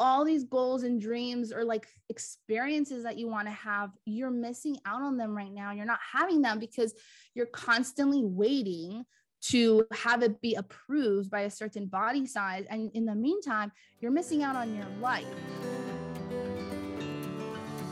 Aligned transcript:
all 0.00 0.24
these 0.24 0.44
goals 0.44 0.82
and 0.82 1.00
dreams 1.00 1.52
or 1.52 1.62
like 1.62 1.86
experiences 2.08 3.04
that 3.04 3.18
you 3.18 3.28
want 3.28 3.46
to 3.46 3.52
have, 3.52 3.90
you're 4.06 4.30
missing 4.30 4.76
out 4.86 5.02
on 5.02 5.18
them 5.18 5.36
right 5.36 5.52
now. 5.52 5.72
You're 5.72 5.84
not 5.84 6.00
having 6.12 6.40
them 6.40 6.58
because 6.58 6.94
you're 7.34 7.46
constantly 7.46 8.24
waiting 8.24 9.04
to 9.42 9.86
have 9.92 10.22
it 10.22 10.40
be 10.40 10.54
approved 10.54 11.30
by 11.30 11.42
a 11.42 11.50
certain 11.50 11.86
body 11.86 12.26
size. 12.26 12.64
And 12.70 12.90
in 12.94 13.04
the 13.04 13.14
meantime, 13.14 13.72
you're 14.00 14.10
missing 14.10 14.42
out 14.42 14.56
on 14.56 14.74
your 14.74 14.88
life. 15.00 15.26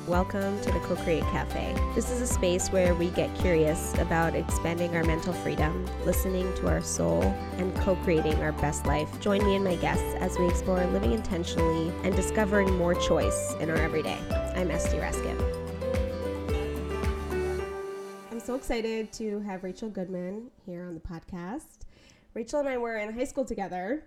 Welcome 0.09 0.59
to 0.62 0.72
the 0.72 0.80
Co 0.80 0.96
Create 0.96 1.22
Cafe. 1.24 1.74
This 1.95 2.11
is 2.11 2.22
a 2.22 2.27
space 2.27 2.68
where 2.70 2.95
we 2.95 3.11
get 3.11 3.34
curious 3.34 3.93
about 3.98 4.34
expanding 4.34 4.96
our 4.96 5.04
mental 5.04 5.34
freedom, 5.34 5.86
listening 6.06 6.50
to 6.54 6.66
our 6.66 6.80
soul, 6.80 7.23
and 7.59 7.74
co 7.77 7.95
creating 7.96 8.36
our 8.36 8.52
best 8.52 8.86
life. 8.86 9.20
Join 9.20 9.45
me 9.45 9.56
and 9.56 9.62
my 9.62 9.77
guests 9.77 10.14
as 10.18 10.38
we 10.38 10.48
explore 10.48 10.82
living 10.86 11.12
intentionally 11.12 11.92
and 12.05 12.16
discovering 12.16 12.74
more 12.79 12.95
choice 12.95 13.52
in 13.60 13.68
our 13.68 13.77
everyday. 13.77 14.16
I'm 14.56 14.70
Esty 14.70 14.97
Raskin. 14.97 15.38
I'm 18.33 18.41
so 18.41 18.55
excited 18.55 19.12
to 19.12 19.41
have 19.41 19.62
Rachel 19.62 19.91
Goodman 19.91 20.50
here 20.64 20.84
on 20.84 20.95
the 20.95 21.00
podcast. 21.00 21.80
Rachel 22.33 22.61
and 22.61 22.69
I 22.70 22.78
were 22.78 22.97
in 22.97 23.12
high 23.12 23.25
school 23.25 23.45
together 23.45 24.05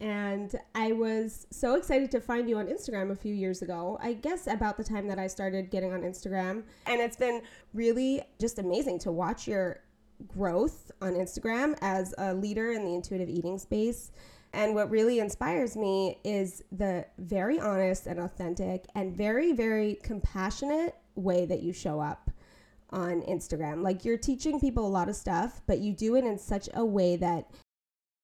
and 0.00 0.54
I 0.74 0.92
was 0.92 1.46
so 1.50 1.74
excited 1.74 2.10
to 2.10 2.20
find 2.20 2.48
you 2.48 2.58
on 2.58 2.66
Instagram 2.66 3.10
a 3.10 3.16
few 3.16 3.34
years 3.34 3.62
ago. 3.62 3.98
I 4.02 4.12
guess 4.12 4.46
about 4.46 4.76
the 4.76 4.84
time 4.84 5.08
that 5.08 5.18
I 5.18 5.26
started 5.26 5.70
getting 5.70 5.92
on 5.92 6.02
Instagram. 6.02 6.64
And 6.86 7.00
it's 7.00 7.16
been 7.16 7.42
really 7.72 8.22
just 8.38 8.58
amazing 8.58 8.98
to 9.00 9.12
watch 9.12 9.48
your 9.48 9.80
growth 10.28 10.90
on 11.00 11.14
Instagram 11.14 11.76
as 11.80 12.14
a 12.18 12.34
leader 12.34 12.72
in 12.72 12.84
the 12.84 12.94
intuitive 12.94 13.28
eating 13.28 13.58
space. 13.58 14.12
And 14.52 14.74
what 14.74 14.90
really 14.90 15.18
inspires 15.18 15.76
me 15.76 16.18
is 16.24 16.62
the 16.72 17.06
very 17.18 17.58
honest 17.58 18.06
and 18.06 18.20
authentic 18.20 18.86
and 18.94 19.14
very, 19.14 19.52
very 19.52 19.98
compassionate 20.02 20.94
way 21.14 21.46
that 21.46 21.62
you 21.62 21.72
show 21.72 22.00
up 22.00 22.30
on 22.90 23.22
Instagram. 23.22 23.82
Like 23.82 24.04
you're 24.04 24.16
teaching 24.16 24.60
people 24.60 24.86
a 24.86 24.88
lot 24.88 25.08
of 25.08 25.16
stuff, 25.16 25.60
but 25.66 25.80
you 25.80 25.92
do 25.92 26.16
it 26.16 26.24
in 26.24 26.38
such 26.38 26.68
a 26.74 26.84
way 26.84 27.16
that 27.16 27.50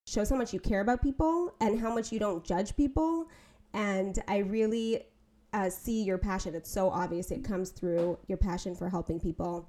shows 0.07 0.31
how 0.31 0.37
much 0.37 0.53
you 0.53 0.61
care 0.61 0.81
about 0.81 1.03
people 1.03 1.55
and 1.61 1.81
how 1.81 1.95
much 1.95 2.13
you 2.13 2.19
don't 2.19 2.45
judge 2.45 2.77
people. 2.77 3.29
And 3.75 4.19
I 4.29 4.39
really 4.39 5.05
uh, 5.53 5.71
see 5.71 6.03
your 6.03 6.19
passion. 6.19 6.55
It's 6.55 6.71
so 6.71 6.91
obvious. 6.91 7.31
It 7.31 7.45
comes 7.45 7.71
through 7.71 8.19
your 8.27 8.39
passion 8.39 8.75
for 8.75 8.89
helping 8.89 9.21
people. 9.21 9.69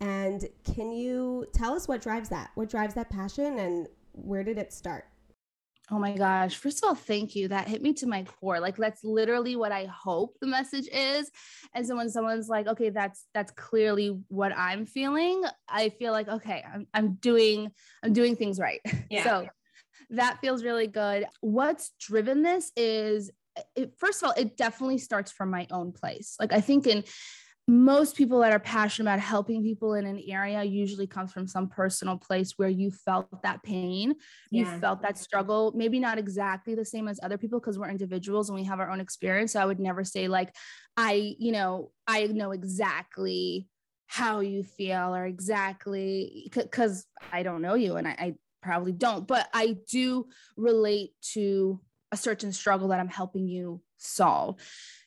And 0.00 0.46
can 0.64 0.92
you 0.92 1.46
tell 1.52 1.74
us 1.74 1.86
what 1.86 2.00
drives 2.00 2.28
that? 2.30 2.50
What 2.54 2.70
drives 2.70 2.94
that 2.94 3.10
passion 3.10 3.58
and 3.58 3.86
where 4.12 4.44
did 4.44 4.58
it 4.58 4.72
start? 4.72 5.04
Oh 5.92 5.98
my 5.98 6.16
gosh. 6.16 6.54
First 6.54 6.82
of 6.82 6.88
all, 6.88 6.94
thank 6.94 7.34
you. 7.34 7.48
That 7.48 7.66
hit 7.66 7.82
me 7.82 7.92
to 7.94 8.06
my 8.06 8.22
core. 8.22 8.60
Like 8.60 8.76
that's 8.76 9.02
literally 9.02 9.56
what 9.56 9.72
I 9.72 9.86
hope 9.86 10.36
the 10.40 10.46
message 10.46 10.88
is. 10.92 11.30
And 11.74 11.84
so 11.84 11.96
when 11.96 12.08
someone's 12.08 12.48
like, 12.48 12.68
okay, 12.68 12.90
that's 12.90 13.26
that's 13.34 13.50
clearly 13.52 14.20
what 14.28 14.56
I'm 14.56 14.86
feeling, 14.86 15.42
I 15.68 15.88
feel 15.88 16.12
like, 16.12 16.28
okay, 16.28 16.64
I'm 16.72 16.86
I'm 16.94 17.14
doing 17.14 17.72
I'm 18.04 18.12
doing 18.12 18.36
things 18.36 18.58
right. 18.60 18.80
Yeah. 19.10 19.24
So 19.24 19.48
that 20.10 20.38
feels 20.40 20.64
really 20.64 20.86
good. 20.86 21.26
What's 21.40 21.92
driven 22.00 22.42
this 22.42 22.72
is 22.76 23.30
it, 23.76 23.94
first 23.98 24.22
of 24.22 24.28
all, 24.28 24.34
it 24.36 24.56
definitely 24.56 24.98
starts 24.98 25.32
from 25.32 25.50
my 25.50 25.66
own 25.70 25.92
place. 25.92 26.36
Like 26.38 26.52
I 26.52 26.60
think 26.60 26.86
in 26.86 27.04
most 27.68 28.16
people 28.16 28.40
that 28.40 28.52
are 28.52 28.58
passionate 28.58 29.08
about 29.08 29.20
helping 29.20 29.62
people 29.62 29.94
in 29.94 30.04
an 30.04 30.20
area 30.26 30.64
usually 30.64 31.06
comes 31.06 31.32
from 31.32 31.46
some 31.46 31.68
personal 31.68 32.16
place 32.16 32.54
where 32.56 32.68
you 32.68 32.90
felt 32.90 33.28
that 33.42 33.62
pain 33.62 34.14
you 34.50 34.64
felt 34.80 35.02
that 35.02 35.16
struggle 35.16 35.72
maybe 35.76 36.00
not 36.00 36.18
exactly 36.18 36.74
the 36.74 36.84
same 36.84 37.06
as 37.06 37.20
other 37.22 37.38
people 37.38 37.60
because 37.60 37.78
we're 37.78 37.88
individuals 37.88 38.48
and 38.48 38.58
we 38.58 38.64
have 38.64 38.80
our 38.80 38.90
own 38.90 38.98
experience 38.98 39.52
so 39.52 39.60
i 39.60 39.64
would 39.64 39.78
never 39.78 40.02
say 40.02 40.26
like 40.26 40.52
i 40.96 41.36
you 41.38 41.52
know 41.52 41.92
i 42.08 42.26
know 42.26 42.50
exactly 42.50 43.68
how 44.08 44.40
you 44.40 44.64
feel 44.64 45.14
or 45.14 45.24
exactly 45.24 46.50
because 46.52 47.06
i 47.30 47.44
don't 47.44 47.62
know 47.62 47.74
you 47.74 47.94
and 47.96 48.08
I, 48.08 48.16
I 48.18 48.34
probably 48.62 48.92
don't, 48.92 49.26
but 49.26 49.48
I 49.52 49.76
do 49.90 50.26
relate 50.56 51.12
to 51.32 51.80
a 52.12 52.16
certain 52.16 52.52
struggle 52.52 52.88
that 52.88 53.00
I'm 53.00 53.08
helping 53.08 53.48
you 53.48 53.80
solve. 53.98 54.56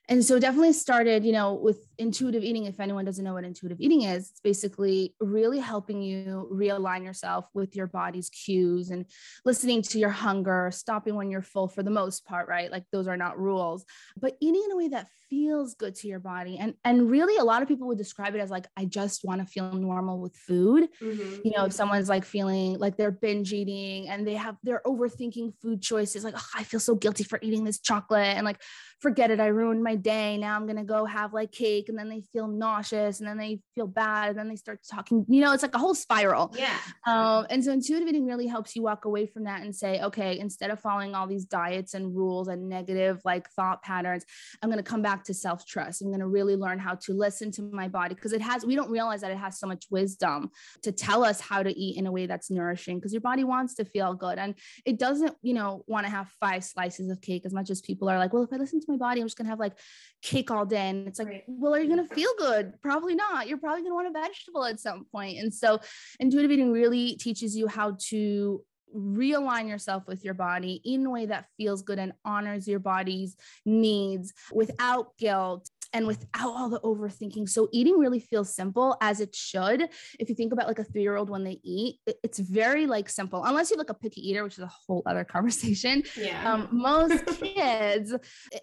And 0.09 0.23
so 0.23 0.39
definitely 0.39 0.73
started 0.73 1.23
you 1.23 1.31
know 1.31 1.53
with 1.53 1.77
intuitive 1.97 2.43
eating 2.43 2.65
if 2.65 2.79
anyone 2.79 3.05
doesn't 3.05 3.23
know 3.23 3.33
what 3.33 3.43
intuitive 3.43 3.79
eating 3.79 4.03
is 4.03 4.29
it's 4.31 4.39
basically 4.39 5.15
really 5.19 5.59
helping 5.59 6.01
you 6.01 6.47
realign 6.51 7.03
yourself 7.03 7.47
with 7.53 7.75
your 7.75 7.87
body's 7.87 8.29
cues 8.29 8.89
and 8.89 9.05
listening 9.45 9.81
to 9.81 9.99
your 9.99 10.09
hunger 10.09 10.69
stopping 10.71 11.15
when 11.15 11.29
you're 11.29 11.41
full 11.41 11.67
for 11.67 11.83
the 11.83 11.91
most 11.91 12.25
part 12.25 12.47
right? 12.47 12.71
Like 12.71 12.85
those 12.91 13.07
are 13.07 13.17
not 13.17 13.39
rules 13.39 13.85
but 14.17 14.35
eating 14.41 14.63
in 14.65 14.71
a 14.71 14.77
way 14.77 14.87
that 14.89 15.07
feels 15.33 15.73
good 15.73 15.95
to 15.95 16.07
your 16.07 16.19
body. 16.19 16.57
And 16.59 16.75
and 16.83 17.09
really 17.09 17.37
a 17.37 17.43
lot 17.43 17.63
of 17.63 17.67
people 17.67 17.87
would 17.87 17.97
describe 17.97 18.35
it 18.35 18.39
as 18.39 18.51
like 18.51 18.67
i 18.77 18.85
just 18.85 19.23
want 19.23 19.41
to 19.41 19.47
feel 19.47 19.71
normal 19.71 20.21
with 20.21 20.35
food. 20.35 20.89
Mm-hmm. 21.01 21.41
you 21.43 21.51
know 21.55 21.65
if 21.65 21.73
someone's 21.73 22.09
like 22.09 22.23
feeling 22.23 22.77
like 22.77 22.97
they're 22.97 23.11
binge 23.11 23.51
eating 23.51 24.09
and 24.09 24.27
they 24.27 24.35
have 24.35 24.57
they're 24.63 24.81
overthinking 24.85 25.53
food 25.61 25.81
choices 25.81 26.23
like 26.23 26.35
oh, 26.37 26.49
i 26.55 26.63
feel 26.63 26.79
so 26.79 26.95
guilty 26.95 27.23
for 27.23 27.39
eating 27.41 27.63
this 27.63 27.79
chocolate 27.79 28.35
and 28.37 28.45
like 28.45 28.61
forget 28.99 29.31
it 29.31 29.39
i 29.39 29.47
ruined 29.47 29.83
my 29.83 29.95
day. 29.95 30.37
Now 30.37 30.55
i'm 30.55 30.67
gonna 30.67 30.83
go 30.83 31.05
have 31.05 31.33
like 31.33 31.51
cake 31.51 31.82
and 31.89 31.97
then 31.97 32.09
they 32.09 32.21
feel 32.31 32.47
nauseous 32.47 33.19
and 33.19 33.27
then 33.27 33.37
they 33.37 33.59
feel 33.75 33.87
bad 33.87 34.29
and 34.29 34.39
then 34.39 34.49
they 34.49 34.55
start 34.55 34.79
talking 34.89 35.25
you 35.27 35.41
know 35.41 35.51
it's 35.51 35.63
like 35.63 35.75
a 35.75 35.77
whole 35.77 35.95
spiral 35.95 36.53
yeah 36.57 36.77
um, 37.05 37.45
and 37.49 37.63
so 37.63 37.71
intuitive 37.71 38.07
eating 38.07 38.25
really 38.25 38.47
helps 38.47 38.75
you 38.75 38.81
walk 38.81 39.05
away 39.05 39.25
from 39.25 39.43
that 39.43 39.61
and 39.61 39.75
say 39.75 40.01
okay 40.01 40.39
instead 40.39 40.71
of 40.71 40.79
following 40.79 41.15
all 41.15 41.27
these 41.27 41.45
diets 41.45 41.93
and 41.93 42.15
rules 42.15 42.47
and 42.47 42.67
negative 42.67 43.19
like 43.25 43.49
thought 43.51 43.81
patterns 43.83 44.25
i'm 44.61 44.69
gonna 44.69 44.83
come 44.83 45.01
back 45.01 45.23
to 45.23 45.33
self-trust 45.33 46.01
i'm 46.01 46.11
gonna 46.11 46.27
really 46.27 46.55
learn 46.55 46.79
how 46.79 46.95
to 46.95 47.13
listen 47.13 47.51
to 47.51 47.61
my 47.61 47.87
body 47.87 48.15
because 48.15 48.33
it 48.33 48.41
has 48.41 48.65
we 48.65 48.75
don't 48.75 48.89
realize 48.89 49.21
that 49.21 49.31
it 49.31 49.37
has 49.37 49.59
so 49.59 49.67
much 49.67 49.85
wisdom 49.89 50.49
to 50.81 50.91
tell 50.91 51.23
us 51.23 51.39
how 51.39 51.61
to 51.61 51.71
eat 51.77 51.97
in 51.97 52.07
a 52.07 52.11
way 52.11 52.25
that's 52.25 52.49
nourishing 52.49 52.97
because 52.97 53.13
your 53.13 53.21
body 53.21 53.43
wants 53.43 53.75
to 53.75 53.85
feel 53.85 54.13
good 54.13 54.37
and 54.37 54.55
it 54.85 54.97
doesn't 54.97 55.35
you 55.41 55.53
know 55.53 55.83
want 55.87 56.05
to 56.05 56.11
have 56.11 56.29
five 56.39 56.63
slices 56.63 57.09
of 57.09 57.21
cake 57.21 57.45
as 57.45 57.53
much 57.53 57.69
as 57.69 57.81
people 57.81 58.09
are 58.09 58.17
like 58.17 58.33
well 58.33 58.43
if 58.43 58.53
i 58.53 58.55
listen 58.55 58.79
to 58.79 58.91
my 58.91 58.97
body. 58.97 59.21
I'm 59.21 59.27
just 59.27 59.37
gonna 59.37 59.49
have 59.49 59.59
like 59.59 59.77
cake 60.21 60.51
all 60.51 60.65
day. 60.65 60.89
And 60.89 61.07
it's 61.07 61.19
like, 61.19 61.27
right. 61.27 61.43
well, 61.47 61.72
are 61.79 61.83
you 61.83 61.89
gonna 61.89 62.07
feel 62.07 62.31
good? 62.37 62.73
Probably 62.81 63.15
not. 63.15 63.47
You're 63.47 63.57
probably 63.57 63.83
gonna 63.83 63.95
want 63.95 64.07
a 64.07 64.11
vegetable 64.11 64.65
at 64.65 64.79
some 64.79 65.05
point. 65.11 65.37
And 65.37 65.53
so 65.53 65.79
intuitive 66.19 66.51
eating 66.51 66.71
really 66.71 67.15
teaches 67.15 67.55
you 67.55 67.67
how 67.67 67.97
to 68.09 68.63
realign 68.95 69.67
yourself 69.67 70.03
with 70.07 70.23
your 70.23 70.33
body 70.33 70.81
in 70.85 71.05
a 71.05 71.09
way 71.09 71.25
that 71.25 71.47
feels 71.57 71.81
good 71.81 71.99
and 71.99 72.13
honors 72.23 72.67
your 72.67 72.79
body's 72.79 73.35
needs 73.65 74.33
without 74.51 75.17
guilt 75.17 75.69
and 75.93 76.07
without 76.07 76.55
all 76.55 76.69
the 76.69 76.79
overthinking. 76.79 77.47
So 77.47 77.69
eating 77.71 77.97
really 77.97 78.19
feels 78.19 78.53
simple 78.53 78.97
as 78.99 79.19
it 79.19 79.35
should. 79.35 79.87
If 80.19 80.27
you 80.27 80.35
think 80.35 80.51
about 80.51 80.67
like 80.67 80.79
a 80.79 80.83
three 80.83 81.03
year 81.03 81.15
old 81.15 81.29
when 81.29 81.43
they 81.43 81.59
eat, 81.63 81.99
it's 82.23 82.39
very 82.39 82.87
like 82.87 83.09
simple, 83.09 83.43
unless 83.45 83.69
you're 83.69 83.77
like 83.77 83.89
a 83.89 83.93
picky 83.93 84.27
eater, 84.27 84.43
which 84.43 84.53
is 84.53 84.63
a 84.63 84.71
whole 84.87 85.03
other 85.05 85.23
conversation. 85.35 86.03
Yeah. 86.17 86.51
Um, 86.51 86.67
most 86.71 87.25
kids, 87.39 88.13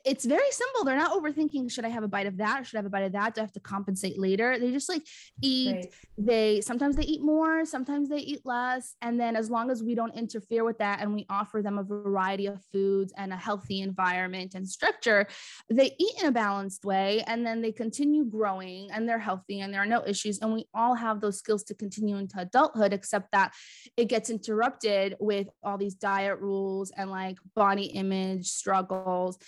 it's 0.05 0.25
very 0.25 0.51
simple. 0.51 0.85
They're 0.85 0.97
not 0.97 1.13
overthinking, 1.13 1.71
should 1.71 1.85
I 1.85 1.89
have 1.89 2.03
a 2.03 2.09
bite 2.09 2.27
of 2.27 2.37
that? 2.39 2.61
Or 2.61 2.65
should 2.65 2.77
I 2.77 2.81
have 2.81 2.87
a 2.87 2.91
bite 2.91 3.05
of 3.05 3.13
that? 3.13 3.35
Do 3.35 3.41
I 3.41 3.45
have 3.45 3.53
to 3.53 3.61
compensate 3.61 4.19
later? 4.19 4.59
They 4.59 4.73
just 4.73 4.89
like 4.89 5.07
eat. 5.41 5.75
Right. 5.75 5.95
They 6.19 6.61
sometimes 6.61 6.97
they 6.97 7.05
eat 7.05 7.23
more, 7.23 7.65
sometimes 7.65 8.09
they 8.09 8.19
eat 8.19 8.41
less. 8.45 8.97
And 9.01 9.19
then 9.19 9.37
as 9.37 9.51
long 9.51 9.71
as 9.71 9.83
we 9.83 9.95
don't 9.95 10.15
interfere 10.15 10.65
with 10.65 10.79
that 10.79 11.01
and 11.01 11.15
we 11.15 11.27
offer 11.31 11.63
them 11.63 11.79
a 11.79 11.85
variety 11.85 12.47
of 12.47 12.63
foods 12.73 13.13
and 13.17 13.33
a 13.33 13.37
healthy 13.37 13.81
environment 13.81 14.55
and 14.55 14.69
structure, 14.69 15.27
they 15.71 15.95
eat 15.99 16.15
in 16.21 16.27
a 16.27 16.33
balanced 16.33 16.85
way 16.85 17.20
and 17.27 17.47
then 17.47 17.61
they 17.63 17.73
continue 17.73 18.25
growing 18.25 18.91
and 18.91 19.09
they're 19.09 19.19
healthy 19.19 19.61
and 19.61 19.73
there 19.73 19.83
are 19.83 19.87
no 19.87 20.03
issues 20.07 20.39
and 20.39 20.53
we 20.53 20.67
all 20.75 20.95
have 20.95 21.21
those 21.21 21.39
skills 21.39 21.63
to 21.65 21.75
continue 21.75 22.17
into 22.17 22.41
adulthood 22.41 22.93
except 22.93 23.31
that 23.33 23.53
it 23.97 24.07
gets 24.07 24.31
interrupted 24.31 25.17
with 25.21 25.49
all 25.63 25.79
these 25.79 25.95
diet 25.95 26.39
rules 26.41 26.91
and 26.97 27.11
like 27.11 27.39
body 27.55 27.85
image 27.85 28.47
struggles 28.47 29.39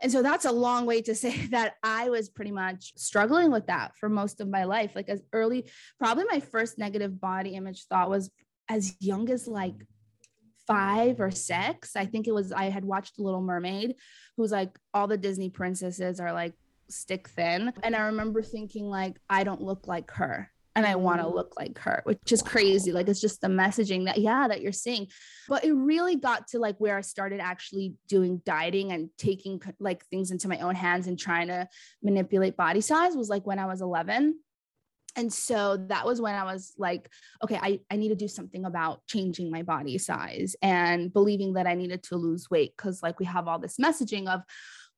and 0.00 0.12
so 0.12 0.22
that's 0.22 0.44
a 0.44 0.52
long 0.52 0.86
way 0.86 1.02
to 1.02 1.14
say 1.14 1.46
that 1.48 1.74
I 1.82 2.08
was 2.10 2.28
pretty 2.28 2.52
much 2.52 2.92
struggling 2.96 3.50
with 3.50 3.66
that 3.66 3.96
for 3.96 4.08
most 4.08 4.40
of 4.40 4.48
my 4.48 4.64
life. 4.64 4.92
Like 4.94 5.08
as 5.08 5.22
early, 5.32 5.68
probably 5.98 6.24
my 6.30 6.40
first 6.40 6.78
negative 6.78 7.20
body 7.20 7.50
image 7.54 7.84
thought 7.86 8.10
was 8.10 8.30
as 8.68 8.94
young 9.00 9.30
as 9.30 9.48
like 9.48 9.74
five 10.66 11.20
or 11.20 11.30
six. 11.30 11.96
I 11.96 12.04
think 12.04 12.28
it 12.28 12.34
was, 12.34 12.52
I 12.52 12.64
had 12.64 12.84
watched 12.84 13.18
Little 13.18 13.40
Mermaid, 13.40 13.96
who's 14.36 14.52
like 14.52 14.78
all 14.92 15.06
the 15.06 15.16
Disney 15.16 15.48
princesses 15.48 16.20
are 16.20 16.32
like 16.32 16.52
stick 16.90 17.28
thin. 17.28 17.72
And 17.82 17.94
I 17.94 18.06
remember 18.06 18.42
thinking, 18.42 18.86
like, 18.86 19.16
I 19.28 19.44
don't 19.44 19.62
look 19.62 19.86
like 19.86 20.10
her 20.12 20.50
and 20.78 20.86
I 20.86 20.94
want 20.94 21.20
to 21.20 21.26
mm. 21.26 21.34
look 21.34 21.54
like 21.58 21.76
her, 21.80 22.02
which 22.04 22.30
is 22.30 22.40
crazy. 22.40 22.92
Like 22.92 23.08
it's 23.08 23.20
just 23.20 23.40
the 23.40 23.48
messaging 23.48 24.04
that, 24.04 24.18
yeah, 24.18 24.46
that 24.46 24.60
you're 24.60 24.70
seeing. 24.70 25.08
But 25.48 25.64
it 25.64 25.72
really 25.72 26.14
got 26.14 26.46
to 26.48 26.60
like 26.60 26.76
where 26.78 26.96
I 26.96 27.00
started 27.00 27.40
actually 27.40 27.94
doing 28.08 28.40
dieting 28.46 28.92
and 28.92 29.10
taking 29.18 29.60
like 29.80 30.04
things 30.06 30.30
into 30.30 30.46
my 30.46 30.58
own 30.58 30.76
hands 30.76 31.08
and 31.08 31.18
trying 31.18 31.48
to 31.48 31.68
manipulate 32.00 32.56
body 32.56 32.80
size 32.80 33.16
was 33.16 33.28
like 33.28 33.44
when 33.44 33.58
I 33.58 33.66
was 33.66 33.80
11. 33.80 34.38
And 35.16 35.32
so 35.32 35.78
that 35.88 36.06
was 36.06 36.20
when 36.20 36.36
I 36.36 36.44
was 36.44 36.74
like, 36.78 37.10
okay, 37.42 37.58
I, 37.60 37.80
I 37.90 37.96
need 37.96 38.10
to 38.10 38.14
do 38.14 38.28
something 38.28 38.64
about 38.64 39.04
changing 39.08 39.50
my 39.50 39.62
body 39.62 39.98
size 39.98 40.54
and 40.62 41.12
believing 41.12 41.54
that 41.54 41.66
I 41.66 41.74
needed 41.74 42.04
to 42.04 42.16
lose 42.16 42.48
weight. 42.50 42.76
Cause 42.76 43.02
like 43.02 43.18
we 43.18 43.26
have 43.26 43.48
all 43.48 43.58
this 43.58 43.78
messaging 43.78 44.28
of, 44.28 44.42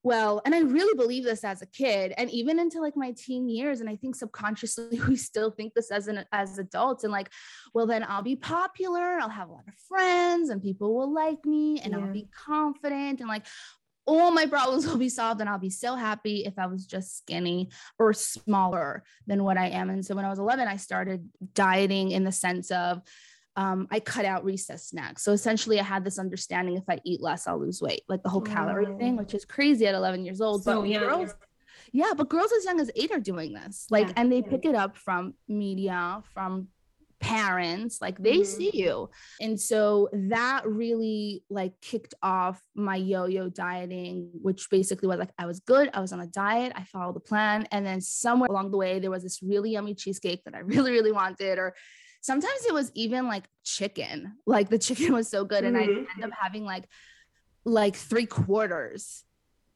well, 0.03 0.41
and 0.45 0.55
I 0.55 0.61
really 0.61 0.97
believe 0.97 1.25
this 1.25 1.45
as 1.45 1.61
a 1.61 1.67
kid 1.67 2.15
and 2.17 2.31
even 2.31 2.59
into 2.59 2.81
like 2.81 2.97
my 2.97 3.13
teen 3.13 3.49
years. 3.49 3.81
And 3.81 3.89
I 3.89 3.97
think 3.97 4.17
subconsciously 4.17 5.01
we 5.09 5.17
still 5.17 5.51
think 5.51 5.75
this 5.75 5.91
as 5.91 6.09
an 6.09 6.25
as 6.33 6.59
adults 6.59 7.05
and 7.05 7.13
like, 7.13 7.31
well, 7.75 7.87
then 7.87 8.05
I'll 8.09 8.23
be 8.23 8.37
popular, 8.37 9.19
I'll 9.19 9.29
have 9.29 9.49
a 9.49 9.53
lot 9.53 9.69
of 9.69 9.75
friends 9.89 10.49
and 10.49 10.63
people 10.63 10.95
will 10.95 11.13
like 11.13 11.45
me 11.45 11.81
and 11.81 11.93
yeah. 11.93 12.01
I'll 12.01 12.13
be 12.13 12.29
confident 12.47 13.21
and 13.21 13.29
like 13.29 13.47
all 14.07 14.31
my 14.31 14.47
problems 14.47 14.87
will 14.89 14.97
be 14.97 15.11
solved 15.11 15.41
and 15.41 15.51
I'll 15.51 15.59
be 15.59 15.71
so 15.71 15.95
happy 15.95 16.45
if 16.47 16.59
I 16.59 16.67
was 16.67 16.87
just 16.87 17.19
skinny 17.19 17.71
or 17.99 18.15
smaller 18.15 19.05
than 19.27 19.45
what 19.45 19.59
I 19.59 19.69
am. 19.69 19.91
And 19.91 20.05
so 20.05 20.15
when 20.15 20.25
I 20.25 20.31
was 20.31 20.39
11, 20.39 20.67
I 20.67 20.77
started 20.77 21.29
dieting 21.55 22.11
in 22.11 22.25
the 22.25 22.33
sense 22.33 22.71
of 22.71 23.03
um, 23.61 23.87
I 23.91 24.01
cut 24.01 24.25
out 24.25 24.43
recess 24.43 24.87
snacks. 24.87 25.23
So 25.23 25.33
essentially, 25.33 25.79
I 25.79 25.83
had 25.83 26.03
this 26.03 26.19
understanding 26.19 26.79
if 26.79 26.89
I 26.89 26.99
eat 27.05 27.21
less, 27.21 27.47
I'll 27.47 27.61
lose 27.61 27.83
weight, 27.83 28.05
like 28.09 28.23
the 28.23 28.31
whole 28.31 28.41
calorie 28.41 28.87
oh. 28.89 28.97
thing, 28.97 29.19
which 29.19 29.35
is 29.35 29.45
crazy 29.45 29.87
at 29.87 29.95
11 29.95 30.25
years 30.25 30.41
old. 30.41 30.65
So, 30.65 30.81
but 30.81 30.89
yeah, 30.89 31.01
girls, 31.01 31.35
yeah, 31.93 32.13
but 32.17 32.31
girls 32.31 32.51
as 32.57 32.65
young 32.65 32.81
as 32.81 32.91
eight 32.97 33.13
are 33.13 33.21
doing 33.21 33.53
this, 33.53 33.87
like, 33.91 34.09
yeah, 34.09 34.15
and 34.17 34.33
they 34.33 34.41
pick 34.41 34.65
it 34.65 34.75
up 34.75 34.97
from 34.97 35.35
media, 35.47 36.23
from 36.33 36.69
parents 37.21 38.01
like 38.01 38.17
they 38.17 38.39
mm-hmm. 38.39 38.45
see 38.45 38.71
you 38.73 39.11
and 39.43 39.61
so 39.61 40.09
that 40.11 40.63
really 40.67 41.45
like 41.51 41.79
kicked 41.83 42.15
off 42.23 42.63
my 42.75 42.97
yo-yo 42.97 43.51
dieting 43.51 44.31
which 44.41 44.71
basically 44.71 45.07
was 45.07 45.19
like 45.19 45.29
i 45.39 45.45
was 45.45 45.61
good 45.61 45.91
i 45.93 46.01
was 46.01 46.15
on 46.15 46.21
a 46.21 46.27
diet 46.29 46.73
i 46.77 46.85
followed 46.85 47.15
the 47.15 47.21
plan 47.21 47.69
and 47.73 47.85
then 47.85 48.01
somewhere 48.01 48.49
along 48.49 48.71
the 48.71 48.77
way 48.79 48.99
there 48.99 49.11
was 49.11 49.23
this 49.23 49.43
really 49.43 49.73
yummy 49.73 49.95
cheesecake 49.95 50.43
that 50.45 50.55
i 50.55 50.59
really 50.65 50.93
really 50.93 51.13
wanted 51.13 51.59
or 51.59 51.75
sometimes 52.21 52.65
it 52.67 52.75
was 52.75 52.91
even 52.95 53.27
like 53.27 53.45
chicken 53.65 54.37
like 54.47 54.69
the 54.69 54.79
chicken 54.79 55.13
was 55.13 55.29
so 55.29 55.45
good 55.45 55.65
mm-hmm. 55.65 55.77
and 55.77 56.07
i 56.09 56.15
end 56.15 56.25
up 56.25 56.31
having 56.39 56.65
like 56.65 56.85
like 57.65 57.97
three 57.97 58.27
quarters 58.27 59.25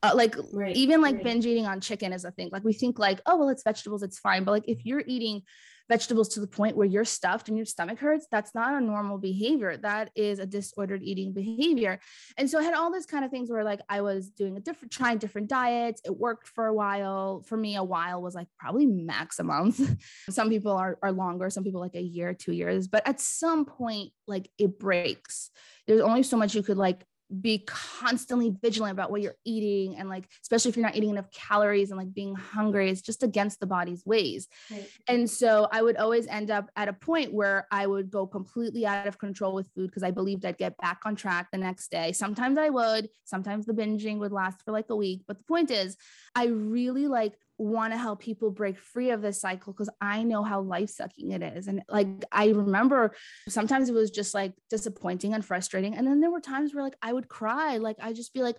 uh, 0.02 0.12
like 0.14 0.36
right, 0.52 0.76
even 0.76 1.00
like 1.00 1.14
right. 1.14 1.24
binge 1.24 1.46
eating 1.46 1.66
on 1.66 1.80
chicken 1.80 2.12
is 2.12 2.24
a 2.24 2.30
thing 2.30 2.50
like 2.52 2.62
we 2.64 2.74
think 2.74 2.98
like 2.98 3.20
oh 3.26 3.36
well 3.36 3.48
it's 3.48 3.62
vegetables 3.62 4.02
it's 4.02 4.18
fine 4.18 4.44
but 4.44 4.52
like 4.52 4.68
if 4.68 4.84
you're 4.84 5.02
eating 5.06 5.42
vegetables 5.88 6.28
to 6.30 6.40
the 6.40 6.46
point 6.46 6.76
where 6.76 6.86
you're 6.86 7.04
stuffed 7.04 7.48
and 7.48 7.56
your 7.56 7.66
stomach 7.66 7.98
hurts, 7.98 8.26
that's 8.30 8.54
not 8.54 8.74
a 8.74 8.84
normal 8.84 9.18
behavior. 9.18 9.76
That 9.76 10.10
is 10.14 10.38
a 10.38 10.46
disordered 10.46 11.02
eating 11.02 11.32
behavior. 11.32 12.00
And 12.38 12.48
so 12.48 12.58
I 12.58 12.62
had 12.62 12.74
all 12.74 12.92
these 12.92 13.06
kind 13.06 13.24
of 13.24 13.30
things 13.30 13.50
where 13.50 13.64
like 13.64 13.80
I 13.88 14.00
was 14.00 14.30
doing 14.30 14.56
a 14.56 14.60
different, 14.60 14.92
trying 14.92 15.18
different 15.18 15.48
diets. 15.48 16.00
It 16.04 16.16
worked 16.16 16.48
for 16.48 16.66
a 16.66 16.74
while. 16.74 17.42
For 17.42 17.56
me, 17.56 17.76
a 17.76 17.84
while 17.84 18.22
was 18.22 18.34
like 18.34 18.48
probably 18.58 18.86
max 18.86 19.38
a 19.38 19.44
month. 19.44 19.80
some 20.30 20.48
people 20.48 20.72
are, 20.72 20.98
are 21.02 21.12
longer, 21.12 21.50
some 21.50 21.64
people 21.64 21.80
like 21.80 21.94
a 21.94 22.02
year, 22.02 22.34
two 22.34 22.52
years. 22.52 22.88
But 22.88 23.06
at 23.06 23.20
some 23.20 23.64
point, 23.64 24.12
like 24.26 24.50
it 24.58 24.78
breaks. 24.78 25.50
There's 25.86 26.00
only 26.00 26.22
so 26.22 26.36
much 26.36 26.54
you 26.54 26.62
could 26.62 26.78
like 26.78 27.04
be 27.40 27.64
constantly 27.66 28.54
vigilant 28.62 28.92
about 28.92 29.10
what 29.10 29.20
you're 29.20 29.36
eating 29.44 29.96
and 29.96 30.08
like 30.08 30.28
especially 30.42 30.68
if 30.68 30.76
you're 30.76 30.84
not 30.84 30.94
eating 30.94 31.10
enough 31.10 31.30
calories 31.30 31.90
and 31.90 31.98
like 31.98 32.12
being 32.12 32.34
hungry 32.34 32.90
is 32.90 33.00
just 33.02 33.22
against 33.22 33.60
the 33.60 33.66
body's 33.66 34.04
ways. 34.04 34.46
Right. 34.70 34.88
and 35.08 35.28
so 35.28 35.68
i 35.72 35.82
would 35.82 35.96
always 35.96 36.26
end 36.26 36.50
up 36.50 36.70
at 36.76 36.88
a 36.88 36.92
point 36.92 37.32
where 37.32 37.66
i 37.70 37.86
would 37.86 38.10
go 38.10 38.26
completely 38.26 38.86
out 38.86 39.06
of 39.06 39.18
control 39.18 39.54
with 39.54 39.68
food 39.74 39.88
because 39.88 40.02
i 40.02 40.10
believed 40.10 40.44
i'd 40.44 40.58
get 40.58 40.76
back 40.78 41.00
on 41.04 41.16
track 41.16 41.48
the 41.50 41.58
next 41.58 41.90
day. 41.90 42.12
Sometimes 42.12 42.58
i 42.58 42.68
would 42.68 43.08
sometimes 43.24 43.66
the 43.66 43.72
binging 43.72 44.18
would 44.18 44.32
last 44.32 44.62
for 44.62 44.72
like 44.72 44.90
a 44.90 44.96
week. 44.96 45.22
But 45.26 45.38
the 45.38 45.44
point 45.44 45.70
is 45.70 45.96
i 46.34 46.46
really 46.46 47.08
like 47.08 47.34
want 47.58 47.92
to 47.92 47.98
help 47.98 48.20
people 48.20 48.50
break 48.50 48.78
free 48.78 49.10
of 49.10 49.22
this 49.22 49.40
cycle 49.40 49.72
because 49.72 49.90
I 50.00 50.22
know 50.22 50.42
how 50.42 50.60
life 50.60 50.90
sucking 50.90 51.30
it 51.30 51.42
is. 51.42 51.68
And 51.68 51.82
like, 51.88 52.08
I 52.32 52.48
remember 52.48 53.14
sometimes 53.48 53.88
it 53.88 53.94
was 53.94 54.10
just 54.10 54.34
like 54.34 54.52
disappointing 54.70 55.34
and 55.34 55.44
frustrating. 55.44 55.94
And 55.94 56.06
then 56.06 56.20
there 56.20 56.30
were 56.30 56.40
times 56.40 56.74
where 56.74 56.84
like 56.84 56.96
I 57.00 57.12
would 57.12 57.28
cry. 57.28 57.76
Like, 57.76 57.96
I 58.00 58.12
just 58.12 58.34
be 58.34 58.42
like, 58.42 58.56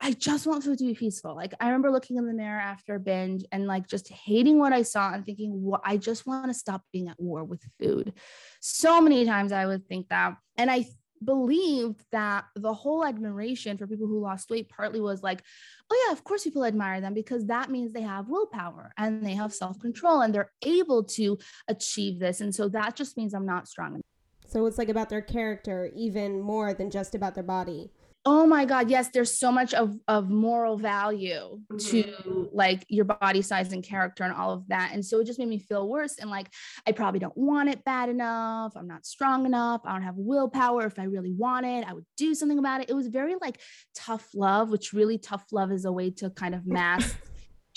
I 0.00 0.12
just 0.12 0.46
want 0.46 0.62
food 0.62 0.78
to 0.78 0.84
be 0.84 0.94
peaceful. 0.94 1.34
Like, 1.34 1.54
I 1.58 1.66
remember 1.66 1.90
looking 1.90 2.18
in 2.18 2.26
the 2.26 2.32
mirror 2.32 2.60
after 2.60 2.94
a 2.94 3.00
binge 3.00 3.44
and 3.50 3.66
like 3.66 3.88
just 3.88 4.08
hating 4.08 4.58
what 4.58 4.72
I 4.72 4.82
saw 4.82 5.12
and 5.12 5.24
thinking, 5.24 5.50
well, 5.64 5.80
I 5.84 5.96
just 5.96 6.26
want 6.26 6.46
to 6.46 6.54
stop 6.54 6.82
being 6.92 7.08
at 7.08 7.18
war 7.18 7.42
with 7.42 7.62
food. 7.80 8.12
So 8.60 9.00
many 9.00 9.24
times 9.24 9.50
I 9.50 9.66
would 9.66 9.88
think 9.88 10.08
that. 10.10 10.36
And 10.56 10.70
I 10.70 10.86
believed 11.24 12.04
that 12.12 12.44
the 12.54 12.72
whole 12.72 13.04
admiration 13.04 13.76
for 13.76 13.86
people 13.86 14.06
who 14.06 14.20
lost 14.20 14.50
weight 14.50 14.68
partly 14.68 15.00
was 15.00 15.22
like, 15.22 15.42
oh, 15.90 16.04
yeah, 16.06 16.12
of 16.12 16.24
course 16.24 16.44
people 16.44 16.64
admire 16.64 17.00
them 17.00 17.14
because 17.14 17.46
that 17.46 17.70
means 17.70 17.92
they 17.92 18.02
have 18.02 18.28
willpower 18.28 18.92
and 18.96 19.24
they 19.24 19.34
have 19.34 19.52
self 19.52 19.78
control 19.78 20.22
and 20.22 20.34
they're 20.34 20.52
able 20.62 21.04
to 21.04 21.38
achieve 21.68 22.18
this. 22.18 22.40
And 22.40 22.54
so 22.54 22.68
that 22.70 22.96
just 22.96 23.16
means 23.16 23.34
I'm 23.34 23.46
not 23.46 23.68
strong 23.68 23.94
enough. 23.94 24.02
So 24.46 24.64
it's 24.66 24.78
like 24.78 24.88
about 24.88 25.10
their 25.10 25.20
character, 25.20 25.90
even 25.94 26.40
more 26.40 26.72
than 26.72 26.90
just 26.90 27.14
about 27.14 27.34
their 27.34 27.44
body 27.44 27.90
oh 28.24 28.46
my 28.46 28.64
god 28.64 28.90
yes 28.90 29.08
there's 29.08 29.38
so 29.38 29.50
much 29.50 29.72
of 29.74 29.96
of 30.08 30.28
moral 30.28 30.76
value 30.76 31.60
mm-hmm. 31.72 31.76
to 31.78 32.48
like 32.52 32.84
your 32.88 33.04
body 33.04 33.40
size 33.42 33.72
and 33.72 33.84
character 33.84 34.24
and 34.24 34.34
all 34.34 34.52
of 34.52 34.66
that 34.68 34.90
and 34.92 35.04
so 35.04 35.20
it 35.20 35.26
just 35.26 35.38
made 35.38 35.48
me 35.48 35.58
feel 35.58 35.88
worse 35.88 36.18
and 36.18 36.28
like 36.28 36.52
i 36.86 36.92
probably 36.92 37.20
don't 37.20 37.36
want 37.36 37.68
it 37.68 37.84
bad 37.84 38.08
enough 38.08 38.72
i'm 38.76 38.88
not 38.88 39.06
strong 39.06 39.46
enough 39.46 39.80
i 39.84 39.92
don't 39.92 40.02
have 40.02 40.16
willpower 40.16 40.84
if 40.84 40.98
i 40.98 41.04
really 41.04 41.32
want 41.32 41.64
it 41.64 41.84
i 41.88 41.92
would 41.92 42.06
do 42.16 42.34
something 42.34 42.58
about 42.58 42.80
it 42.80 42.90
it 42.90 42.94
was 42.94 43.06
very 43.06 43.34
like 43.40 43.60
tough 43.94 44.28
love 44.34 44.70
which 44.70 44.92
really 44.92 45.18
tough 45.18 45.44
love 45.52 45.70
is 45.70 45.84
a 45.84 45.92
way 45.92 46.10
to 46.10 46.28
kind 46.30 46.54
of 46.54 46.66
mask 46.66 47.16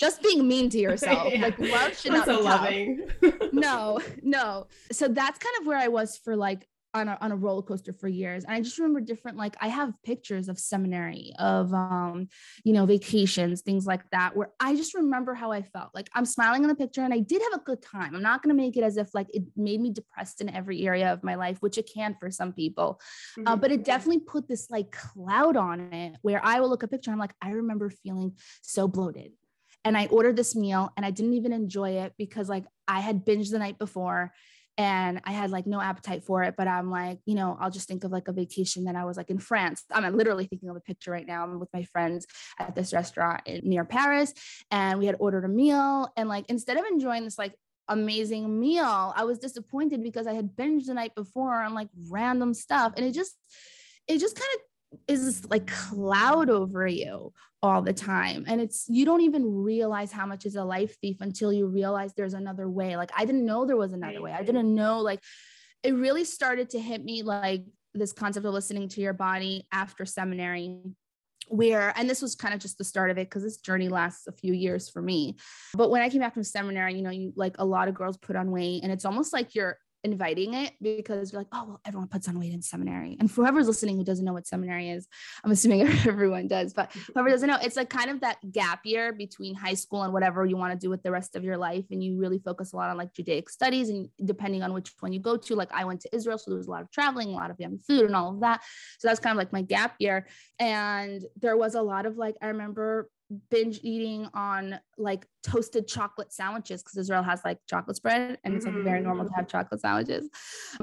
just 0.02 0.20
being 0.20 0.48
mean 0.48 0.68
to 0.68 0.78
yourself. 0.78 1.32
Like 1.38 1.56
love 1.60 1.96
should 1.96 2.12
not 2.12 2.24
so 2.24 2.38
be 2.38 2.42
loving. 2.42 3.08
no, 3.52 4.00
no. 4.20 4.66
So 4.90 5.06
that's 5.06 5.38
kind 5.38 5.54
of 5.60 5.66
where 5.66 5.78
I 5.78 5.86
was 5.86 6.16
for 6.24 6.34
like 6.34 6.66
on 6.94 7.08
a, 7.08 7.16
on 7.20 7.32
a 7.32 7.36
roller 7.36 7.62
coaster 7.62 7.92
for 7.92 8.08
years. 8.08 8.44
And 8.44 8.54
i 8.54 8.60
just 8.60 8.78
remember 8.78 9.00
different 9.00 9.38
like 9.38 9.56
i 9.60 9.68
have 9.68 9.92
pictures 10.04 10.48
of 10.48 10.58
seminary 10.58 11.32
of 11.38 11.72
um 11.72 12.28
you 12.64 12.72
know 12.72 12.86
vacations 12.86 13.62
things 13.62 13.86
like 13.86 14.02
that 14.10 14.36
where 14.36 14.50
i 14.60 14.76
just 14.76 14.94
remember 14.94 15.34
how 15.34 15.52
i 15.52 15.62
felt. 15.62 15.90
Like 15.94 16.10
i'm 16.14 16.26
smiling 16.26 16.62
in 16.62 16.68
the 16.68 16.74
picture 16.74 17.02
and 17.02 17.14
i 17.14 17.18
did 17.18 17.42
have 17.42 17.60
a 17.60 17.64
good 17.64 17.82
time. 17.82 18.14
I'm 18.14 18.22
not 18.22 18.42
going 18.42 18.54
to 18.54 18.62
make 18.62 18.76
it 18.76 18.84
as 18.84 18.96
if 18.96 19.14
like 19.14 19.28
it 19.34 19.44
made 19.56 19.80
me 19.80 19.90
depressed 19.90 20.40
in 20.40 20.48
every 20.48 20.86
area 20.86 21.12
of 21.12 21.22
my 21.22 21.34
life 21.34 21.58
which 21.60 21.78
it 21.78 21.90
can 21.92 22.16
for 22.20 22.30
some 22.30 22.52
people. 22.52 23.00
Uh, 23.00 23.40
mm-hmm. 23.40 23.48
uh, 23.48 23.56
but 23.56 23.72
it 23.72 23.84
definitely 23.84 24.20
put 24.20 24.48
this 24.48 24.70
like 24.70 24.92
cloud 24.92 25.56
on 25.56 25.92
it 25.92 26.16
where 26.22 26.44
i 26.44 26.60
will 26.60 26.68
look 26.68 26.82
at 26.82 26.88
a 26.88 26.90
picture 26.90 27.10
i'm 27.10 27.18
like 27.18 27.34
i 27.40 27.50
remember 27.50 27.90
feeling 27.90 28.32
so 28.60 28.86
bloated. 28.86 29.32
And 29.84 29.96
i 29.96 30.06
ordered 30.06 30.36
this 30.36 30.54
meal 30.54 30.92
and 30.96 31.06
i 31.06 31.10
didn't 31.10 31.34
even 31.34 31.52
enjoy 31.52 31.90
it 32.02 32.12
because 32.18 32.48
like 32.48 32.64
i 32.86 33.00
had 33.00 33.24
binged 33.24 33.50
the 33.50 33.58
night 33.58 33.78
before 33.78 34.32
and 34.78 35.20
I 35.24 35.32
had 35.32 35.50
like 35.50 35.66
no 35.66 35.80
appetite 35.80 36.24
for 36.24 36.42
it. 36.42 36.54
But 36.56 36.68
I'm 36.68 36.90
like, 36.90 37.18
you 37.26 37.34
know, 37.34 37.56
I'll 37.60 37.70
just 37.70 37.88
think 37.88 38.04
of 38.04 38.10
like 38.10 38.28
a 38.28 38.32
vacation 38.32 38.84
that 38.84 38.96
I 38.96 39.04
was 39.04 39.16
like 39.16 39.30
in 39.30 39.38
France. 39.38 39.84
I'm 39.90 40.16
literally 40.16 40.46
thinking 40.46 40.68
of 40.68 40.76
a 40.76 40.80
picture 40.80 41.10
right 41.10 41.26
now. 41.26 41.42
I'm 41.42 41.60
with 41.60 41.68
my 41.72 41.84
friends 41.84 42.26
at 42.58 42.74
this 42.74 42.92
restaurant 42.92 43.42
in, 43.46 43.68
near 43.68 43.84
Paris, 43.84 44.32
and 44.70 44.98
we 44.98 45.06
had 45.06 45.16
ordered 45.18 45.44
a 45.44 45.48
meal. 45.48 46.12
And 46.16 46.28
like 46.28 46.46
instead 46.48 46.76
of 46.76 46.84
enjoying 46.86 47.24
this 47.24 47.38
like 47.38 47.54
amazing 47.88 48.58
meal, 48.58 49.12
I 49.16 49.24
was 49.24 49.38
disappointed 49.38 50.02
because 50.02 50.26
I 50.26 50.34
had 50.34 50.56
binged 50.56 50.86
the 50.86 50.94
night 50.94 51.14
before 51.14 51.62
on 51.62 51.74
like 51.74 51.88
random 52.10 52.54
stuff, 52.54 52.94
and 52.96 53.04
it 53.04 53.12
just 53.12 53.36
it 54.08 54.18
just 54.18 54.36
kind 54.36 54.50
of 54.56 54.60
is 55.08 55.24
this 55.24 55.50
like 55.50 55.66
cloud 55.66 56.50
over 56.50 56.86
you 56.86 57.32
all 57.62 57.82
the 57.82 57.92
time. 57.92 58.44
And 58.46 58.60
it's 58.60 58.86
you 58.88 59.04
don't 59.04 59.20
even 59.20 59.62
realize 59.62 60.10
how 60.10 60.26
much 60.26 60.46
is 60.46 60.56
a 60.56 60.64
life 60.64 60.96
thief 61.00 61.18
until 61.20 61.52
you 61.52 61.66
realize 61.66 62.12
there's 62.14 62.34
another 62.34 62.68
way. 62.68 62.96
Like 62.96 63.10
i 63.16 63.24
didn't 63.24 63.46
know 63.46 63.64
there 63.64 63.76
was 63.76 63.92
another 63.92 64.20
way. 64.20 64.32
I 64.32 64.42
didn't 64.42 64.74
know 64.74 65.00
like 65.00 65.20
it 65.82 65.94
really 65.94 66.24
started 66.24 66.70
to 66.70 66.80
hit 66.80 67.04
me 67.04 67.22
like 67.22 67.64
this 67.94 68.12
concept 68.12 68.46
of 68.46 68.52
listening 68.52 68.88
to 68.88 69.00
your 69.00 69.12
body 69.12 69.66
after 69.72 70.04
seminary 70.04 70.78
where 71.48 71.92
and 71.96 72.08
this 72.08 72.22
was 72.22 72.34
kind 72.34 72.54
of 72.54 72.60
just 72.60 72.78
the 72.78 72.84
start 72.84 73.10
of 73.10 73.18
it 73.18 73.28
because 73.28 73.42
this 73.42 73.58
journey 73.58 73.88
lasts 73.88 74.26
a 74.26 74.32
few 74.32 74.54
years 74.54 74.88
for 74.88 75.02
me. 75.02 75.36
But 75.74 75.90
when 75.90 76.02
i 76.02 76.08
came 76.08 76.20
back 76.20 76.34
from 76.34 76.44
seminary 76.44 76.94
you 76.94 77.02
know 77.02 77.10
you 77.10 77.32
like 77.36 77.56
a 77.58 77.64
lot 77.64 77.88
of 77.88 77.94
girls 77.94 78.16
put 78.16 78.36
on 78.36 78.50
weight 78.50 78.82
and 78.82 78.90
it's 78.90 79.04
almost 79.04 79.32
like 79.32 79.54
you're 79.54 79.78
inviting 80.04 80.54
it 80.54 80.72
because 80.82 81.32
you're 81.32 81.40
like, 81.40 81.48
oh, 81.52 81.64
well, 81.64 81.80
everyone 81.84 82.08
puts 82.08 82.28
on 82.28 82.38
weight 82.38 82.52
in 82.52 82.62
seminary. 82.62 83.16
And 83.20 83.30
for 83.30 83.42
whoever's 83.42 83.68
listening 83.68 83.96
who 83.96 84.04
doesn't 84.04 84.24
know 84.24 84.32
what 84.32 84.46
seminary 84.46 84.90
is, 84.90 85.06
I'm 85.44 85.50
assuming 85.50 85.82
everyone 86.06 86.48
does, 86.48 86.72
but 86.72 86.92
whoever 87.14 87.28
doesn't 87.28 87.48
know, 87.48 87.58
it's 87.62 87.76
like 87.76 87.88
kind 87.88 88.10
of 88.10 88.20
that 88.20 88.38
gap 88.50 88.80
year 88.84 89.12
between 89.12 89.54
high 89.54 89.74
school 89.74 90.02
and 90.02 90.12
whatever 90.12 90.44
you 90.44 90.56
want 90.56 90.72
to 90.72 90.78
do 90.78 90.90
with 90.90 91.02
the 91.02 91.10
rest 91.10 91.36
of 91.36 91.44
your 91.44 91.56
life. 91.56 91.84
And 91.90 92.02
you 92.02 92.18
really 92.18 92.38
focus 92.38 92.72
a 92.72 92.76
lot 92.76 92.90
on 92.90 92.96
like 92.96 93.12
Judaic 93.14 93.48
studies. 93.48 93.90
And 93.90 94.08
depending 94.24 94.62
on 94.62 94.72
which 94.72 94.92
one 95.00 95.12
you 95.12 95.20
go 95.20 95.36
to, 95.36 95.54
like 95.54 95.70
I 95.72 95.84
went 95.84 96.00
to 96.02 96.14
Israel, 96.14 96.38
so 96.38 96.50
there 96.50 96.58
was 96.58 96.66
a 96.68 96.70
lot 96.70 96.82
of 96.82 96.90
traveling, 96.90 97.28
a 97.28 97.32
lot 97.32 97.50
of 97.50 97.60
young 97.60 97.78
food 97.78 98.06
and 98.06 98.16
all 98.16 98.34
of 98.34 98.40
that. 98.40 98.62
So 98.98 99.08
that's 99.08 99.20
kind 99.20 99.32
of 99.32 99.38
like 99.38 99.52
my 99.52 99.62
gap 99.62 99.94
year. 99.98 100.26
And 100.58 101.22
there 101.40 101.56
was 101.56 101.74
a 101.74 101.82
lot 101.82 102.06
of 102.06 102.16
like, 102.16 102.36
I 102.42 102.48
remember 102.48 103.08
binge 103.50 103.80
eating 103.82 104.28
on 104.34 104.78
like 104.98 105.26
toasted 105.42 105.86
chocolate 105.88 106.32
sandwiches 106.32 106.82
because 106.82 106.96
Israel 106.96 107.22
has 107.22 107.40
like 107.44 107.58
chocolate 107.68 107.96
spread 107.96 108.38
and 108.44 108.54
it's 108.54 108.66
like 108.66 108.74
very 108.76 109.00
mm. 109.00 109.04
normal 109.04 109.26
to 109.26 109.32
have 109.34 109.48
chocolate 109.48 109.80
sandwiches. 109.80 110.28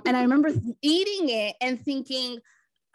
And 0.06 0.16
I 0.16 0.22
remember 0.22 0.50
eating 0.82 1.30
it 1.30 1.56
and 1.62 1.82
thinking, 1.82 2.40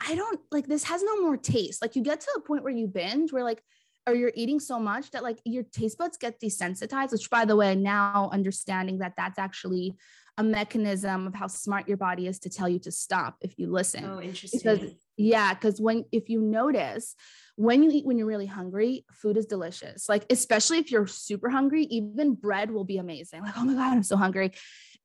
I 0.06 0.14
don't 0.14 0.40
like 0.50 0.66
this 0.66 0.84
has 0.84 1.02
no 1.02 1.20
more 1.22 1.36
taste. 1.36 1.80
Like 1.80 1.96
you 1.96 2.02
get 2.02 2.20
to 2.20 2.30
a 2.36 2.40
point 2.40 2.64
where 2.64 2.72
you 2.72 2.86
binge 2.86 3.32
where 3.32 3.44
like 3.44 3.62
or 4.06 4.14
you're 4.14 4.32
eating 4.34 4.60
so 4.60 4.78
much 4.78 5.10
that 5.12 5.22
like 5.22 5.40
your 5.44 5.62
taste 5.62 5.98
buds 5.98 6.16
get 6.16 6.40
desensitized, 6.40 7.12
which 7.12 7.30
by 7.30 7.44
the 7.44 7.56
way, 7.56 7.74
now 7.74 8.28
understanding 8.32 8.98
that 8.98 9.14
that's 9.16 9.38
actually 9.38 9.96
a 10.36 10.42
mechanism 10.42 11.26
of 11.26 11.34
how 11.34 11.46
smart 11.46 11.88
your 11.88 11.96
body 11.96 12.26
is 12.26 12.38
to 12.40 12.50
tell 12.50 12.68
you 12.68 12.78
to 12.80 12.90
stop 12.90 13.36
if 13.40 13.58
you 13.58 13.70
listen. 13.70 14.04
Oh, 14.04 14.20
interesting. 14.20 14.60
Because 14.62 14.94
Yeah, 15.16 15.54
because 15.54 15.80
when 15.80 16.04
if 16.12 16.28
you 16.28 16.40
notice 16.40 17.14
when 17.56 17.82
you 17.82 17.90
eat 17.90 18.04
when 18.04 18.18
you're 18.18 18.26
really 18.26 18.46
hungry, 18.46 19.04
food 19.12 19.36
is 19.36 19.46
delicious. 19.46 20.08
Like 20.08 20.26
especially 20.30 20.78
if 20.78 20.90
you're 20.90 21.06
super 21.06 21.48
hungry, 21.48 21.84
even 21.84 22.34
bread 22.34 22.70
will 22.70 22.84
be 22.84 22.98
amazing. 22.98 23.42
Like, 23.42 23.54
oh 23.56 23.64
my 23.64 23.74
God, 23.74 23.92
I'm 23.92 24.02
so 24.02 24.16
hungry. 24.16 24.52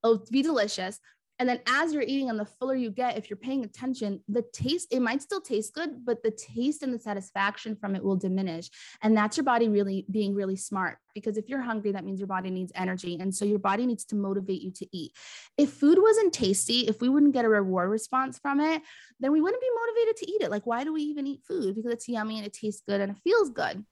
It'll 0.04 0.26
be 0.32 0.42
delicious. 0.42 1.00
And 1.40 1.48
then 1.48 1.62
as 1.68 1.94
you're 1.94 2.04
eating 2.04 2.30
and 2.30 2.38
the 2.38 2.46
fuller 2.46 2.76
you 2.76 2.92
get, 2.92 3.18
if 3.18 3.30
you're 3.30 3.38
paying 3.38 3.64
attention, 3.64 4.22
the 4.28 4.44
taste, 4.54 4.90
it 4.92 5.00
might 5.02 5.22
still 5.22 5.40
taste 5.40 5.74
good, 5.74 6.06
but 6.06 6.22
the 6.22 6.32
taste 6.32 6.84
and 6.84 6.94
the 6.94 7.00
satisfaction 7.00 7.78
from 7.78 7.96
it 7.96 8.04
will 8.04 8.18
diminish. 8.18 8.70
And 9.02 9.16
that's 9.16 9.38
your 9.38 9.46
body 9.46 9.70
really 9.70 10.06
being 10.12 10.36
really 10.36 10.58
smart. 10.58 10.98
Because 11.16 11.38
if 11.38 11.48
you're 11.48 11.62
hungry, 11.62 11.94
that 11.94 12.04
means 12.04 12.20
your 12.20 12.28
body 12.28 12.50
needs 12.50 12.74
energy. 12.76 13.18
And 13.20 13.34
so 13.34 13.46
your 13.46 13.58
body 13.58 13.86
needs 13.86 14.04
to 14.06 14.16
motivate 14.16 14.62
you 14.62 14.72
to 14.72 14.88
eat. 14.92 15.14
If 15.58 15.72
food 15.72 15.98
wasn't 16.02 16.34
tasty, 16.34 16.88
if 16.88 17.00
we 17.00 17.08
wouldn't 17.08 17.34
get 17.34 17.46
a 17.46 17.50
reward 17.50 17.90
response 17.90 18.38
from 18.38 18.60
it, 18.60 18.82
then 19.22 19.32
we 19.32 19.40
wouldn't 19.40 19.62
be 19.62 19.70
motivated 19.74 20.18
to 20.18 20.32
eat 20.32 20.42
it. 20.42 20.52
Like, 20.52 20.66
why 20.66 20.84
do 20.84 20.92
we 20.92 21.04
even 21.04 21.26
eat 21.26 21.42
food? 21.48 21.76
Because 21.76 21.94
it's 21.94 22.10
yummy 22.10 22.38
and 22.38 22.46
it 22.46 22.54
tastes 22.54 22.84
good 22.86 23.00
and 23.00 23.12
it 23.12 23.18
feels 23.24 23.50
good. 23.50 23.86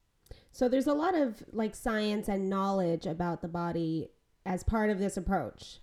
So 0.51 0.67
there's 0.67 0.87
a 0.87 0.93
lot 0.93 1.15
of 1.15 1.41
like 1.53 1.75
science 1.75 2.27
and 2.27 2.49
knowledge 2.49 3.05
about 3.05 3.41
the 3.41 3.47
body 3.47 4.09
as 4.45 4.63
part 4.63 4.89
of 4.89 4.99
this 4.99 5.15
approach. 5.15 5.79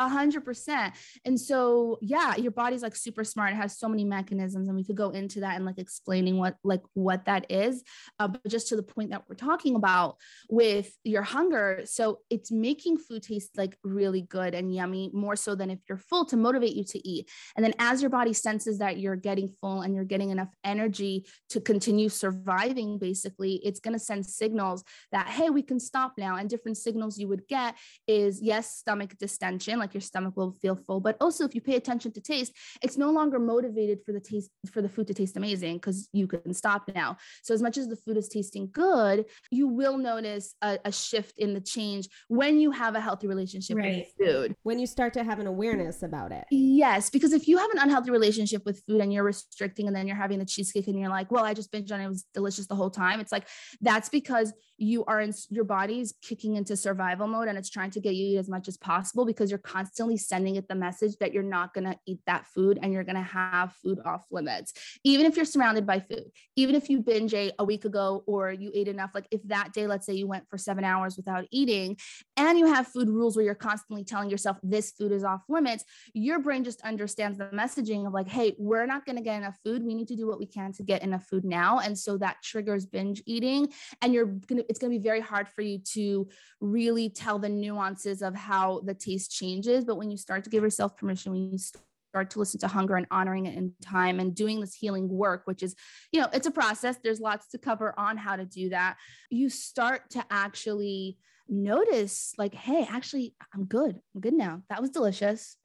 A 0.00 0.08
hundred 0.08 0.44
percent. 0.44 0.94
And 1.24 1.38
so, 1.38 1.98
yeah, 2.00 2.36
your 2.36 2.52
body's 2.52 2.82
like 2.82 2.94
super 2.94 3.24
smart. 3.24 3.52
It 3.52 3.56
has 3.56 3.78
so 3.78 3.88
many 3.88 4.04
mechanisms, 4.04 4.68
and 4.68 4.76
we 4.76 4.84
could 4.84 4.96
go 4.96 5.10
into 5.10 5.40
that 5.40 5.56
and 5.56 5.64
like 5.64 5.78
explaining 5.78 6.38
what 6.38 6.56
like 6.62 6.82
what 6.94 7.24
that 7.24 7.50
is. 7.50 7.82
Uh, 8.18 8.28
but 8.28 8.46
just 8.46 8.68
to 8.68 8.76
the 8.76 8.82
point 8.82 9.10
that 9.10 9.24
we're 9.28 9.34
talking 9.34 9.74
about 9.74 10.16
with 10.48 10.90
your 11.02 11.22
hunger, 11.22 11.82
so 11.84 12.20
it's 12.30 12.52
making 12.52 12.98
food 12.98 13.24
taste 13.24 13.50
like 13.56 13.76
really 13.82 14.22
good 14.22 14.54
and 14.54 14.72
yummy, 14.74 15.10
more 15.12 15.36
so 15.36 15.54
than 15.54 15.70
if 15.70 15.80
you're 15.88 15.98
full 15.98 16.24
to 16.26 16.36
motivate 16.36 16.76
you 16.76 16.84
to 16.84 17.08
eat. 17.08 17.28
And 17.56 17.64
then 17.64 17.74
as 17.78 18.00
your 18.00 18.10
body 18.10 18.32
senses 18.32 18.78
that 18.78 18.98
you're 18.98 19.16
getting 19.16 19.52
full 19.60 19.80
and 19.80 19.94
you're 19.94 20.04
getting 20.04 20.30
enough 20.30 20.54
energy 20.62 21.26
to 21.50 21.60
continue 21.60 22.08
surviving, 22.08 22.98
basically, 22.98 23.60
it's 23.64 23.80
to 23.98 23.98
send 23.98 24.26
signals 24.26 24.84
that 25.12 25.28
hey, 25.28 25.50
we 25.50 25.62
can 25.62 25.80
stop 25.80 26.14
now. 26.16 26.36
And 26.36 26.48
different 26.48 26.76
signals 26.76 27.18
you 27.18 27.28
would 27.28 27.46
get 27.48 27.74
is 28.06 28.40
yes, 28.42 28.76
stomach 28.76 29.16
distension, 29.18 29.78
like 29.78 29.87
like 29.88 29.94
your 29.94 30.00
stomach 30.00 30.36
will 30.36 30.52
feel 30.60 30.76
full. 30.76 31.00
But 31.00 31.16
also, 31.20 31.44
if 31.44 31.54
you 31.54 31.60
pay 31.60 31.76
attention 31.76 32.12
to 32.12 32.20
taste, 32.20 32.52
it's 32.82 32.98
no 32.98 33.10
longer 33.10 33.38
motivated 33.38 34.00
for 34.04 34.12
the 34.12 34.20
taste 34.20 34.50
for 34.70 34.82
the 34.82 34.88
food 34.88 35.06
to 35.06 35.14
taste 35.14 35.36
amazing 35.36 35.76
because 35.76 36.08
you 36.12 36.26
can 36.26 36.52
stop 36.52 36.90
now. 36.94 37.16
So 37.42 37.54
as 37.54 37.62
much 37.62 37.78
as 37.78 37.88
the 37.88 37.96
food 37.96 38.16
is 38.16 38.28
tasting 38.28 38.68
good, 38.72 39.24
you 39.50 39.66
will 39.66 39.96
notice 39.96 40.54
a, 40.62 40.78
a 40.84 40.92
shift 40.92 41.38
in 41.38 41.54
the 41.54 41.60
change 41.60 42.08
when 42.28 42.60
you 42.60 42.70
have 42.70 42.94
a 42.94 43.00
healthy 43.00 43.26
relationship 43.26 43.76
right. 43.76 44.06
with 44.18 44.28
food. 44.28 44.54
When 44.62 44.78
you 44.78 44.86
start 44.86 45.14
to 45.14 45.24
have 45.24 45.38
an 45.38 45.46
awareness 45.46 46.02
about 46.02 46.32
it. 46.32 46.44
Yes, 46.50 47.10
because 47.10 47.32
if 47.32 47.48
you 47.48 47.58
have 47.58 47.70
an 47.70 47.78
unhealthy 47.78 48.10
relationship 48.10 48.62
with 48.66 48.82
food 48.86 49.00
and 49.00 49.12
you're 49.12 49.24
restricting, 49.24 49.86
and 49.86 49.96
then 49.96 50.06
you're 50.06 50.16
having 50.16 50.38
the 50.38 50.44
cheesecake 50.44 50.86
and 50.86 50.98
you're 50.98 51.08
like, 51.08 51.30
well, 51.30 51.44
I 51.44 51.54
just 51.54 51.72
binged 51.72 51.92
on 51.92 52.00
it, 52.00 52.04
it 52.04 52.08
was 52.08 52.24
delicious 52.34 52.66
the 52.66 52.74
whole 52.74 52.90
time. 52.90 53.20
It's 53.20 53.32
like 53.32 53.46
that's 53.80 54.08
because 54.08 54.52
you 54.78 55.04
are 55.06 55.20
in 55.20 55.32
your 55.50 55.64
body's 55.64 56.14
kicking 56.22 56.56
into 56.56 56.76
survival 56.76 57.26
mode 57.26 57.48
and 57.48 57.58
it's 57.58 57.70
trying 57.70 57.90
to 57.90 58.00
get 58.00 58.14
you 58.14 58.34
eat 58.34 58.38
as 58.38 58.48
much 58.48 58.68
as 58.68 58.76
possible 58.76 59.24
because 59.24 59.50
you're 59.50 59.58
constantly 59.78 60.16
sending 60.16 60.56
it 60.56 60.66
the 60.68 60.74
message 60.74 61.16
that 61.20 61.32
you're 61.32 61.42
not 61.42 61.72
going 61.72 61.84
to 61.84 61.96
eat 62.06 62.18
that 62.26 62.46
food 62.46 62.78
and 62.82 62.92
you're 62.92 63.04
going 63.04 63.14
to 63.14 63.22
have 63.22 63.72
food 63.74 63.98
off 64.04 64.24
limits 64.30 64.72
even 65.04 65.24
if 65.24 65.36
you're 65.36 65.44
surrounded 65.44 65.86
by 65.86 66.00
food 66.00 66.24
even 66.56 66.74
if 66.74 66.88
you 66.90 67.00
binge 67.00 67.32
ate 67.32 67.52
a 67.58 67.64
week 67.64 67.84
ago 67.84 68.24
or 68.26 68.50
you 68.50 68.70
ate 68.74 68.88
enough 68.88 69.10
like 69.14 69.28
if 69.30 69.40
that 69.44 69.72
day 69.72 69.86
let's 69.86 70.04
say 70.04 70.12
you 70.12 70.26
went 70.26 70.48
for 70.48 70.58
7 70.58 70.82
hours 70.82 71.16
without 71.16 71.44
eating 71.52 71.96
and 72.36 72.58
you 72.58 72.66
have 72.66 72.88
food 72.88 73.08
rules 73.08 73.36
where 73.36 73.44
you're 73.44 73.54
constantly 73.54 74.04
telling 74.04 74.30
yourself 74.30 74.56
this 74.62 74.90
food 74.90 75.12
is 75.12 75.22
off 75.22 75.42
limits 75.48 75.84
your 76.12 76.40
brain 76.40 76.64
just 76.64 76.80
understands 76.82 77.38
the 77.38 77.44
messaging 77.46 78.06
of 78.06 78.12
like 78.12 78.28
hey 78.28 78.54
we're 78.58 78.86
not 78.86 79.06
going 79.06 79.16
to 79.16 79.22
get 79.22 79.36
enough 79.36 79.56
food 79.64 79.84
we 79.84 79.94
need 79.94 80.08
to 80.08 80.16
do 80.16 80.26
what 80.26 80.40
we 80.40 80.46
can 80.46 80.72
to 80.72 80.82
get 80.82 81.02
enough 81.02 81.24
food 81.24 81.44
now 81.44 81.78
and 81.78 81.96
so 81.96 82.18
that 82.18 82.36
triggers 82.42 82.84
binge 82.84 83.22
eating 83.26 83.68
and 84.02 84.12
you're 84.12 84.26
going 84.26 84.60
to 84.60 84.64
it's 84.68 84.78
going 84.78 84.92
to 84.92 84.98
be 84.98 85.02
very 85.02 85.20
hard 85.20 85.48
for 85.48 85.62
you 85.62 85.78
to 85.78 86.28
really 86.60 87.08
tell 87.08 87.38
the 87.38 87.48
nuances 87.48 88.22
of 88.22 88.34
how 88.34 88.80
the 88.84 88.94
taste 88.94 89.30
changes. 89.30 89.67
But 89.84 89.96
when 89.96 90.10
you 90.10 90.16
start 90.16 90.44
to 90.44 90.50
give 90.50 90.62
yourself 90.62 90.96
permission, 90.96 91.32
when 91.32 91.52
you 91.52 91.58
start 91.58 92.30
to 92.30 92.38
listen 92.38 92.58
to 92.60 92.68
hunger 92.68 92.96
and 92.96 93.06
honoring 93.10 93.44
it 93.44 93.54
in 93.54 93.74
time 93.82 94.18
and 94.18 94.34
doing 94.34 94.60
this 94.60 94.74
healing 94.74 95.08
work, 95.08 95.42
which 95.44 95.62
is, 95.62 95.76
you 96.10 96.20
know, 96.20 96.28
it's 96.32 96.46
a 96.46 96.50
process. 96.50 96.96
There's 97.04 97.20
lots 97.20 97.48
to 97.48 97.58
cover 97.58 97.94
on 97.98 98.16
how 98.16 98.36
to 98.36 98.46
do 98.46 98.70
that. 98.70 98.96
You 99.30 99.50
start 99.50 100.08
to 100.10 100.24
actually 100.30 101.18
notice, 101.48 102.32
like, 102.38 102.54
hey, 102.54 102.88
actually, 102.90 103.34
I'm 103.54 103.66
good. 103.66 104.00
I'm 104.14 104.20
good 104.22 104.32
now. 104.32 104.62
That 104.70 104.80
was 104.80 104.88
delicious. 104.90 105.57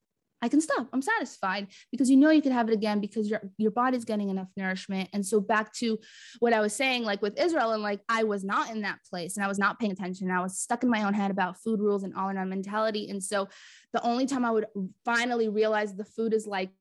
I 0.44 0.50
can 0.50 0.60
stop. 0.60 0.90
I'm 0.92 1.02
satisfied 1.02 1.68
because 1.90 2.10
you 2.10 2.18
know 2.18 2.30
you 2.30 2.42
can 2.42 2.52
have 2.52 2.68
it 2.68 2.74
again 2.74 3.00
because 3.00 3.30
your 3.30 3.42
your 3.58 3.72
body's 3.72 4.04
getting 4.04 4.30
enough 4.30 4.50
nourishment. 4.58 5.10
And 5.14 5.26
so 5.26 5.40
back 5.40 5.72
to 5.76 5.98
what 6.40 6.52
I 6.52 6.60
was 6.60 6.76
saying, 6.76 7.06
like 7.06 7.22
with 7.22 7.40
Israel, 7.40 7.72
and 7.72 7.82
like 7.82 8.02
I 8.10 8.26
was 8.26 8.44
not 8.44 8.70
in 8.70 8.82
that 8.82 9.00
place 9.10 9.38
and 9.38 9.46
I 9.46 9.48
was 9.48 9.58
not 9.58 9.80
paying 9.80 9.94
attention. 9.94 10.30
I 10.30 10.42
was 10.42 10.60
stuck 10.60 10.84
in 10.84 10.90
my 10.90 11.04
own 11.04 11.14
head 11.14 11.32
about 11.32 11.62
food 11.64 11.80
rules 11.80 12.04
and 12.04 12.14
all 12.14 12.28
in 12.28 12.38
our 12.38 12.46
mentality. 12.46 13.10
And 13.10 13.24
so 13.24 13.48
the 13.94 14.04
only 14.04 14.26
time 14.26 14.44
I 14.44 14.52
would 14.52 14.66
finally 15.06 15.48
realize 15.48 15.96
the 15.96 16.04
food 16.04 16.34
is 16.34 16.46
like 16.46 16.72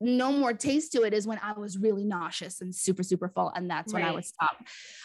no 0.00 0.30
more 0.30 0.52
taste 0.52 0.92
to 0.92 1.02
it 1.02 1.12
is 1.12 1.26
when 1.26 1.40
I 1.42 1.58
was 1.58 1.76
really 1.76 2.04
nauseous 2.04 2.60
and 2.60 2.72
super, 2.72 3.02
super 3.02 3.28
full. 3.28 3.50
And 3.56 3.68
that's 3.68 3.92
right. 3.92 4.02
when 4.02 4.10
I 4.12 4.14
would 4.14 4.26
stop. 4.26 4.58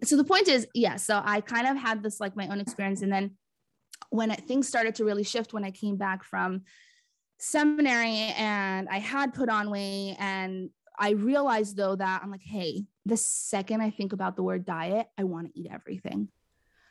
So 0.03 0.17
the 0.17 0.23
point 0.23 0.47
is, 0.47 0.67
yeah. 0.75 0.97
So 0.97 1.19
I 1.23 1.41
kind 1.41 1.65
of 1.65 1.77
had 1.77 2.03
this 2.03 2.19
like 2.19 2.35
my 2.35 2.47
own 2.47 2.59
experience. 2.59 3.01
And 3.01 3.11
then 3.11 3.31
when 4.11 4.29
it, 4.29 4.41
things 4.41 4.67
started 4.67 4.93
to 4.95 5.05
really 5.05 5.23
shift 5.23 5.51
when 5.51 5.63
I 5.63 5.71
came 5.71 5.95
back 5.97 6.23
from 6.23 6.61
seminary 7.41 8.33
and 8.38 8.88
I 8.88 9.00
had 9.00 9.33
put 9.33 9.50
on 9.50 9.71
weight 9.71 10.15
and 10.19 10.69
I 10.98 11.12
realized 11.12 11.75
though 11.75 11.95
that 11.95 12.21
I'm 12.24 12.29
like, 12.29 12.43
hey, 12.43 12.86
the 13.05 13.17
second 13.17 13.81
I 13.81 13.89
think 13.89 14.13
about 14.13 14.36
the 14.36 14.43
word 14.43 14.63
diet, 14.63 15.07
I 15.17 15.24
want 15.24 15.48
to 15.48 15.60
eat 15.60 15.67
everything. 15.71 16.29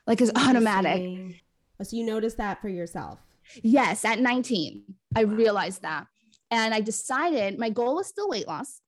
Like 0.05 0.19
it's 0.19 0.31
automatic. 0.35 1.35
Oh, 1.79 1.83
so 1.83 1.95
you 1.95 2.05
noticed 2.05 2.37
that 2.37 2.61
for 2.61 2.67
yourself? 2.67 3.19
Yes, 3.63 4.03
at 4.03 4.19
19, 4.19 4.83
I 5.15 5.21
realized 5.21 5.83
that. 5.83 6.07
And 6.51 6.73
I 6.73 6.81
decided 6.81 7.57
my 7.57 7.69
goal 7.69 7.95
was 7.95 8.07
still 8.07 8.27
weight 8.27 8.47
loss. 8.47 8.81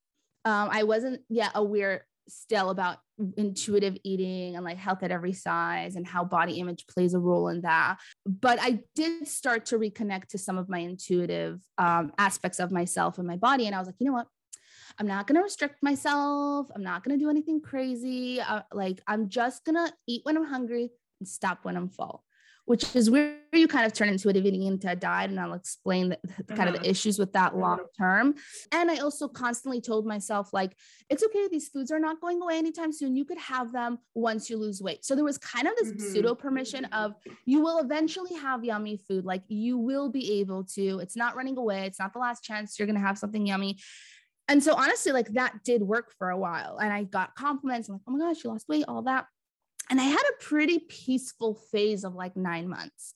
Um, 0.44 0.68
I 0.70 0.84
wasn't 0.84 1.22
yet 1.30 1.52
aware 1.56 2.06
still 2.28 2.70
about 2.70 2.98
intuitive 3.38 3.98
eating 4.04 4.56
and 4.56 4.66
like 4.66 4.78
health 4.78 5.04
at 5.04 5.12
every 5.12 5.34
size 5.34 5.96
and 5.96 6.08
how 6.08 6.24
body 6.24 6.60
image 6.60 6.86
plays 6.88 7.14
a 7.14 7.20
role 7.20 7.48
in 7.48 7.62
that. 7.62 7.98
But 8.26 8.60
I 8.62 8.80
did 8.96 9.28
start 9.28 9.66
to 9.68 9.80
reconnect 9.80 10.28
to 10.30 10.38
some 10.38 10.58
of 10.58 10.70
my 10.70 10.80
intuitive 10.80 11.62
um, 11.78 12.12
aspects 12.18 12.60
of 12.60 12.72
myself 12.72 13.18
and 13.18 13.28
my 13.28 13.38
body. 13.38 13.66
And 13.66 13.76
I 13.76 13.80
was 13.80 13.88
like, 13.88 13.96
you 14.00 14.08
know 14.08 14.14
what? 14.14 14.28
I'm 15.00 15.08
not 15.08 15.28
going 15.28 15.38
to 15.38 15.44
restrict 15.44 15.82
myself. 15.82 16.68
I'm 16.76 16.84
not 16.84 17.04
going 17.04 17.18
to 17.18 17.24
do 17.24 17.30
anything 17.30 17.62
crazy. 17.62 18.40
Uh, 18.40 18.62
like, 18.72 19.02
I'm 19.08 19.30
just 19.30 19.66
going 19.66 19.76
to 19.76 19.92
eat 20.08 20.22
when 20.24 20.38
I'm 20.38 20.46
hungry 20.46 20.92
and 21.20 21.28
stop 21.28 21.60
when 21.64 21.76
I'm 21.76 21.90
full 21.90 22.24
which 22.66 22.96
is 22.96 23.12
where 23.12 23.38
you 23.52 23.68
kind 23.68 23.86
of 23.86 23.94
turn 23.94 24.08
intuitive 24.08 24.46
eating 24.46 24.64
into 24.64 24.90
a 24.90 24.96
diet. 24.96 25.30
And 25.30 25.40
I'll 25.40 25.54
explain 25.54 26.10
the, 26.10 26.20
the 26.48 26.56
kind 26.56 26.70
of 26.70 26.76
the 26.76 26.82
uh-huh. 26.82 26.90
issues 26.90 27.20
with 27.20 27.34
that 27.34 27.58
long 27.58 27.80
term. 27.98 28.36
And 28.72 28.90
I 28.90 28.98
also 28.98 29.28
constantly 29.28 29.82
told 29.82 30.06
myself, 30.06 30.54
like, 30.54 30.76
it's 31.10 31.24
okay. 31.24 31.48
These 31.52 31.70
foods 31.70 31.92
are 31.92 32.00
not 32.00 32.22
going 32.22 32.42
away 32.42 32.58
anytime 32.58 32.94
soon. 32.94 33.16
You 33.16 33.26
could 33.26 33.38
have 33.38 33.74
them 33.74 34.00
once 34.16 34.50
you 34.50 34.58
lose 34.58 34.82
weight. 34.82 35.04
So 35.04 35.14
there 35.16 35.26
was 35.26 35.38
kind 35.38 35.68
of 35.68 35.74
this 35.76 35.90
mm-hmm. 35.90 36.14
pseudo 36.14 36.36
permission 36.36 36.86
of 36.86 37.16
you 37.46 37.62
will 37.62 37.80
eventually 37.80 38.34
have 38.36 38.64
yummy 38.64 38.98
food. 39.08 39.26
Like 39.26 39.44
you 39.48 39.78
will 39.78 40.10
be 40.10 40.40
able 40.40 40.64
to, 40.76 41.00
it's 41.00 41.18
not 41.18 41.36
running 41.36 41.58
away. 41.58 41.86
It's 41.86 42.00
not 42.00 42.14
the 42.14 42.20
last 42.20 42.44
chance 42.44 42.80
you're 42.80 42.88
going 42.88 43.00
to 43.00 43.06
have 43.06 43.18
something 43.18 43.46
yummy. 43.46 43.78
And 44.48 44.62
so 44.62 44.76
honestly, 44.76 45.12
like 45.12 45.30
that 45.34 45.64
did 45.64 45.82
work 45.82 46.12
for 46.18 46.30
a 46.30 46.38
while. 46.38 46.78
And 46.78 46.92
I 46.92 47.04
got 47.04 47.36
compliments. 47.36 47.88
I'm 47.88 47.96
like, 47.96 48.02
oh 48.08 48.12
my 48.12 48.20
gosh, 48.20 48.44
you 48.44 48.50
lost 48.50 48.68
weight, 48.68 48.86
all 48.88 49.02
that. 49.04 49.26
And 49.90 50.00
I 50.00 50.06
had 50.06 50.18
a 50.18 50.44
pretty 50.44 50.80
peaceful 50.80 51.56
phase 51.72 52.04
of 52.04 52.16
like 52.16 52.36
nine 52.36 52.68
months. 52.68 53.14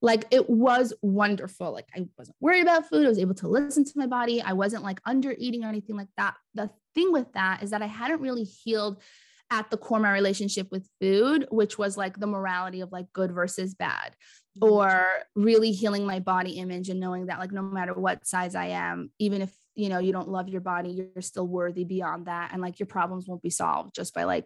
Like 0.00 0.26
it 0.30 0.48
was 0.48 0.92
wonderful. 1.02 1.72
Like 1.72 1.88
I 1.94 2.06
wasn't 2.16 2.36
worried 2.40 2.62
about 2.62 2.88
food. 2.88 3.04
I 3.04 3.08
was 3.08 3.18
able 3.18 3.34
to 3.36 3.48
listen 3.48 3.84
to 3.84 3.92
my 3.96 4.06
body. 4.06 4.40
I 4.40 4.52
wasn't 4.52 4.84
like 4.84 5.00
under 5.04 5.34
eating 5.36 5.64
or 5.64 5.68
anything 5.68 5.96
like 5.96 6.08
that. 6.16 6.34
The 6.54 6.70
thing 6.94 7.12
with 7.12 7.32
that 7.32 7.62
is 7.62 7.70
that 7.70 7.82
I 7.82 7.86
hadn't 7.86 8.20
really 8.20 8.44
healed 8.44 9.02
at 9.50 9.70
the 9.70 9.76
core 9.76 9.98
my 9.98 10.12
relationship 10.12 10.70
with 10.70 10.88
food, 11.00 11.46
which 11.50 11.78
was 11.78 11.96
like 11.96 12.18
the 12.18 12.26
morality 12.26 12.80
of 12.80 12.92
like 12.92 13.06
good 13.12 13.32
versus 13.32 13.74
bad, 13.74 14.14
mm-hmm. 14.60 14.72
or 14.72 15.04
really 15.34 15.72
healing 15.72 16.06
my 16.06 16.20
body 16.20 16.52
image 16.52 16.90
and 16.90 17.00
knowing 17.00 17.26
that 17.26 17.38
like 17.38 17.52
no 17.52 17.62
matter 17.62 17.94
what 17.94 18.26
size 18.26 18.54
I 18.54 18.66
am, 18.66 19.10
even 19.18 19.42
if 19.42 19.52
you 19.74 19.88
know 19.88 19.98
you 19.98 20.12
don't 20.12 20.28
love 20.28 20.48
your 20.48 20.60
body, 20.60 20.90
you're 20.90 21.22
still 21.22 21.46
worthy 21.46 21.84
beyond 21.84 22.26
that, 22.26 22.50
and 22.52 22.60
like 22.60 22.78
your 22.78 22.86
problems 22.86 23.26
won't 23.26 23.42
be 23.42 23.50
solved 23.50 23.94
just 23.94 24.14
by 24.14 24.24
like 24.24 24.44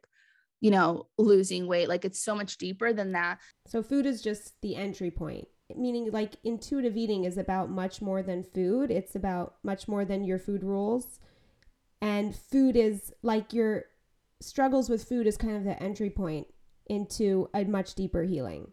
you 0.62 0.70
know, 0.70 1.08
losing 1.18 1.66
weight. 1.66 1.88
Like 1.88 2.04
it's 2.06 2.24
so 2.24 2.34
much 2.36 2.56
deeper 2.56 2.92
than 2.92 3.12
that. 3.12 3.38
So 3.66 3.82
food 3.82 4.06
is 4.06 4.22
just 4.22 4.54
the 4.62 4.76
entry 4.76 5.10
point. 5.10 5.48
Meaning 5.74 6.10
like 6.12 6.36
intuitive 6.44 6.96
eating 6.96 7.24
is 7.24 7.36
about 7.36 7.68
much 7.68 8.00
more 8.00 8.22
than 8.22 8.44
food. 8.44 8.90
It's 8.90 9.16
about 9.16 9.56
much 9.64 9.88
more 9.88 10.04
than 10.04 10.24
your 10.24 10.38
food 10.38 10.62
rules. 10.62 11.18
And 12.00 12.34
food 12.34 12.76
is 12.76 13.12
like 13.22 13.52
your 13.52 13.86
struggles 14.40 14.88
with 14.88 15.04
food 15.04 15.26
is 15.26 15.36
kind 15.36 15.56
of 15.56 15.64
the 15.64 15.82
entry 15.82 16.10
point 16.10 16.46
into 16.86 17.48
a 17.54 17.64
much 17.64 17.96
deeper 17.96 18.22
healing. 18.22 18.70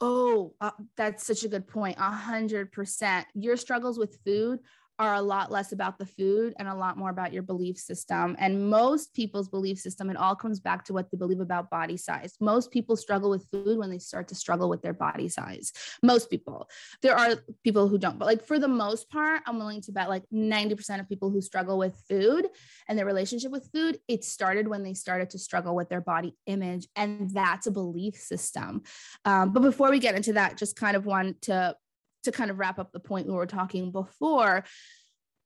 Oh, 0.00 0.54
uh, 0.62 0.70
that's 0.96 1.26
such 1.26 1.44
a 1.44 1.48
good 1.48 1.68
point. 1.68 1.98
A 1.98 2.10
hundred 2.10 2.72
percent. 2.72 3.26
Your 3.34 3.56
struggles 3.58 3.98
with 3.98 4.18
food 4.24 4.60
are 4.98 5.14
a 5.14 5.22
lot 5.22 5.50
less 5.50 5.72
about 5.72 5.98
the 5.98 6.06
food 6.06 6.54
and 6.58 6.68
a 6.68 6.74
lot 6.74 6.96
more 6.96 7.10
about 7.10 7.32
your 7.32 7.42
belief 7.42 7.78
system. 7.78 8.36
And 8.38 8.68
most 8.68 9.14
people's 9.14 9.48
belief 9.48 9.78
system, 9.78 10.10
it 10.10 10.16
all 10.16 10.34
comes 10.34 10.60
back 10.60 10.84
to 10.86 10.92
what 10.92 11.10
they 11.10 11.16
believe 11.16 11.40
about 11.40 11.70
body 11.70 11.96
size. 11.96 12.34
Most 12.40 12.70
people 12.70 12.96
struggle 12.96 13.30
with 13.30 13.46
food 13.50 13.78
when 13.78 13.90
they 13.90 13.98
start 13.98 14.28
to 14.28 14.34
struggle 14.34 14.68
with 14.68 14.82
their 14.82 14.92
body 14.92 15.28
size. 15.28 15.72
Most 16.02 16.30
people. 16.30 16.68
There 17.02 17.16
are 17.16 17.36
people 17.62 17.88
who 17.88 17.98
don't, 17.98 18.18
but 18.18 18.26
like 18.26 18.44
for 18.44 18.58
the 18.58 18.68
most 18.68 19.08
part, 19.08 19.42
I'm 19.46 19.58
willing 19.58 19.82
to 19.82 19.92
bet 19.92 20.08
like 20.08 20.24
90% 20.32 21.00
of 21.00 21.08
people 21.08 21.30
who 21.30 21.40
struggle 21.40 21.78
with 21.78 21.94
food 22.08 22.48
and 22.88 22.98
their 22.98 23.06
relationship 23.06 23.52
with 23.52 23.68
food, 23.72 23.98
it 24.08 24.24
started 24.24 24.68
when 24.68 24.82
they 24.82 24.94
started 24.94 25.30
to 25.30 25.38
struggle 25.38 25.76
with 25.76 25.88
their 25.88 26.00
body 26.00 26.34
image. 26.46 26.88
And 26.96 27.30
that's 27.30 27.66
a 27.66 27.70
belief 27.70 28.16
system. 28.16 28.82
Um, 29.24 29.52
but 29.52 29.60
before 29.60 29.90
we 29.90 29.98
get 29.98 30.16
into 30.16 30.32
that, 30.34 30.56
just 30.56 30.76
kind 30.76 30.96
of 30.96 31.06
want 31.06 31.42
to 31.42 31.76
to 32.30 32.36
kind 32.36 32.50
of 32.50 32.58
wrap 32.58 32.78
up 32.78 32.92
the 32.92 33.00
point 33.00 33.26
we 33.26 33.32
were 33.32 33.46
talking 33.46 33.90
before 33.90 34.64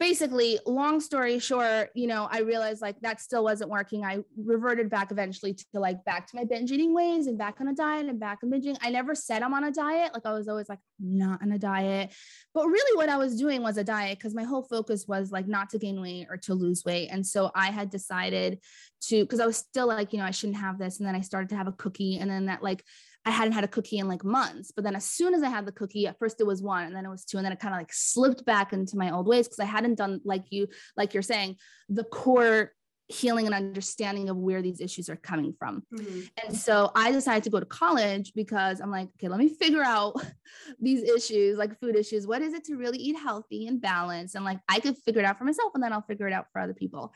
basically 0.02 0.58
long 0.66 0.98
story 0.98 1.38
short 1.38 1.90
you 1.94 2.08
know 2.08 2.26
i 2.32 2.40
realized 2.40 2.82
like 2.82 2.98
that 3.02 3.20
still 3.20 3.44
wasn't 3.44 3.70
working. 3.70 4.04
I 4.04 4.18
reverted 4.36 4.90
back 4.90 5.12
eventually 5.12 5.54
to 5.54 5.78
like 5.78 6.04
back 6.04 6.26
to 6.26 6.36
my 6.36 6.42
binge 6.42 6.72
eating 6.72 6.92
ways 6.92 7.28
and 7.28 7.38
back 7.38 7.60
on 7.60 7.68
a 7.68 7.72
diet 7.72 8.06
and 8.06 8.18
back 8.18 8.38
on 8.42 8.50
binging. 8.50 8.76
I 8.82 8.90
never 8.90 9.14
said 9.14 9.44
i'm 9.44 9.54
on 9.54 9.62
a 9.62 9.70
diet. 9.70 10.12
Like 10.12 10.26
i 10.26 10.32
was 10.32 10.48
always 10.48 10.68
like 10.68 10.80
not 10.98 11.40
on 11.40 11.52
a 11.52 11.58
diet. 11.58 12.12
But 12.52 12.66
really 12.66 12.96
what 12.96 13.10
i 13.10 13.16
was 13.16 13.38
doing 13.38 13.62
was 13.62 13.76
a 13.76 13.84
diet 13.84 14.18
because 14.18 14.34
my 14.34 14.42
whole 14.42 14.64
focus 14.64 15.06
was 15.06 15.30
like 15.30 15.46
not 15.46 15.70
to 15.70 15.78
gain 15.78 16.00
weight 16.00 16.26
or 16.28 16.36
to 16.38 16.54
lose 16.54 16.84
weight. 16.84 17.08
And 17.12 17.24
so 17.24 17.52
i 17.54 17.70
had 17.70 17.88
decided 17.88 18.58
to 19.02 19.22
because 19.22 19.38
i 19.38 19.46
was 19.46 19.56
still 19.56 19.86
like 19.86 20.12
you 20.12 20.18
know 20.18 20.24
i 20.24 20.32
shouldn't 20.32 20.58
have 20.58 20.80
this. 20.80 20.98
And 20.98 21.06
then 21.06 21.14
i 21.14 21.20
started 21.20 21.50
to 21.50 21.56
have 21.56 21.68
a 21.68 21.72
cookie. 21.72 22.18
And 22.18 22.28
then 22.28 22.46
that 22.46 22.60
like 22.60 22.82
I 23.24 23.30
hadn't 23.30 23.52
had 23.52 23.64
a 23.64 23.68
cookie 23.68 23.98
in 23.98 24.08
like 24.08 24.24
months. 24.24 24.72
But 24.74 24.84
then 24.84 24.96
as 24.96 25.04
soon 25.04 25.34
as 25.34 25.42
I 25.42 25.48
had 25.48 25.66
the 25.66 25.72
cookie, 25.72 26.06
at 26.06 26.18
first 26.18 26.40
it 26.40 26.46
was 26.46 26.62
one 26.62 26.84
and 26.84 26.94
then 26.94 27.06
it 27.06 27.10
was 27.10 27.24
two. 27.24 27.36
And 27.36 27.44
then 27.44 27.52
it 27.52 27.60
kind 27.60 27.74
of 27.74 27.80
like 27.80 27.92
slipped 27.92 28.44
back 28.44 28.72
into 28.72 28.96
my 28.96 29.10
old 29.12 29.26
ways 29.26 29.46
because 29.46 29.60
I 29.60 29.64
hadn't 29.64 29.96
done 29.96 30.20
like 30.24 30.44
you, 30.50 30.68
like 30.96 31.14
you're 31.14 31.22
saying, 31.22 31.56
the 31.88 32.04
core 32.04 32.72
healing 33.08 33.46
and 33.46 33.54
understanding 33.54 34.28
of 34.30 34.36
where 34.36 34.62
these 34.62 34.80
issues 34.80 35.08
are 35.08 35.16
coming 35.16 35.54
from. 35.58 35.82
Mm-hmm. 35.92 36.20
And 36.42 36.56
so 36.56 36.90
I 36.94 37.12
decided 37.12 37.44
to 37.44 37.50
go 37.50 37.60
to 37.60 37.66
college 37.66 38.32
because 38.34 38.80
I'm 38.80 38.90
like, 38.90 39.08
okay, 39.16 39.28
let 39.28 39.38
me 39.38 39.48
figure 39.48 39.82
out 39.82 40.14
these 40.80 41.02
issues, 41.02 41.58
like 41.58 41.78
food 41.78 41.94
issues. 41.94 42.26
What 42.26 42.42
is 42.42 42.54
it 42.54 42.64
to 42.64 42.76
really 42.76 42.98
eat 42.98 43.16
healthy 43.16 43.66
and 43.66 43.80
balanced? 43.80 44.34
And 44.34 44.44
like 44.44 44.60
I 44.68 44.80
could 44.80 44.96
figure 44.98 45.20
it 45.20 45.26
out 45.26 45.38
for 45.38 45.44
myself 45.44 45.72
and 45.74 45.82
then 45.82 45.92
I'll 45.92 46.02
figure 46.02 46.26
it 46.26 46.32
out 46.32 46.46
for 46.52 46.60
other 46.60 46.74
people 46.74 47.12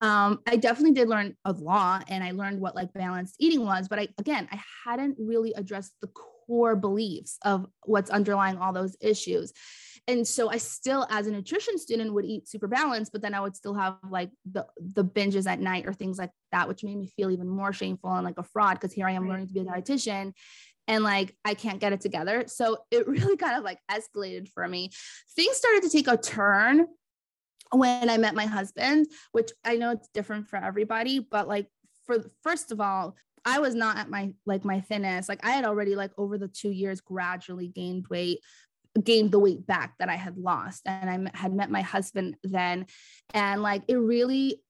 um, 0.00 0.40
I 0.46 0.56
definitely 0.56 0.94
did 0.94 1.08
learn 1.08 1.36
a 1.44 1.52
lot 1.52 2.06
and 2.08 2.24
I 2.24 2.30
learned 2.30 2.60
what 2.60 2.74
like 2.74 2.92
balanced 2.92 3.36
eating 3.38 3.64
was, 3.64 3.88
but 3.88 3.98
I 3.98 4.08
again, 4.18 4.48
I 4.50 4.60
hadn't 4.84 5.16
really 5.18 5.52
addressed 5.54 5.92
the 6.00 6.08
core 6.08 6.74
beliefs 6.74 7.38
of 7.44 7.66
what's 7.84 8.10
underlying 8.10 8.56
all 8.56 8.72
those 8.72 8.96
issues. 9.00 9.52
And 10.08 10.26
so 10.26 10.48
I 10.48 10.56
still, 10.56 11.06
as 11.10 11.26
a 11.26 11.30
nutrition 11.30 11.78
student, 11.78 12.14
would 12.14 12.24
eat 12.24 12.48
super 12.48 12.66
balanced, 12.66 13.12
but 13.12 13.20
then 13.20 13.34
I 13.34 13.40
would 13.40 13.54
still 13.54 13.74
have 13.74 13.98
like 14.08 14.30
the 14.50 14.66
the 14.78 15.04
binges 15.04 15.46
at 15.46 15.60
night 15.60 15.86
or 15.86 15.92
things 15.92 16.18
like 16.18 16.30
that, 16.50 16.66
which 16.66 16.82
made 16.82 16.96
me 16.96 17.06
feel 17.06 17.30
even 17.30 17.48
more 17.48 17.72
shameful 17.72 18.12
and 18.12 18.24
like 18.24 18.38
a 18.38 18.42
fraud 18.42 18.80
because 18.80 18.94
here 18.94 19.06
I 19.06 19.12
am 19.12 19.28
learning 19.28 19.48
to 19.48 19.52
be 19.52 19.60
a 19.60 19.64
dietitian 19.64 20.32
and 20.88 21.04
like 21.04 21.36
I 21.44 21.54
can't 21.54 21.78
get 21.78 21.92
it 21.92 22.00
together. 22.00 22.44
So 22.46 22.78
it 22.90 23.06
really 23.08 23.36
kind 23.36 23.56
of 23.56 23.64
like 23.64 23.78
escalated 23.90 24.48
for 24.48 24.66
me. 24.66 24.90
Things 25.36 25.56
started 25.56 25.82
to 25.82 25.90
take 25.90 26.08
a 26.08 26.16
turn 26.16 26.86
when 27.72 28.10
I 28.10 28.16
met 28.16 28.34
my 28.34 28.46
husband, 28.46 29.06
which 29.32 29.50
I 29.64 29.76
know 29.76 29.90
it's 29.90 30.08
different 30.12 30.48
for 30.48 30.56
everybody, 30.56 31.18
but 31.18 31.48
like 31.48 31.68
for 32.04 32.30
first 32.42 32.72
of 32.72 32.80
all, 32.80 33.16
I 33.44 33.58
was 33.60 33.74
not 33.74 33.96
at 33.96 34.10
my 34.10 34.32
like 34.46 34.64
my 34.64 34.80
thinnest. 34.80 35.28
Like 35.28 35.44
I 35.44 35.52
had 35.52 35.64
already 35.64 35.96
like 35.96 36.12
over 36.18 36.36
the 36.36 36.48
2 36.48 36.70
years 36.70 37.00
gradually 37.00 37.68
gained 37.68 38.06
weight, 38.08 38.40
gained 39.02 39.30
the 39.30 39.38
weight 39.38 39.66
back 39.66 39.94
that 39.98 40.08
I 40.08 40.16
had 40.16 40.36
lost 40.36 40.82
and 40.86 41.08
I 41.08 41.36
had 41.36 41.54
met 41.54 41.70
my 41.70 41.82
husband 41.82 42.36
then 42.42 42.86
and 43.32 43.62
like 43.62 43.82
it 43.88 43.96
really 43.96 44.60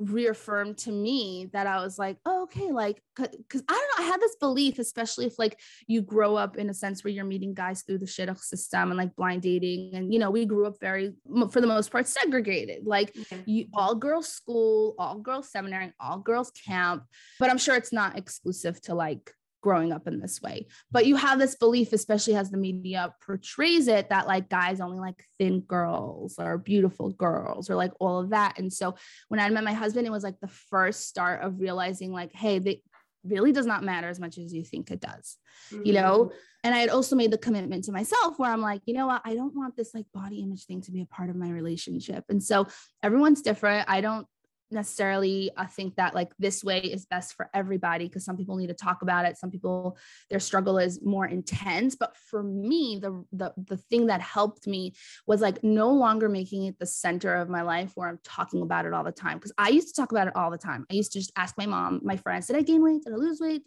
reaffirmed 0.00 0.78
to 0.78 0.90
me 0.90 1.48
that 1.52 1.66
I 1.66 1.82
was 1.82 1.98
like, 1.98 2.16
oh, 2.24 2.44
okay, 2.44 2.72
like, 2.72 3.02
because 3.16 3.62
I 3.68 3.72
don't 3.72 3.98
know, 3.98 4.04
I 4.04 4.08
had 4.08 4.20
this 4.20 4.36
belief, 4.36 4.78
especially 4.78 5.26
if 5.26 5.38
like 5.38 5.60
you 5.86 6.00
grow 6.00 6.36
up 6.36 6.56
in 6.56 6.70
a 6.70 6.74
sense 6.74 7.04
where 7.04 7.12
you're 7.12 7.24
meeting 7.24 7.52
guys 7.52 7.82
through 7.82 7.98
the 7.98 8.06
shidduch 8.06 8.40
system 8.40 8.90
and 8.90 8.98
like 8.98 9.14
blind 9.14 9.42
dating, 9.42 9.94
and 9.94 10.12
you 10.12 10.18
know, 10.18 10.30
we 10.30 10.46
grew 10.46 10.66
up 10.66 10.80
very, 10.80 11.12
for 11.50 11.60
the 11.60 11.66
most 11.66 11.92
part, 11.92 12.08
segregated, 12.08 12.86
like 12.86 13.14
you 13.44 13.66
all 13.74 13.94
girls 13.94 14.28
school, 14.28 14.94
all 14.98 15.18
girls 15.18 15.50
seminary, 15.50 15.92
all 16.00 16.18
girls 16.18 16.50
camp, 16.50 17.04
but 17.38 17.50
I'm 17.50 17.58
sure 17.58 17.76
it's 17.76 17.92
not 17.92 18.18
exclusive 18.18 18.80
to 18.82 18.94
like 18.94 19.32
growing 19.60 19.92
up 19.92 20.06
in 20.06 20.20
this 20.20 20.40
way. 20.40 20.66
But 20.90 21.06
you 21.06 21.16
have 21.16 21.38
this 21.38 21.54
belief, 21.54 21.92
especially 21.92 22.36
as 22.36 22.50
the 22.50 22.56
media 22.56 23.14
portrays 23.24 23.88
it, 23.88 24.10
that 24.10 24.26
like 24.26 24.48
guys 24.48 24.80
only 24.80 24.98
like 24.98 25.24
thin 25.38 25.60
girls 25.60 26.36
or 26.38 26.58
beautiful 26.58 27.10
girls 27.10 27.70
or 27.70 27.76
like 27.76 27.92
all 28.00 28.20
of 28.20 28.30
that. 28.30 28.58
And 28.58 28.72
so 28.72 28.94
when 29.28 29.40
I 29.40 29.48
met 29.50 29.64
my 29.64 29.72
husband, 29.72 30.06
it 30.06 30.10
was 30.10 30.24
like 30.24 30.40
the 30.40 30.48
first 30.48 31.08
start 31.08 31.42
of 31.42 31.60
realizing 31.60 32.12
like, 32.12 32.32
hey, 32.32 32.58
they 32.58 32.82
really 33.24 33.52
does 33.52 33.66
not 33.66 33.84
matter 33.84 34.08
as 34.08 34.18
much 34.18 34.38
as 34.38 34.52
you 34.52 34.64
think 34.64 34.90
it 34.90 35.00
does, 35.00 35.36
mm-hmm. 35.70 35.86
you 35.86 35.92
know? 35.92 36.24
Mm-hmm. 36.24 36.36
And 36.64 36.74
I 36.74 36.78
had 36.78 36.90
also 36.90 37.16
made 37.16 37.30
the 37.30 37.38
commitment 37.38 37.84
to 37.84 37.92
myself 37.92 38.38
where 38.38 38.50
I'm 38.50 38.60
like, 38.60 38.82
you 38.84 38.94
know 38.94 39.06
what? 39.06 39.22
I 39.24 39.34
don't 39.34 39.56
want 39.56 39.76
this 39.76 39.94
like 39.94 40.06
body 40.12 40.40
image 40.40 40.66
thing 40.66 40.82
to 40.82 40.92
be 40.92 41.00
a 41.00 41.06
part 41.06 41.30
of 41.30 41.36
my 41.36 41.50
relationship. 41.50 42.24
And 42.28 42.42
so 42.42 42.66
everyone's 43.02 43.40
different. 43.40 43.88
I 43.88 44.00
don't 44.00 44.26
necessarily 44.70 45.50
I 45.56 45.66
think 45.66 45.96
that 45.96 46.14
like 46.14 46.32
this 46.38 46.62
way 46.62 46.80
is 46.80 47.06
best 47.06 47.34
for 47.34 47.50
everybody 47.52 48.06
because 48.06 48.24
some 48.24 48.36
people 48.36 48.56
need 48.56 48.68
to 48.68 48.74
talk 48.74 49.02
about 49.02 49.24
it. 49.24 49.36
Some 49.36 49.50
people 49.50 49.96
their 50.28 50.40
struggle 50.40 50.78
is 50.78 51.00
more 51.02 51.26
intense. 51.26 51.96
But 51.96 52.16
for 52.16 52.42
me 52.42 52.98
the 53.00 53.24
the 53.32 53.52
the 53.56 53.76
thing 53.76 54.06
that 54.06 54.20
helped 54.20 54.66
me 54.66 54.94
was 55.26 55.40
like 55.40 55.62
no 55.64 55.90
longer 55.90 56.28
making 56.28 56.66
it 56.66 56.78
the 56.78 56.86
center 56.86 57.34
of 57.34 57.48
my 57.48 57.62
life 57.62 57.92
where 57.94 58.08
I'm 58.08 58.20
talking 58.24 58.62
about 58.62 58.86
it 58.86 58.92
all 58.92 59.04
the 59.04 59.12
time. 59.12 59.38
Because 59.38 59.52
I 59.58 59.70
used 59.70 59.88
to 59.88 60.00
talk 60.00 60.12
about 60.12 60.28
it 60.28 60.36
all 60.36 60.50
the 60.50 60.58
time. 60.58 60.86
I 60.90 60.94
used 60.94 61.12
to 61.12 61.18
just 61.18 61.32
ask 61.36 61.56
my 61.58 61.66
mom 61.66 62.00
my 62.02 62.16
friends 62.16 62.46
did 62.46 62.56
I 62.56 62.62
gain 62.62 62.82
weight? 62.82 63.02
Did 63.04 63.12
I 63.14 63.16
lose 63.16 63.40
weight? 63.40 63.66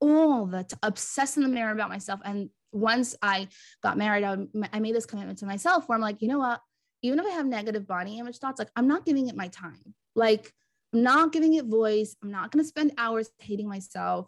All 0.00 0.46
the 0.46 0.64
t- 0.64 0.76
obsess 0.82 1.36
in 1.36 1.42
the 1.42 1.48
mirror 1.48 1.72
about 1.72 1.88
myself. 1.88 2.20
And 2.24 2.50
once 2.72 3.16
I 3.22 3.48
got 3.82 3.96
married 3.96 4.24
I, 4.24 4.36
I 4.72 4.80
made 4.80 4.94
this 4.94 5.06
commitment 5.06 5.38
to 5.38 5.46
myself 5.46 5.88
where 5.88 5.96
I'm 5.96 6.02
like 6.02 6.20
you 6.20 6.28
know 6.28 6.38
what? 6.38 6.60
Even 7.02 7.18
if 7.18 7.26
I 7.26 7.30
have 7.30 7.46
negative 7.46 7.86
body 7.86 8.18
image 8.18 8.38
thoughts, 8.38 8.58
like 8.58 8.70
I'm 8.74 8.88
not 8.88 9.04
giving 9.04 9.28
it 9.28 9.36
my 9.36 9.48
time. 9.48 9.94
Like, 10.16 10.52
I'm 10.92 11.02
not 11.02 11.32
giving 11.32 11.54
it 11.54 11.66
voice. 11.66 12.16
I'm 12.22 12.30
not 12.30 12.50
going 12.50 12.64
to 12.64 12.68
spend 12.68 12.92
hours 12.98 13.30
hating 13.38 13.68
myself. 13.68 14.26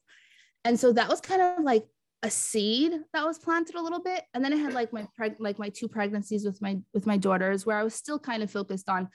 And 0.64 0.78
so 0.78 0.92
that 0.92 1.08
was 1.08 1.20
kind 1.20 1.40
of 1.40 1.64
like 1.64 1.86
a 2.22 2.30
seed 2.30 2.92
that 3.12 3.24
was 3.24 3.38
planted 3.38 3.76
a 3.76 3.82
little 3.82 4.00
bit. 4.00 4.24
And 4.34 4.44
then 4.44 4.52
I 4.52 4.56
had 4.56 4.74
like 4.74 4.92
my 4.92 5.06
preg- 5.18 5.36
like 5.38 5.58
my 5.58 5.68
two 5.68 5.88
pregnancies 5.88 6.44
with 6.44 6.60
my 6.60 6.78
with 6.92 7.06
my 7.06 7.16
daughters 7.16 7.64
where 7.64 7.78
I 7.78 7.84
was 7.84 7.94
still 7.94 8.18
kind 8.18 8.42
of 8.42 8.50
focused 8.50 8.88
on 8.88 9.08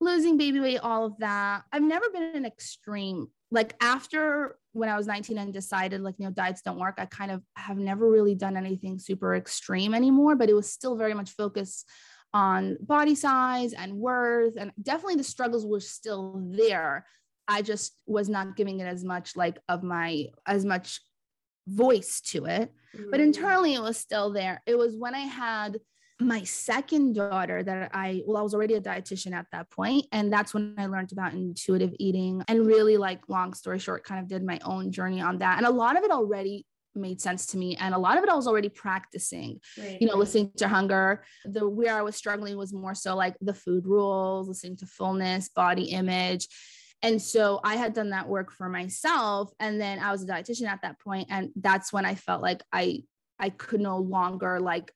losing 0.00 0.36
baby 0.36 0.60
weight, 0.60 0.78
all 0.78 1.04
of 1.06 1.18
that. 1.18 1.62
I've 1.72 1.82
never 1.82 2.10
been 2.10 2.34
an 2.34 2.44
extreme. 2.44 3.28
Like 3.50 3.74
after 3.80 4.58
when 4.72 4.88
I 4.88 4.96
was 4.96 5.06
19 5.06 5.38
and 5.38 5.52
decided 5.52 6.00
like, 6.00 6.14
you 6.18 6.24
know, 6.24 6.32
diets 6.32 6.62
don't 6.62 6.78
work, 6.78 6.94
I 6.98 7.04
kind 7.04 7.30
of 7.30 7.42
have 7.54 7.76
never 7.76 8.10
really 8.10 8.34
done 8.34 8.56
anything 8.56 8.98
super 8.98 9.36
extreme 9.36 9.94
anymore, 9.94 10.34
but 10.34 10.48
it 10.48 10.54
was 10.54 10.72
still 10.72 10.96
very 10.96 11.14
much 11.14 11.30
focused 11.30 11.88
on 12.34 12.76
body 12.80 13.14
size 13.14 13.72
and 13.72 13.92
worth 13.94 14.54
and 14.56 14.72
definitely 14.82 15.16
the 15.16 15.24
struggles 15.24 15.66
were 15.66 15.80
still 15.80 16.42
there 16.50 17.06
i 17.46 17.60
just 17.60 17.96
was 18.06 18.28
not 18.28 18.56
giving 18.56 18.80
it 18.80 18.86
as 18.86 19.04
much 19.04 19.36
like 19.36 19.58
of 19.68 19.82
my 19.82 20.26
as 20.46 20.64
much 20.64 21.00
voice 21.68 22.20
to 22.20 22.46
it 22.46 22.72
mm-hmm. 22.96 23.10
but 23.10 23.20
internally 23.20 23.74
it 23.74 23.82
was 23.82 23.96
still 23.96 24.32
there 24.32 24.62
it 24.66 24.76
was 24.76 24.96
when 24.96 25.14
i 25.14 25.20
had 25.20 25.78
my 26.22 26.42
second 26.44 27.14
daughter 27.14 27.62
that 27.62 27.90
I, 27.92 28.22
well, 28.26 28.36
I 28.36 28.42
was 28.42 28.54
already 28.54 28.74
a 28.74 28.80
dietitian 28.80 29.32
at 29.32 29.46
that 29.52 29.70
point, 29.70 30.06
And 30.12 30.32
that's 30.32 30.54
when 30.54 30.74
I 30.78 30.86
learned 30.86 31.12
about 31.12 31.32
intuitive 31.32 31.94
eating 31.98 32.42
and 32.48 32.66
really, 32.66 32.96
like, 32.96 33.28
long 33.28 33.54
story 33.54 33.78
short, 33.78 34.04
kind 34.04 34.20
of 34.20 34.28
did 34.28 34.44
my 34.44 34.60
own 34.64 34.92
journey 34.92 35.20
on 35.20 35.38
that. 35.38 35.58
And 35.58 35.66
a 35.66 35.70
lot 35.70 35.96
of 35.96 36.04
it 36.04 36.10
already 36.10 36.64
made 36.94 37.20
sense 37.20 37.46
to 37.46 37.58
me 37.58 37.76
and 37.76 37.94
a 37.94 37.98
lot 37.98 38.18
of 38.18 38.24
it 38.24 38.30
i 38.30 38.34
was 38.34 38.46
already 38.46 38.68
practicing 38.68 39.60
right, 39.78 40.00
you 40.00 40.06
know 40.06 40.16
listening 40.16 40.50
to 40.56 40.68
hunger. 40.68 41.24
The 41.44 41.68
where 41.68 41.94
i 41.94 42.02
was 42.02 42.16
struggling 42.16 42.56
was 42.56 42.72
more 42.72 42.94
so 42.94 43.16
like 43.16 43.36
the 43.40 43.54
food 43.54 43.86
rules 43.86 44.48
listening 44.48 44.76
to 44.78 44.86
fullness 44.86 45.48
body 45.48 45.84
image 45.84 46.48
and 47.02 47.20
so 47.20 47.60
i 47.64 47.76
had 47.76 47.94
done 47.94 48.10
that 48.10 48.28
work 48.28 48.52
for 48.52 48.68
myself 48.68 49.50
and 49.60 49.80
then 49.80 49.98
i 49.98 50.10
was 50.10 50.22
a 50.22 50.26
dietitian 50.26 50.68
at 50.68 50.82
that 50.82 51.00
point 51.00 51.28
and 51.30 51.50
that's 51.56 51.92
when 51.92 52.04
i 52.04 52.14
felt 52.14 52.42
like 52.42 52.62
i 52.72 53.02
i 53.38 53.50
could 53.50 53.80
no 53.80 53.98
longer 53.98 54.60
like 54.60 54.92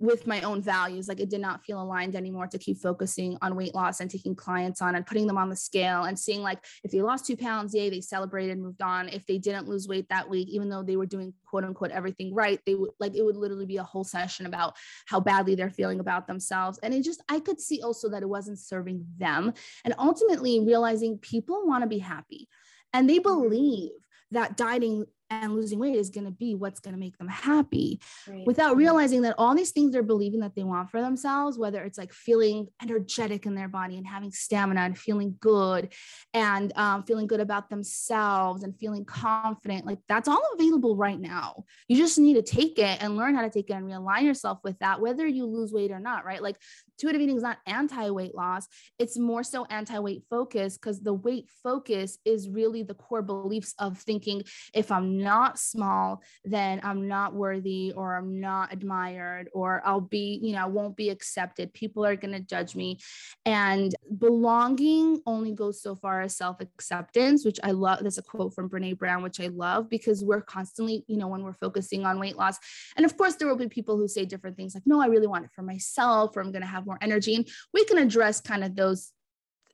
with 0.00 0.26
my 0.26 0.40
own 0.42 0.62
values. 0.62 1.08
Like 1.08 1.20
it 1.20 1.30
did 1.30 1.40
not 1.40 1.64
feel 1.64 1.80
aligned 1.80 2.16
anymore 2.16 2.46
to 2.48 2.58
keep 2.58 2.78
focusing 2.78 3.36
on 3.42 3.56
weight 3.56 3.74
loss 3.74 4.00
and 4.00 4.10
taking 4.10 4.34
clients 4.34 4.80
on 4.80 4.94
and 4.94 5.06
putting 5.06 5.26
them 5.26 5.38
on 5.38 5.48
the 5.48 5.56
scale 5.56 6.04
and 6.04 6.18
seeing 6.18 6.42
like 6.42 6.64
if 6.84 6.90
they 6.90 7.02
lost 7.02 7.26
two 7.26 7.36
pounds, 7.36 7.74
yay, 7.74 7.90
they 7.90 8.00
celebrated, 8.00 8.52
and 8.52 8.62
moved 8.62 8.82
on. 8.82 9.08
If 9.08 9.26
they 9.26 9.38
didn't 9.38 9.68
lose 9.68 9.88
weight 9.88 10.08
that 10.10 10.28
week, 10.28 10.48
even 10.48 10.68
though 10.68 10.82
they 10.82 10.96
were 10.96 11.06
doing 11.06 11.32
quote 11.46 11.64
unquote 11.64 11.90
everything 11.90 12.34
right, 12.34 12.60
they 12.66 12.74
would 12.74 12.90
like 13.00 13.14
it 13.14 13.24
would 13.24 13.36
literally 13.36 13.66
be 13.66 13.78
a 13.78 13.82
whole 13.82 14.04
session 14.04 14.46
about 14.46 14.74
how 15.06 15.20
badly 15.20 15.54
they're 15.54 15.70
feeling 15.70 16.00
about 16.00 16.26
themselves. 16.26 16.78
And 16.82 16.94
it 16.94 17.02
just, 17.02 17.22
I 17.28 17.40
could 17.40 17.60
see 17.60 17.82
also 17.82 18.08
that 18.10 18.22
it 18.22 18.28
wasn't 18.28 18.58
serving 18.58 19.04
them. 19.16 19.52
And 19.84 19.94
ultimately 19.98 20.60
realizing 20.60 21.18
people 21.18 21.66
want 21.66 21.82
to 21.82 21.88
be 21.88 21.98
happy 21.98 22.48
and 22.92 23.08
they 23.08 23.18
mm-hmm. 23.18 23.42
believe 23.42 23.90
that 24.30 24.56
dieting 24.56 25.06
and 25.30 25.54
losing 25.54 25.78
weight 25.78 25.94
is 25.94 26.10
going 26.10 26.24
to 26.24 26.30
be 26.30 26.54
what's 26.54 26.80
going 26.80 26.94
to 26.94 27.00
make 27.00 27.16
them 27.18 27.28
happy. 27.28 28.00
Right. 28.26 28.46
without 28.46 28.76
realizing 28.76 29.22
that 29.22 29.34
all 29.38 29.54
these 29.54 29.70
things 29.70 29.92
they're 29.92 30.02
believing 30.02 30.40
that 30.40 30.54
they 30.54 30.64
want 30.64 30.90
for 30.90 31.00
themselves 31.00 31.58
whether 31.58 31.82
it's 31.84 31.98
like 31.98 32.12
feeling 32.12 32.68
energetic 32.82 33.46
in 33.46 33.54
their 33.54 33.68
body 33.68 33.96
and 33.96 34.06
having 34.06 34.30
stamina 34.30 34.80
and 34.80 34.98
feeling 34.98 35.36
good 35.40 35.92
and 36.34 36.72
um, 36.76 37.02
feeling 37.04 37.26
good 37.26 37.40
about 37.40 37.70
themselves 37.70 38.62
and 38.62 38.78
feeling 38.78 39.04
confident 39.04 39.86
like 39.86 39.98
that's 40.08 40.28
all 40.28 40.42
available 40.54 40.96
right 40.96 41.20
now. 41.20 41.64
You 41.88 41.96
just 41.96 42.18
need 42.18 42.34
to 42.34 42.42
take 42.42 42.78
it 42.78 43.02
and 43.02 43.16
learn 43.16 43.34
how 43.34 43.42
to 43.42 43.50
take 43.50 43.70
it 43.70 43.74
and 43.74 43.86
realign 43.86 44.22
yourself 44.22 44.58
with 44.64 44.78
that 44.80 45.00
whether 45.00 45.26
you 45.26 45.46
lose 45.46 45.72
weight 45.72 45.90
or 45.90 46.00
not 46.00 46.24
right? 46.24 46.42
Like 46.42 46.56
intuitive 46.98 47.20
eating 47.20 47.36
is 47.36 47.42
not 47.42 47.58
anti-weight 47.66 48.34
loss. 48.34 48.66
It's 48.98 49.18
more 49.18 49.42
so 49.42 49.64
anti-weight 49.66 50.22
focus 50.30 50.76
because 50.76 51.00
the 51.00 51.14
weight 51.14 51.48
focus 51.62 52.18
is 52.24 52.48
really 52.48 52.82
the 52.82 52.94
core 52.94 53.22
beliefs 53.22 53.74
of 53.78 53.98
thinking 53.98 54.42
if 54.74 54.90
i'm 54.90 55.17
not 55.22 55.58
small 55.58 56.22
then 56.44 56.80
i'm 56.82 57.08
not 57.08 57.34
worthy 57.34 57.92
or 57.96 58.16
i'm 58.16 58.40
not 58.40 58.72
admired 58.72 59.48
or 59.52 59.82
i'll 59.84 60.00
be 60.00 60.38
you 60.42 60.52
know 60.52 60.62
i 60.62 60.66
won't 60.66 60.96
be 60.96 61.10
accepted. 61.10 61.72
People 61.72 62.04
are 62.04 62.16
going 62.16 62.32
to 62.32 62.40
judge 62.40 62.74
me. 62.74 62.98
And 63.44 63.94
belonging 64.18 65.20
only 65.26 65.52
goes 65.52 65.82
so 65.82 65.94
far 65.94 66.22
as 66.22 66.36
self-acceptance 66.36 67.44
which 67.44 67.58
i 67.62 67.70
love. 67.70 68.00
There's 68.00 68.18
a 68.18 68.22
quote 68.22 68.54
from 68.54 68.68
brene 68.68 68.98
brown 68.98 69.22
which 69.22 69.40
i 69.40 69.48
love 69.48 69.88
because 69.88 70.22
we're 70.22 70.40
constantly 70.40 71.04
you 71.06 71.16
know 71.16 71.28
when 71.28 71.42
we're 71.42 71.54
focusing 71.54 72.04
on 72.04 72.18
weight 72.18 72.36
loss 72.36 72.58
and 72.96 73.06
of 73.06 73.16
course 73.16 73.36
there 73.36 73.48
will 73.48 73.56
be 73.56 73.68
people 73.68 73.96
who 73.96 74.08
say 74.08 74.24
different 74.24 74.56
things 74.56 74.74
like 74.74 74.86
no 74.86 75.00
i 75.00 75.06
really 75.06 75.26
want 75.26 75.44
it 75.44 75.50
for 75.54 75.62
myself 75.62 76.36
or 76.36 76.40
i'm 76.40 76.52
going 76.52 76.62
to 76.62 76.68
have 76.68 76.86
more 76.86 76.98
energy. 77.00 77.34
And 77.34 77.48
we 77.72 77.84
can 77.84 77.98
address 77.98 78.40
kind 78.40 78.64
of 78.64 78.74
those 78.74 79.12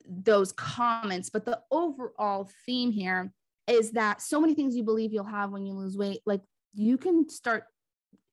those 0.07 0.51
comments 0.51 1.29
but 1.29 1.45
the 1.45 1.59
overall 1.71 2.49
theme 2.65 2.91
here 2.91 3.33
is 3.67 3.91
that 3.91 4.21
so 4.21 4.39
many 4.39 4.53
things 4.53 4.75
you 4.75 4.83
believe 4.83 5.13
you'll 5.13 5.23
have 5.23 5.51
when 5.51 5.65
you 5.65 5.73
lose 5.73 5.97
weight 5.97 6.21
like 6.25 6.41
you 6.73 6.97
can 6.97 7.27
start 7.29 7.63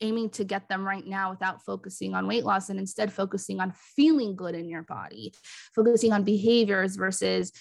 aiming 0.00 0.28
to 0.30 0.42
get 0.42 0.68
them 0.68 0.84
right 0.84 1.06
now 1.06 1.30
without 1.30 1.62
focusing 1.64 2.14
on 2.14 2.26
weight 2.26 2.44
loss 2.44 2.70
and 2.70 2.78
instead 2.78 3.12
focusing 3.12 3.60
on 3.60 3.72
feeling 3.94 4.34
good 4.34 4.54
in 4.54 4.68
your 4.68 4.82
body 4.82 5.32
focusing 5.74 6.12
on 6.12 6.24
behaviors 6.24 6.96
versus 6.96 7.52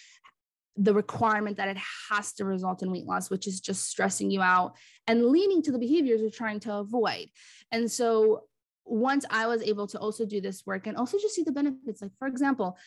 the 0.77 0.93
requirement 0.93 1.57
that 1.57 1.67
it 1.67 1.77
has 2.09 2.33
to 2.33 2.45
result 2.45 2.81
in 2.81 2.91
weight 2.91 3.05
loss, 3.05 3.29
which 3.29 3.47
is 3.47 3.59
just 3.59 3.89
stressing 3.89 4.31
you 4.31 4.41
out 4.41 4.75
and 5.07 5.25
leaning 5.25 5.61
to 5.63 5.71
the 5.71 5.77
behaviors 5.77 6.21
you're 6.21 6.29
trying 6.29 6.59
to 6.61 6.73
avoid. 6.75 7.27
And 7.71 7.91
so 7.91 8.43
once 8.85 9.25
I 9.29 9.47
was 9.47 9.61
able 9.61 9.87
to 9.87 9.99
also 9.99 10.25
do 10.25 10.41
this 10.41 10.65
work 10.65 10.87
and 10.87 10.97
also 10.97 11.17
just 11.17 11.35
see 11.35 11.43
the 11.43 11.51
benefits, 11.51 12.01
like 12.01 12.11
for 12.17 12.27
example, 12.27 12.77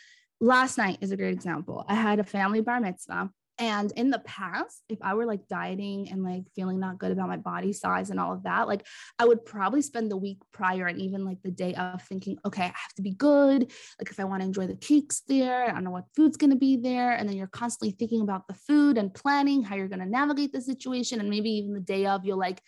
last 0.41 0.79
night 0.79 0.99
is 1.01 1.13
a 1.13 1.17
great 1.17 1.35
example. 1.35 1.85
I 1.89 1.95
had 1.95 2.19
a 2.19 2.25
family 2.25 2.61
bar 2.61 2.81
mitzvah. 2.81 3.31
And 3.59 3.93
in 3.93 4.11
the 4.11 4.19
past, 4.21 4.83
if 4.89 4.99
I 5.01 5.15
were 5.15 5.27
like 5.27 5.47
dieting 5.49 6.11
and 6.11 6.25
like 6.25 6.43
feeling 6.57 6.81
not 6.81 6.99
good 6.99 7.13
about 7.13 7.29
my 7.29 7.37
body 7.37 7.73
size 7.73 8.11
and 8.11 8.19
all 8.19 8.33
of 8.33 8.43
that, 8.43 8.67
like 8.67 8.85
I 9.19 9.27
would 9.27 9.45
probably 9.45 9.81
spend 9.81 10.11
the 10.11 10.17
week 10.17 10.39
prior 10.53 10.87
and 10.87 11.01
even 11.01 11.25
like 11.25 11.41
the 11.43 11.53
day 11.53 11.75
of 11.75 12.03
thinking, 12.03 12.37
okay, 12.45 12.63
I 12.63 12.67
have 12.67 12.95
to 12.97 13.03
be 13.03 13.13
good. 13.13 13.71
Like 14.01 14.11
if 14.11 14.19
I 14.19 14.25
want 14.25 14.43
to 14.43 14.47
enjoy 14.47 14.67
the 14.67 14.77
cakes 14.77 15.23
there, 15.29 15.65
I 15.65 15.71
don't 15.71 15.85
know 15.85 15.93
what 15.93 16.07
food's 16.17 16.37
going 16.37 16.51
to 16.51 16.57
be 16.57 16.77
there. 16.77 17.13
And 17.13 17.29
then 17.29 17.37
you're 17.37 17.47
constantly 17.47 17.93
thinking 17.93 18.23
about 18.23 18.49
the 18.49 18.55
food 18.55 18.99
and 18.99 19.15
planning 19.15 19.63
how 19.63 19.77
you're 19.77 19.89
going 19.89 20.01
to 20.01 20.07
navigate 20.07 20.53
the 20.53 20.61
situation. 20.61 21.21
And 21.21 21.31
maybe 21.31 21.51
even 21.51 21.75
the 21.75 21.81
day 21.81 22.07
of, 22.07 22.25
you'll 22.25 22.39
like 22.39 22.61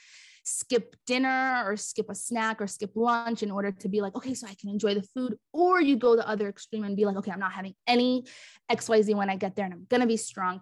skip 0.47 0.95
dinner 1.07 1.65
or 1.67 1.77
skip 1.77 2.09
a 2.09 2.15
snack 2.15 2.61
or 2.61 2.67
skip 2.67 2.93
lunch 2.95 3.43
in 3.43 3.51
order 3.51 3.73
to 3.73 3.89
be 3.89 4.01
like, 4.01 4.15
okay, 4.15 4.33
so 4.33 4.47
I 4.47 4.55
can 4.55 4.71
enjoy 4.71 4.95
the 4.95 5.03
food. 5.03 5.37
Or 5.53 5.81
you 5.81 5.97
go 5.97 6.15
the 6.17 6.27
other 6.27 6.49
extreme 6.49 6.85
and 6.85 6.97
be 6.97 7.05
like, 7.05 7.17
okay, 7.17 7.33
I'm 7.33 7.41
not 7.41 7.53
having 7.53 7.75
any 7.87 8.25
XYZ 8.71 9.15
when 9.15 9.29
I 9.29 9.37
get 9.37 9.57
there 9.57 9.65
and 9.65 9.75
I'm 9.75 9.87
going 9.89 10.03
to 10.03 10.07
be 10.07 10.17
strong. 10.17 10.61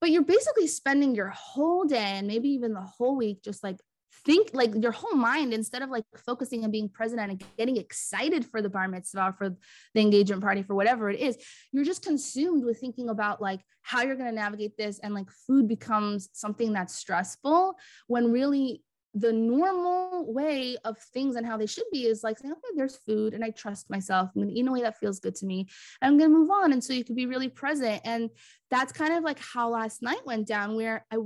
But 0.00 0.10
you're 0.10 0.22
basically 0.22 0.66
spending 0.66 1.14
your 1.14 1.30
whole 1.30 1.84
day 1.84 1.96
and 1.96 2.26
maybe 2.26 2.50
even 2.50 2.74
the 2.74 2.82
whole 2.82 3.16
week 3.16 3.42
just 3.42 3.64
like 3.64 3.78
think 4.24 4.50
like 4.52 4.72
your 4.80 4.92
whole 4.92 5.14
mind 5.14 5.52
instead 5.52 5.82
of 5.82 5.90
like 5.90 6.04
focusing 6.26 6.64
on 6.64 6.70
being 6.70 6.88
present 6.88 7.20
and 7.20 7.42
getting 7.56 7.76
excited 7.76 8.44
for 8.44 8.62
the 8.62 8.68
bar 8.68 8.86
mitzvah 8.86 9.34
for 9.36 9.56
the 9.94 10.00
engagement 10.00 10.42
party 10.42 10.62
for 10.62 10.74
whatever 10.74 11.10
it 11.10 11.18
is 11.18 11.36
you're 11.72 11.84
just 11.84 12.04
consumed 12.04 12.64
with 12.64 12.78
thinking 12.78 13.08
about 13.08 13.40
like 13.40 13.60
how 13.80 14.02
you're 14.02 14.14
going 14.14 14.28
to 14.28 14.34
navigate 14.34 14.76
this 14.76 15.00
and 15.00 15.14
like 15.14 15.30
food 15.46 15.66
becomes 15.66 16.28
something 16.32 16.72
that's 16.72 16.94
stressful 16.94 17.74
when 18.06 18.30
really 18.30 18.82
the 19.14 19.32
normal 19.32 20.32
way 20.32 20.76
of 20.84 20.98
things 20.98 21.36
and 21.36 21.46
how 21.46 21.56
they 21.56 21.66
should 21.66 21.84
be 21.92 22.06
is 22.06 22.24
like 22.24 22.38
saying, 22.38 22.52
okay, 22.52 22.76
there's 22.76 22.96
food 22.96 23.34
and 23.34 23.44
I 23.44 23.50
trust 23.50 23.90
myself. 23.90 24.30
I'm 24.34 24.42
gonna 24.42 24.52
eat 24.52 24.60
in 24.60 24.68
a 24.68 24.72
way 24.72 24.82
that 24.82 24.98
feels 24.98 25.20
good 25.20 25.34
to 25.36 25.46
me. 25.46 25.68
I'm 26.00 26.18
gonna 26.18 26.30
move 26.30 26.50
on. 26.50 26.72
And 26.72 26.82
so 26.82 26.92
you 26.92 27.04
could 27.04 27.16
be 27.16 27.26
really 27.26 27.48
present. 27.48 28.00
And 28.04 28.30
that's 28.70 28.92
kind 28.92 29.12
of 29.12 29.22
like 29.22 29.38
how 29.38 29.68
last 29.68 30.02
night 30.02 30.24
went 30.24 30.46
down, 30.46 30.76
where 30.76 31.04
I 31.10 31.18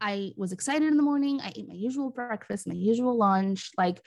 I 0.00 0.32
was 0.36 0.52
excited 0.52 0.88
in 0.88 0.96
the 0.96 1.02
morning. 1.02 1.40
I 1.40 1.52
ate 1.54 1.68
my 1.68 1.74
usual 1.74 2.10
breakfast, 2.10 2.66
my 2.66 2.74
usual 2.74 3.16
lunch, 3.16 3.70
like 3.76 4.00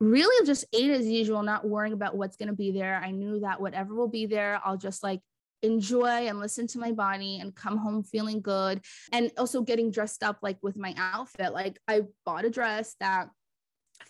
really 0.00 0.46
just 0.46 0.64
ate 0.72 0.90
as 0.90 1.06
usual, 1.06 1.42
not 1.42 1.66
worrying 1.66 1.94
about 1.94 2.16
what's 2.16 2.36
gonna 2.36 2.52
be 2.52 2.70
there. 2.70 2.96
I 2.96 3.10
knew 3.10 3.40
that 3.40 3.60
whatever 3.60 3.94
will 3.94 4.08
be 4.08 4.26
there, 4.26 4.60
I'll 4.64 4.76
just 4.76 5.02
like 5.02 5.20
enjoy 5.62 6.26
and 6.28 6.38
listen 6.38 6.66
to 6.68 6.78
my 6.78 6.92
body 6.92 7.38
and 7.40 7.54
come 7.54 7.76
home 7.76 8.02
feeling 8.02 8.40
good. 8.40 8.80
And 9.12 9.30
also 9.38 9.62
getting 9.62 9.90
dressed 9.90 10.22
up 10.22 10.38
like 10.42 10.58
with 10.62 10.76
my 10.76 10.94
outfit. 10.96 11.52
Like 11.52 11.78
i 11.88 12.02
bought 12.24 12.44
a 12.44 12.50
dress 12.50 12.94
that 13.00 13.28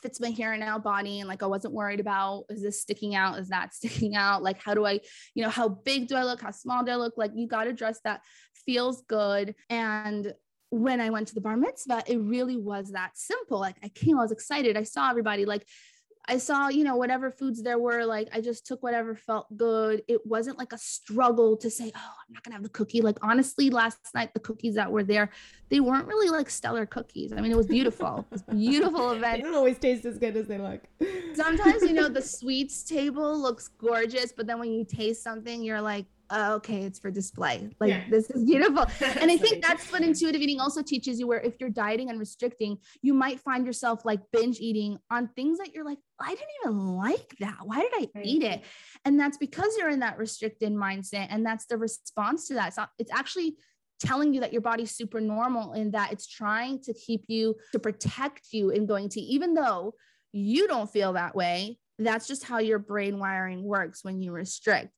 fits 0.03 0.21
my 0.21 0.29
hair 0.31 0.53
and 0.53 0.61
now 0.61 0.79
body 0.79 1.21
and 1.21 1.29
like 1.29 1.43
i 1.43 1.47
wasn't 1.47 1.73
worried 1.73 1.99
about 1.99 2.45
is 2.51 2.63
this 2.63 2.81
sticking 2.81 3.15
out? 3.15 3.39
Is 3.39 3.49
that 3.49 3.75
sticking 3.75 4.17
out? 4.17 4.43
Like 4.43 4.63
how 4.63 4.75
do 4.75 4.87
i 4.87 5.01
you 5.35 5.43
know 5.43 5.51
how 5.51 5.69
big 5.69 6.09
do 6.09 6.17
i 6.17 6.25
look? 6.25 6.43
How 6.43 6.51
small 6.51 6.85
do 6.85 6.93
i 6.93 6.97
look? 6.97 7.15
Like 7.17 7.33
you 7.35 7.47
got 7.47 7.67
a 7.67 7.73
dress 7.73 8.01
that 8.05 8.23
feels 8.67 9.03
good. 9.09 9.55
And 9.71 10.33
when 10.71 11.01
i 11.01 11.09
went 11.09 11.29
to 11.29 11.35
the 11.35 11.41
bar 11.41 11.57
mitzvah 11.57 12.03
it 12.07 12.19
really 12.19 12.57
was 12.57 12.93
that 12.93 13.13
simple. 13.15 13.59
Like 13.59 13.77
i 13.83 13.89
came 13.89 14.19
i 14.19 14.23
was 14.23 14.33
excited. 14.33 14.77
I 14.77 14.83
saw 14.83 15.09
everybody 15.11 15.47
like 15.47 15.67
I 16.29 16.37
saw, 16.37 16.69
you 16.69 16.85
know, 16.85 16.95
whatever 16.97 17.31
foods 17.31 17.63
there 17.63 17.79
were, 17.79 18.05
like 18.05 18.29
I 18.33 18.43
just 18.43 18.67
took 18.67 18.83
whatever 18.83 19.17
felt 19.17 19.47
good. 19.57 20.03
It 20.09 20.21
wasn't 20.27 20.59
like 20.59 20.75
a 20.75 20.79
struggle 20.79 21.57
to 21.57 21.71
say, 21.71 21.91
oh, 21.97 22.13
I'm 22.29 22.35
not 22.35 22.45
gonna 22.45 22.55
have 22.55 22.63
the 22.63 22.69
cookie. 22.69 23.01
Like 23.01 23.17
honestly, 23.23 23.71
last 23.71 23.99
night 24.15 24.35
the 24.35 24.41
cookies 24.41 24.75
that 24.75 24.93
were 24.93 25.03
there, 25.03 25.31
they 25.71 25.81
weren't 25.81 26.07
really 26.07 26.29
like 26.29 26.51
stellar 26.51 26.85
cookies. 26.85 27.33
I 27.33 27.41
mean, 27.41 27.51
it 27.51 27.57
was 27.57 27.67
beautiful. 27.67 28.27
it 28.31 28.33
was 28.33 28.43
beautiful 28.43 29.11
event. 29.13 29.39
They 29.39 29.43
don't 29.43 29.55
always 29.55 29.79
taste 29.79 30.05
as 30.05 30.19
good 30.19 30.37
as 30.37 30.47
they 30.47 30.59
look. 30.59 30.83
Sometimes, 31.35 31.83
you 31.83 31.95
know, 31.95 32.09
the 32.11 32.23
sweets 32.39 32.85
table 32.85 33.41
looks 33.41 33.69
gorgeous, 33.69 34.31
but 34.31 34.47
then 34.47 34.59
when 34.59 34.71
you 34.71 34.85
taste 34.85 35.23
something, 35.23 35.63
you're 35.63 35.81
like, 35.81 36.05
oh, 36.31 36.55
okay, 36.55 36.83
it's 36.83 36.99
for 36.99 37.11
display. 37.11 37.69
Like 37.81 37.91
yeah. 37.91 38.03
this 38.11 38.31
is 38.31 38.45
beautiful. 38.45 38.87
and 39.21 39.31
I 39.31 39.37
think 39.37 39.65
that's 39.65 39.91
what 39.91 40.03
intuitive 40.03 40.41
eating 40.41 40.61
also 40.61 40.83
teaches 40.83 41.19
you 41.19 41.27
where 41.27 41.41
if 41.41 41.55
you're 41.61 41.71
dieting 41.71 42.11
and 42.11 42.19
restricting, 42.19 42.79
you 43.03 43.15
might 43.15 43.41
find 43.41 43.67
yourself 43.67 44.05
like 44.05 44.21
binge 44.33 44.61
eating 44.61 44.99
on 45.11 45.29
things 45.29 45.59
that 45.59 45.75
you're 45.75 45.85
like, 45.85 45.99
I 46.21 46.31
didn't 46.31 46.49
even 46.65 46.97
like 46.97 47.35
that. 47.41 47.59
Why 47.65 47.81
did 47.81 47.93
I 47.95 48.09
right. 48.15 48.27
eat 48.27 48.43
it? 48.43 48.63
And 49.05 49.19
that's 49.19 49.39
because 49.39 49.77
you're 49.79 49.91
in 49.91 50.01
that 50.01 50.19
restricted 50.19 50.73
mindset. 50.73 51.29
And 51.31 51.45
that's 51.45 51.67
the 51.67 51.77
response 51.77 52.49
to 52.49 52.55
that. 52.55 52.69
It's, 52.69 52.77
not, 52.77 52.91
it's 52.99 53.13
actually 53.13 53.57
telling 54.01 54.33
you 54.33 54.41
that 54.41 54.53
your 54.53 54.63
body's 54.63 54.93
super 54.93 55.21
normal 55.21 55.73
in 55.73 55.91
that 55.93 56.13
it's 56.13 56.27
trying 56.27 56.81
to 56.83 56.95
keep 56.95 57.25
you 57.29 57.55
to 57.73 57.79
protect 57.79 58.49
you 58.53 58.71
in 58.71 58.87
going 58.87 59.09
to, 59.11 59.21
even 59.21 59.55
though 59.55 59.95
you 60.33 60.69
don't 60.69 60.91
feel 60.91 61.15
that 61.15 61.35
way. 61.35 61.79
That's 62.01 62.29
just 62.29 62.45
how 62.45 62.59
your 62.59 62.79
brain 62.79 63.19
wiring 63.19 63.65
works 63.65 64.05
when 64.05 64.23
you 64.23 64.31
restrict. 64.31 64.91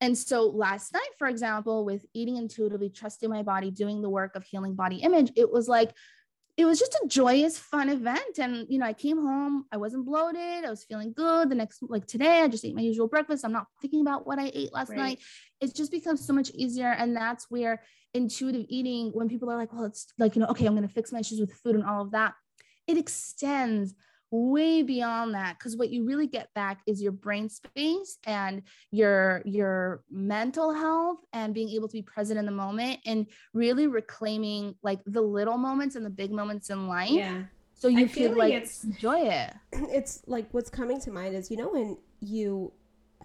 And 0.00 0.16
so 0.16 0.48
last 0.48 0.92
night, 0.92 1.10
for 1.18 1.26
example, 1.26 1.84
with 1.84 2.06
eating 2.14 2.36
intuitively, 2.36 2.88
trusting 2.90 3.28
my 3.28 3.42
body, 3.42 3.70
doing 3.70 4.00
the 4.00 4.08
work 4.08 4.36
of 4.36 4.44
healing 4.44 4.74
body 4.74 4.96
image, 4.96 5.32
it 5.36 5.50
was 5.50 5.68
like, 5.68 5.92
it 6.56 6.64
was 6.64 6.78
just 6.78 6.94
a 6.94 7.06
joyous, 7.06 7.56
fun 7.58 7.88
event. 7.88 8.38
And, 8.38 8.66
you 8.68 8.78
know, 8.78 8.86
I 8.86 8.92
came 8.92 9.18
home, 9.18 9.64
I 9.72 9.76
wasn't 9.76 10.06
bloated, 10.06 10.64
I 10.64 10.70
was 10.70 10.84
feeling 10.84 11.12
good. 11.12 11.50
The 11.50 11.54
next, 11.54 11.80
like 11.82 12.06
today, 12.06 12.40
I 12.42 12.48
just 12.48 12.64
ate 12.64 12.74
my 12.74 12.82
usual 12.82 13.06
breakfast. 13.06 13.44
I'm 13.44 13.52
not 13.52 13.66
thinking 13.80 14.00
about 14.00 14.26
what 14.26 14.38
I 14.38 14.50
ate 14.52 14.72
last 14.72 14.90
right. 14.90 14.98
night. 14.98 15.20
It 15.60 15.74
just 15.74 15.92
becomes 15.92 16.26
so 16.26 16.32
much 16.32 16.50
easier. 16.50 16.90
And 16.90 17.16
that's 17.16 17.46
where 17.48 17.82
intuitive 18.14 18.66
eating, 18.68 19.10
when 19.12 19.28
people 19.28 19.50
are 19.50 19.56
like, 19.56 19.72
well, 19.72 19.84
it's 19.84 20.06
like, 20.18 20.34
you 20.34 20.40
know, 20.40 20.48
okay, 20.48 20.66
I'm 20.66 20.74
going 20.74 20.86
to 20.86 20.92
fix 20.92 21.12
my 21.12 21.20
issues 21.20 21.40
with 21.40 21.52
food 21.52 21.76
and 21.76 21.84
all 21.84 22.02
of 22.02 22.10
that, 22.12 22.34
it 22.86 22.96
extends 22.96 23.94
way 24.30 24.82
beyond 24.82 25.34
that 25.34 25.58
because 25.58 25.76
what 25.76 25.90
you 25.90 26.04
really 26.04 26.26
get 26.26 26.52
back 26.54 26.80
is 26.86 27.00
your 27.00 27.12
brain 27.12 27.48
space 27.48 28.18
and 28.26 28.62
your 28.90 29.42
your 29.44 30.02
mental 30.10 30.72
health 30.72 31.18
and 31.32 31.54
being 31.54 31.70
able 31.70 31.88
to 31.88 31.94
be 31.94 32.02
present 32.02 32.38
in 32.38 32.44
the 32.44 32.52
moment 32.52 32.98
and 33.06 33.26
really 33.54 33.86
reclaiming 33.86 34.74
like 34.82 35.00
the 35.06 35.20
little 35.20 35.56
moments 35.56 35.96
and 35.96 36.04
the 36.04 36.10
big 36.10 36.30
moments 36.30 36.70
in 36.70 36.86
life. 36.88 37.10
Yeah. 37.10 37.42
So 37.74 37.86
you 37.86 38.08
feel, 38.08 38.30
feel 38.30 38.38
like, 38.38 38.52
like 38.52 38.62
it's, 38.62 38.84
enjoy 38.84 39.20
it. 39.20 39.54
it's 39.72 40.22
like 40.26 40.48
what's 40.52 40.68
coming 40.68 41.00
to 41.00 41.10
mind 41.10 41.34
is 41.34 41.50
you 41.50 41.56
know 41.56 41.68
when 41.70 41.96
you 42.20 42.72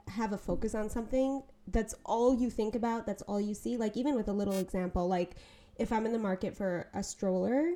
have 0.08 0.34
a 0.34 0.38
focus 0.38 0.76
on 0.76 0.89
something 0.89 1.42
that's 1.68 1.96
all 2.06 2.34
you 2.34 2.50
think 2.50 2.76
about 2.76 3.06
that's 3.06 3.22
all 3.24 3.39
you 3.39 3.54
see 3.54 3.78
like 3.78 3.96
even 3.96 4.16
with 4.16 4.28
a 4.28 4.34
little 4.34 4.58
example 4.58 5.08
like 5.08 5.36
if 5.78 5.94
i'm 5.94 6.06
in 6.06 6.12
the 6.12 6.20
market 6.20 6.56
for 6.56 6.89
a 6.94 7.02
stroller 7.02 7.72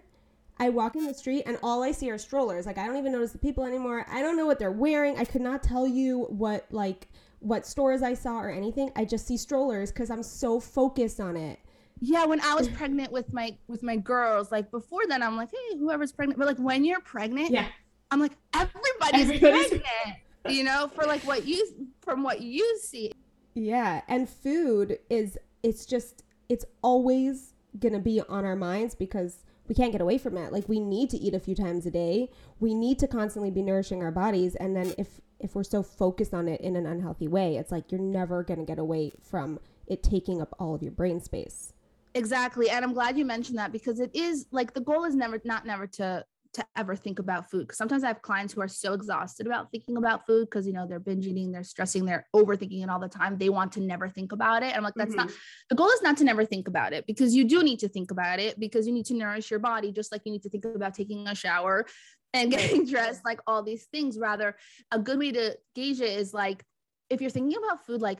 I 0.60 0.70
walk 0.70 0.96
in 0.96 1.06
the 1.06 1.14
street 1.14 1.44
and 1.46 1.58
all 1.64 1.84
I 1.84 1.92
see 1.92 2.10
are 2.12 2.18
strollers. 2.18 2.66
Like 2.66 2.78
I 2.78 2.86
don't 2.88 2.98
even 2.98 3.12
notice 3.12 3.32
the 3.32 3.38
people 3.38 3.64
anymore. 3.64 4.06
I 4.10 4.22
don't 4.22 4.38
know 4.38 4.46
what 4.46 4.60
they're 4.60 4.72
wearing. 4.72 5.18
I 5.18 5.26
could 5.26 5.42
not 5.42 5.64
tell 5.64 5.88
you 5.88 6.26
what 6.30 6.66
like 6.72 7.08
what 7.40 7.66
stores 7.68 8.02
I 8.02 8.14
saw 8.16 8.40
or 8.40 8.50
anything. 8.50 8.92
I 8.96 9.06
just 9.06 9.28
see 9.28 9.38
strollers 9.38 9.92
because 9.92 10.10
I'm 10.10 10.24
so 10.24 10.60
focused 10.60 11.20
on 11.20 11.38
it 11.38 11.60
yeah 12.00 12.26
when 12.26 12.40
i 12.42 12.54
was 12.54 12.68
pregnant 12.70 13.12
with 13.12 13.34
my 13.34 13.58
with 13.66 13.82
my 13.82 13.96
girls 13.96 14.52
like 14.52 14.70
before 14.70 15.02
then 15.08 15.24
i'm 15.24 15.36
like 15.36 15.50
hey 15.50 15.78
whoever's 15.80 16.12
pregnant 16.12 16.38
but 16.38 16.48
like 16.48 16.60
when 16.60 16.86
you're 16.86 17.00
pregnant 17.00 17.50
Yeah. 17.50 17.66
i'm 18.12 18.20
like 18.20 18.34
everybody's, 18.54 19.22
Everybody's- 19.32 19.68
pregnant 19.70 20.18
you 20.48 20.64
know 20.64 20.92
for 20.94 21.06
like 21.06 21.24
what 21.24 21.48
you 21.48 21.88
from 22.02 22.22
what 22.22 22.42
you 22.42 22.78
see 22.84 23.12
Yeah, 23.56 24.02
and 24.08 24.30
food 24.30 25.00
is 25.10 25.40
it's 25.64 25.88
just 25.88 26.24
it's 26.50 26.66
always 26.84 27.56
going 27.80 27.94
to 27.94 28.00
be 28.00 28.22
on 28.22 28.46
our 28.46 28.56
minds 28.56 28.94
because 28.94 29.44
we 29.68 29.76
can't 29.76 29.92
get 29.92 30.02
away 30.02 30.18
from 30.18 30.38
it. 30.38 30.52
Like 30.52 30.68
we 30.68 30.80
need 30.80 31.10
to 31.12 31.18
eat 31.18 31.34
a 31.34 31.40
few 31.40 31.56
times 31.56 31.86
a 31.86 31.92
day. 31.92 32.30
We 32.60 32.74
need 32.74 33.00
to 33.00 33.08
constantly 33.08 33.52
be 33.52 33.62
nourishing 33.62 34.02
our 34.04 34.12
bodies 34.12 34.56
and 34.56 34.76
then 34.76 34.94
if 34.98 35.22
if 35.40 35.54
we're 35.54 35.64
so 35.64 35.84
focused 35.84 36.34
on 36.34 36.48
it 36.48 36.62
in 36.62 36.76
an 36.76 36.88
unhealthy 36.88 37.28
way, 37.28 37.58
it's 37.58 37.72
like 37.72 37.92
you're 37.92 38.02
never 38.02 38.42
going 38.44 38.60
to 38.60 38.66
get 38.66 38.80
away 38.80 39.12
from 39.22 39.60
it 39.86 40.02
taking 40.02 40.42
up 40.42 40.56
all 40.60 40.74
of 40.74 40.82
your 40.82 40.92
brain 40.92 41.20
space. 41.22 41.74
exactly 42.16 42.70
and 42.70 42.84
i'm 42.84 42.94
glad 42.94 43.18
you 43.18 43.26
mentioned 43.26 43.58
that 43.58 43.72
because 43.72 44.00
it 44.00 44.10
is 44.16 44.48
like 44.52 44.74
the 44.74 44.82
goal 44.82 45.04
is 45.04 45.14
never 45.14 45.40
not 45.44 45.66
never 45.66 45.86
to 45.86 46.26
to 46.58 46.66
ever 46.76 46.96
think 46.96 47.20
about 47.20 47.50
food 47.50 47.62
because 47.62 47.78
sometimes 47.78 48.04
i 48.04 48.08
have 48.08 48.22
clients 48.22 48.54
who 48.54 48.62
are 48.62 48.68
so 48.68 48.94
exhausted 48.94 49.48
about 49.48 49.72
thinking 49.72 49.98
about 49.98 50.26
food 50.26 50.46
because 50.50 50.68
you 50.68 50.74
know 50.74 50.86
they're 50.86 51.00
binge 51.00 51.26
eating 51.26 51.52
they're 51.52 51.64
stressing 51.64 52.06
they're 52.06 52.28
overthinking 52.36 52.84
it 52.84 52.90
all 52.90 53.00
the 53.00 53.08
time 53.08 53.38
they 53.38 53.50
want 53.50 53.72
to 53.72 53.80
never 53.80 54.10
think 54.10 54.32
about 54.32 54.62
it 54.64 54.76
i'm 54.76 54.84
like 54.84 54.94
that's 54.96 55.16
not 55.16 55.28
mm-hmm. 55.28 55.38
the 55.70 55.76
goal 55.76 55.90
is 55.90 56.02
not 56.02 56.18
to 56.18 56.24
never 56.24 56.46
think 56.46 56.68
about 56.68 56.94
it 56.94 57.06
because 57.08 57.34
you 57.34 57.46
do 57.46 57.64
need 57.64 57.80
to 57.80 57.88
think 57.88 58.12
about 58.12 58.40
it 58.40 58.60
because 58.60 58.86
you 58.86 58.94
need 58.94 59.06
to 59.06 59.14
nourish 59.14 59.50
your 59.50 59.60
body 59.60 59.92
just 59.92 60.12
like 60.12 60.22
you 60.26 60.32
need 60.32 60.44
to 60.44 60.50
think 60.50 60.66
about 60.66 60.94
taking 60.94 61.28
a 61.28 61.36
shower 61.36 61.86
and 62.34 62.52
getting 62.52 62.86
dressed 62.90 63.24
like 63.26 63.40
all 63.48 63.64
these 63.64 63.86
things. 63.92 64.18
Rather 64.18 64.56
a 64.92 65.00
good 65.00 65.20
way 65.20 65.32
to 65.32 65.58
gauge 65.76 66.02
it 66.02 66.18
is 66.18 66.34
like 66.34 66.64
if 67.10 67.22
you're 67.22 67.30
thinking 67.30 67.58
about 67.64 67.86
food 67.86 68.02
like 68.02 68.20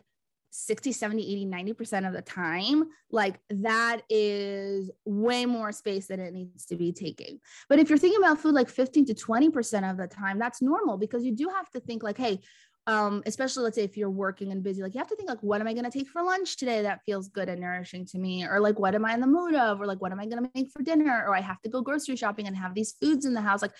60 0.60 0.92
70 0.92 1.22
80 1.24 1.46
90% 1.46 2.08
of 2.08 2.14
the 2.14 2.22
time 2.22 2.86
like 3.12 3.40
that 3.50 4.02
is 4.10 4.90
way 5.06 5.46
more 5.46 5.72
space 5.72 6.08
than 6.08 6.20
it 6.20 6.34
needs 6.34 6.66
to 6.66 6.76
be 6.76 6.92
taking 6.92 7.40
but 7.70 7.78
if 7.78 7.90
you're 7.90 7.98
thinking 7.98 8.20
about 8.20 8.40
food 8.40 8.56
like 8.56 8.68
15 8.70 9.06
to 9.06 9.14
20% 9.14 9.90
of 9.90 9.98
the 9.98 10.08
time 10.08 10.40
that's 10.40 10.62
normal 10.62 10.98
because 10.98 11.24
you 11.24 11.36
do 11.36 11.48
have 11.50 11.70
to 11.70 11.80
think 11.80 12.02
like 12.02 12.18
hey 12.18 12.40
um, 12.88 13.22
especially 13.26 13.66
let's 13.66 13.76
say 13.76 13.84
if 13.84 13.98
you're 13.98 14.10
working 14.10 14.54
and 14.54 14.64
busy, 14.64 14.82
like 14.82 14.94
you 14.94 15.00
have 15.00 15.10
to 15.10 15.16
think 15.18 15.28
like, 15.28 15.44
what 15.44 15.60
am 15.60 15.68
I 15.68 15.74
going 15.74 15.84
to 15.84 15.92
take 15.92 16.08
for 16.08 16.24
lunch 16.24 16.56
today 16.56 16.84
that 16.84 17.02
feels 17.06 17.28
good 17.28 17.50
and 17.50 17.60
nourishing 17.60 18.06
to 18.06 18.18
me? 18.18 18.46
Or 18.46 18.62
like, 18.62 18.80
what 18.80 18.96
am 18.96 19.04
I 19.04 19.14
in 19.14 19.20
the 19.20 19.28
mood 19.28 19.56
of? 19.56 19.82
Or 19.82 19.86
like, 19.86 20.02
what 20.02 20.14
am 20.14 20.22
I 20.22 20.26
going 20.26 20.42
to 20.42 20.50
make 20.56 20.72
for 20.72 20.82
dinner? 20.82 21.26
Or 21.28 21.36
I 21.36 21.42
have 21.42 21.62
to 21.64 21.70
go 21.70 21.82
grocery 21.82 22.16
shopping 22.16 22.48
and 22.48 22.56
have 22.56 22.74
these 22.74 22.94
foods 22.94 23.26
in 23.26 23.34
the 23.34 23.42
house. 23.42 23.62
Like 23.62 23.74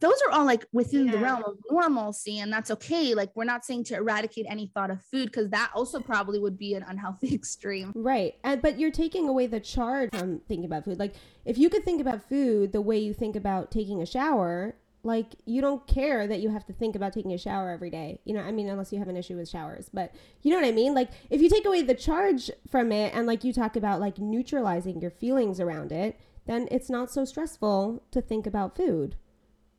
those 0.00 0.16
are 0.26 0.32
all 0.32 0.46
like 0.46 0.64
within 0.72 1.10
the 1.10 1.18
realm 1.18 1.44
of 1.44 1.58
normalcy 1.70 2.38
and 2.38 2.52
that's 2.52 2.70
okay. 2.70 3.14
Like 3.14 3.30
we're 3.34 3.44
not 3.44 3.64
saying 3.64 3.84
to 3.84 3.96
eradicate 3.96 4.46
any 4.48 4.70
thought 4.72 4.90
of 4.90 5.02
food 5.02 5.26
because 5.26 5.50
that 5.50 5.70
also 5.74 6.00
probably 6.00 6.38
would 6.38 6.58
be 6.58 6.74
an 6.74 6.84
unhealthy 6.86 7.34
extreme. 7.34 7.92
Right. 7.94 8.34
And 8.42 8.62
but 8.62 8.78
you're 8.78 8.90
taking 8.90 9.28
away 9.28 9.46
the 9.46 9.60
charge 9.60 10.10
from 10.16 10.40
thinking 10.48 10.64
about 10.64 10.84
food. 10.84 10.98
Like 10.98 11.14
if 11.44 11.58
you 11.58 11.68
could 11.68 11.84
think 11.84 12.00
about 12.00 12.26
food 12.26 12.72
the 12.72 12.80
way 12.80 12.98
you 12.98 13.12
think 13.12 13.36
about 13.36 13.70
taking 13.70 14.00
a 14.00 14.06
shower, 14.06 14.76
like 15.02 15.34
you 15.44 15.60
don't 15.60 15.86
care 15.86 16.26
that 16.26 16.40
you 16.40 16.48
have 16.48 16.64
to 16.66 16.72
think 16.72 16.96
about 16.96 17.12
taking 17.12 17.32
a 17.32 17.38
shower 17.38 17.70
every 17.70 17.90
day. 17.90 18.20
You 18.24 18.32
know, 18.32 18.40
I 18.40 18.52
mean 18.52 18.68
unless 18.68 18.92
you 18.92 18.98
have 18.98 19.08
an 19.08 19.16
issue 19.16 19.36
with 19.36 19.48
showers, 19.48 19.90
but 19.92 20.14
you 20.42 20.50
know 20.50 20.56
what 20.56 20.66
I 20.66 20.72
mean? 20.72 20.94
Like 20.94 21.10
if 21.28 21.42
you 21.42 21.50
take 21.50 21.66
away 21.66 21.82
the 21.82 21.94
charge 21.94 22.50
from 22.70 22.92
it 22.92 23.14
and 23.14 23.26
like 23.26 23.44
you 23.44 23.52
talk 23.52 23.76
about 23.76 24.00
like 24.00 24.18
neutralizing 24.18 25.02
your 25.02 25.10
feelings 25.10 25.60
around 25.60 25.92
it, 25.92 26.18
then 26.46 26.66
it's 26.70 26.88
not 26.88 27.10
so 27.10 27.26
stressful 27.26 28.02
to 28.10 28.22
think 28.22 28.46
about 28.46 28.74
food. 28.74 29.16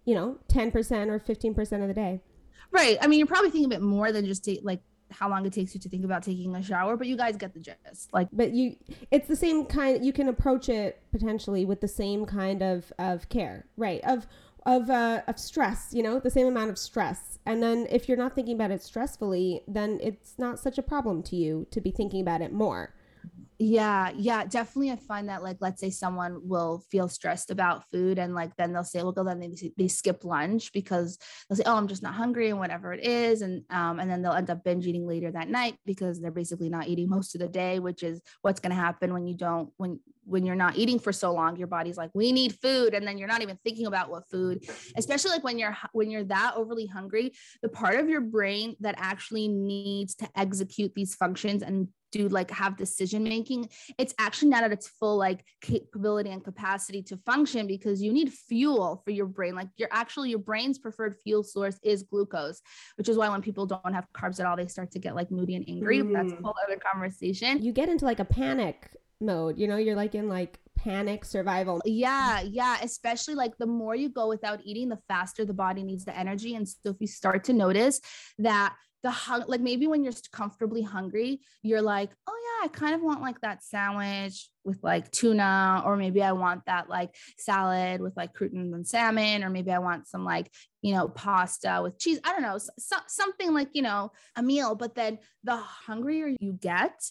You 0.08 0.16
know, 0.16 0.40
10% 0.50 0.74
or 1.10 1.20
15% 1.20 1.82
of 1.82 1.88
the 1.88 1.94
day. 1.94 2.22
Right. 2.72 2.98
I 3.00 3.08
mean, 3.08 3.20
you're 3.20 3.28
probably 3.28 3.52
thinking 3.52 3.66
a 3.66 3.76
bit 3.76 3.82
more 3.82 4.12
than 4.12 4.26
just 4.26 4.44
take 4.44 4.62
like 4.64 4.82
how 5.12 5.30
long 5.30 5.46
it 5.46 5.54
takes 5.54 5.74
you 5.74 5.80
to 5.80 5.90
think 5.90 6.04
about 6.04 6.24
taking 6.24 6.56
a 6.56 6.64
shower, 6.64 6.98
but 6.98 7.08
you 7.08 7.16
guys 7.16 7.38
get 7.38 7.54
the 7.54 7.60
gist. 7.60 8.14
Like 8.14 8.28
but 8.32 8.52
you 8.52 8.76
it's 9.12 9.28
the 9.28 9.36
same 9.36 9.66
kind 9.66 10.04
you 10.04 10.14
can 10.14 10.28
approach 10.28 10.70
it 10.70 11.02
potentially 11.12 11.66
with 11.66 11.82
the 11.82 11.88
same 11.88 12.26
kind 12.26 12.62
of 12.62 12.92
of 13.00 13.30
care 13.30 13.66
right 13.78 14.02
of 14.04 14.28
of 14.66 14.90
uh 14.90 15.22
of 15.28 15.40
stress 15.40 15.94
you 15.94 16.04
know 16.04 16.20
the 16.20 16.30
same 16.30 16.46
amount 16.46 16.70
of 16.70 16.78
stress 16.78 17.40
and 17.46 17.64
then 17.64 17.88
if 17.90 18.08
you're 18.08 18.18
not 18.18 18.36
thinking 18.36 18.56
about 18.56 18.70
it 18.70 18.82
stressfully 18.82 19.62
then 19.68 19.98
it's 20.04 20.38
not 20.38 20.60
such 20.60 20.78
a 20.78 20.84
problem 20.84 21.24
to 21.24 21.36
you 21.36 21.66
to 21.72 21.80
be 21.80 21.90
thinking 21.90 22.20
about 22.20 22.42
it 22.42 22.52
more 22.52 22.94
Yeah, 23.60 24.12
yeah, 24.16 24.46
definitely. 24.46 24.92
I 24.92 24.98
find 24.98 25.30
that 25.30 25.42
like, 25.42 25.58
let's 25.62 25.82
say 25.82 25.90
someone 25.90 26.48
will 26.48 26.84
feel 26.92 27.10
stressed 27.10 27.50
about 27.50 27.90
food, 27.92 28.20
and 28.20 28.36
like 28.36 28.56
then 28.56 28.72
they'll 28.72 28.84
say, 28.84 29.02
well, 29.02 29.12
go 29.12 29.24
then 29.24 29.40
they, 29.40 29.72
they 29.76 29.88
skip 29.88 30.24
lunch 30.24 30.72
because 30.74 31.18
they'll 31.50 31.58
say, 31.58 31.64
oh, 31.66 31.76
I'm 31.76 31.88
just 31.88 32.04
not 32.04 32.14
hungry, 32.14 32.50
and 32.50 32.60
whatever 32.60 32.94
it 32.94 33.04
is, 33.04 33.42
and 33.42 33.64
um, 33.72 34.00
and 34.00 34.12
then 34.12 34.22
they'll 34.22 34.34
end 34.34 34.52
up 34.52 34.64
binge 34.64 34.86
eating 34.86 35.08
later 35.08 35.32
that 35.32 35.50
night 35.50 35.76
because 35.88 36.22
they're 36.22 36.30
basically 36.30 36.70
not 36.70 36.88
eating 36.88 37.10
most 37.10 37.34
of 37.34 37.42
the 37.42 37.48
day, 37.48 37.80
which 37.80 38.04
is 38.04 38.22
what's 38.44 38.60
going 38.60 38.76
to 38.76 38.76
happen 38.76 39.12
when 39.12 39.26
you 39.26 39.36
don't 39.36 39.72
when 39.78 40.00
when 40.24 40.46
you're 40.46 40.56
not 40.56 40.76
eating 40.78 41.00
for 41.00 41.12
so 41.12 41.34
long. 41.34 41.56
Your 41.58 41.68
body's 41.68 41.98
like, 41.98 42.12
we 42.14 42.32
need 42.32 42.54
food, 42.62 42.94
and 42.94 43.08
then 43.08 43.18
you're 43.18 43.28
not 43.28 43.42
even 43.42 43.58
thinking 43.64 43.88
about 43.88 44.12
what 44.12 44.30
food, 44.30 44.66
especially 44.96 45.32
like 45.32 45.44
when 45.44 45.58
you're 45.58 45.76
when 45.94 46.12
you're 46.12 46.26
that 46.26 46.54
overly 46.56 46.86
hungry. 46.86 47.34
The 47.64 47.70
part 47.70 47.96
of 47.96 48.08
your 48.08 48.22
brain 48.22 48.76
that 48.82 48.94
actually 49.00 49.48
needs 49.48 50.14
to 50.16 50.30
execute 50.36 50.94
these 50.94 51.16
functions 51.16 51.64
and 51.64 51.88
do 52.12 52.28
like 52.30 52.50
have 52.52 52.78
decision 52.78 53.24
making 53.24 53.70
it's 53.98 54.14
actually 54.20 54.50
not 54.50 54.64
at 54.64 54.72
its 54.72 54.88
full 54.88 55.18
like 55.18 55.44
capability 55.62 56.30
and 56.30 56.44
capacity 56.44 57.02
to 57.02 57.18
function 57.26 57.68
because 57.68 58.02
you 58.02 58.12
need 58.14 58.32
fuel 58.32 59.02
for 59.04 59.12
your 59.12 59.26
brain. 59.26 59.56
Like 59.56 59.70
your 59.78 59.90
actually 59.92 60.30
your 60.30 60.40
brain's 60.40 60.78
preferred 60.80 61.16
fuel 61.24 61.44
source 61.44 61.78
is 61.84 62.04
glucose 62.04 62.62
which 62.96 63.10
is 63.10 63.18
why 63.18 63.30
when 63.30 63.42
people 63.42 63.66
don't 63.66 63.94
have 63.94 64.08
carbs 64.14 64.40
at 64.40 64.46
all 64.46 64.56
they 64.56 64.68
start 64.68 64.92
to 64.92 65.00
get 65.00 65.16
like 65.16 65.32
moody 65.32 65.56
and 65.56 65.66
angry. 65.68 66.02
That's 66.02 66.32
a 66.34 66.36
Mm. 66.38 66.44
whole 66.44 66.56
other 66.66 66.78
conversation. 66.78 67.62
You 67.64 67.72
get 67.74 67.90
into 67.90 68.06
like 68.06 68.20
a 68.20 68.26
panic 68.26 68.96
mode 69.20 69.58
you 69.58 69.68
know 69.68 69.78
you're 69.78 69.96
like 69.96 70.14
in 70.16 70.30
like 70.30 70.60
panic 70.78 71.26
survival. 71.26 71.82
Yeah 71.86 72.42
yeah 72.42 72.78
especially 72.84 73.34
like 73.36 73.58
the 73.58 73.66
more 73.66 73.96
you 73.96 74.10
go 74.10 74.28
without 74.28 74.60
eating 74.64 74.90
the 74.90 75.00
faster 75.08 75.44
the 75.44 75.54
body 75.54 75.84
needs 75.84 76.06
the 76.06 76.16
energy. 76.18 76.56
And 76.56 76.68
so 76.68 76.92
if 76.92 76.98
you 77.00 77.08
start 77.08 77.44
to 77.46 77.54
notice 77.54 78.00
that 78.40 78.76
the 79.08 79.12
hung 79.12 79.42
like 79.48 79.62
maybe 79.62 79.88
when 79.88 80.04
you're 80.04 80.12
comfortably 80.34 80.82
hungry 80.82 81.40
you're 81.62 81.82
like 81.82 82.10
oh 82.28 82.38
yeah 82.44 82.66
i 82.66 82.68
kind 82.68 82.94
of 82.94 83.02
want 83.02 83.22
like 83.22 83.40
that 83.40 83.64
sandwich 83.64 84.50
with 84.66 84.84
like 84.84 85.10
tuna 85.12 85.82
or 85.86 85.96
maybe 85.96 86.22
i 86.22 86.34
want 86.34 86.62
that 86.66 86.90
like 86.90 87.16
salad 87.38 88.02
with 88.02 88.12
like 88.18 88.34
croutons 88.34 88.74
and 88.74 88.86
salmon 88.86 89.46
or 89.46 89.50
maybe 89.50 89.72
i 89.72 89.80
want 89.80 90.06
some 90.10 90.26
like 90.26 90.52
you 90.82 90.94
know 90.94 91.08
pasta 91.08 91.80
with 91.82 91.98
cheese. 91.98 92.20
I 92.26 92.34
don't 92.34 92.42
know 92.42 92.58
so, 92.58 92.98
something 93.08 93.54
like 93.54 93.70
you 93.72 93.82
know 93.82 94.12
a 94.36 94.44
meal 94.44 94.76
but 94.76 94.94
then 94.94 95.20
the 95.46 95.56
hungrier 95.56 96.36
you 96.42 96.52
get 96.52 97.02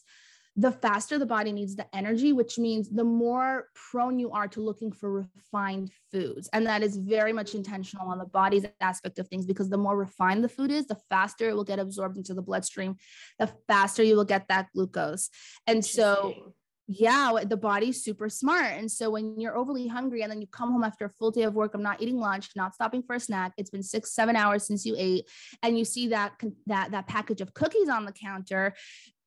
the 0.59 0.73
faster 0.73 1.19
the 1.19 1.27
body 1.27 1.53
needs 1.53 1.77
the 1.77 1.87
energy, 1.95 2.33
which 2.33 2.59
means 2.59 2.89
the 2.89 3.05
more 3.05 3.69
prone 3.91 4.19
you 4.19 4.31
are 4.31 4.49
to 4.49 4.61
looking 4.61 4.91
for 4.91 5.13
refined 5.13 5.91
foods. 6.11 6.49
And 6.53 6.67
that 6.67 6.83
is 6.83 6.97
very 6.97 7.33
much 7.33 7.55
intentional 7.55 8.09
on 8.09 8.19
the 8.19 8.25
body's 8.25 8.65
aspect 8.81 9.19
of 9.19 9.29
things 9.29 9.45
because 9.45 9.69
the 9.69 9.77
more 9.77 9.97
refined 9.97 10.43
the 10.43 10.49
food 10.49 10.71
is, 10.71 10.87
the 10.87 10.99
faster 11.11 11.51
it 11.51 11.55
will 11.55 11.65
get 11.65 11.79
absorbed 11.79 12.17
into 12.17 12.33
the 12.33 12.43
bloodstream, 12.43 12.97
the 13.39 13.53
faster 13.69 14.03
you 14.03 14.17
will 14.17 14.25
get 14.25 14.49
that 14.49 14.69
glucose. 14.75 15.29
And 15.67 15.85
so, 15.85 16.55
yeah, 16.89 17.33
the 17.45 17.57
body's 17.57 18.03
super 18.03 18.29
smart. 18.29 18.73
And 18.79 18.91
so 18.91 19.11
when 19.11 19.39
you're 19.39 19.57
overly 19.59 19.89
hungry 19.89 20.23
and 20.23 20.31
then 20.31 20.41
you 20.41 20.47
come 20.47 20.71
home 20.71 20.85
after 20.85 21.05
a 21.05 21.11
full 21.11 21.33
day 21.33 21.43
of 21.43 21.55
work, 21.55 21.75
I'm 21.75 21.83
not 21.83 22.01
eating 22.01 22.17
lunch, 22.17 22.49
not 22.55 22.75
stopping 22.75 23.03
for 23.03 23.17
a 23.17 23.21
snack. 23.21 23.53
It's 23.59 23.71
been 23.71 23.83
six, 23.83 24.15
seven 24.15 24.37
hours 24.37 24.67
since 24.67 24.87
you 24.87 24.95
ate, 24.97 25.29
and 25.63 25.77
you 25.77 25.85
see 25.85 26.09
that 26.09 26.41
that 26.67 26.93
that 26.93 27.09
package 27.09 27.41
of 27.41 27.53
cookies 27.53 27.89
on 27.89 28.05
the 28.05 28.13
counter 28.13 28.75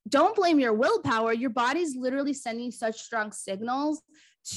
don't 0.07 0.35
blame 0.35 0.59
your 0.59 0.73
willpower. 0.73 1.33
Your 1.33 1.49
body's 1.49 1.95
literally 1.95 2.33
sending 2.33 2.71
such 2.71 2.99
strong 3.01 3.31
signals 3.31 4.01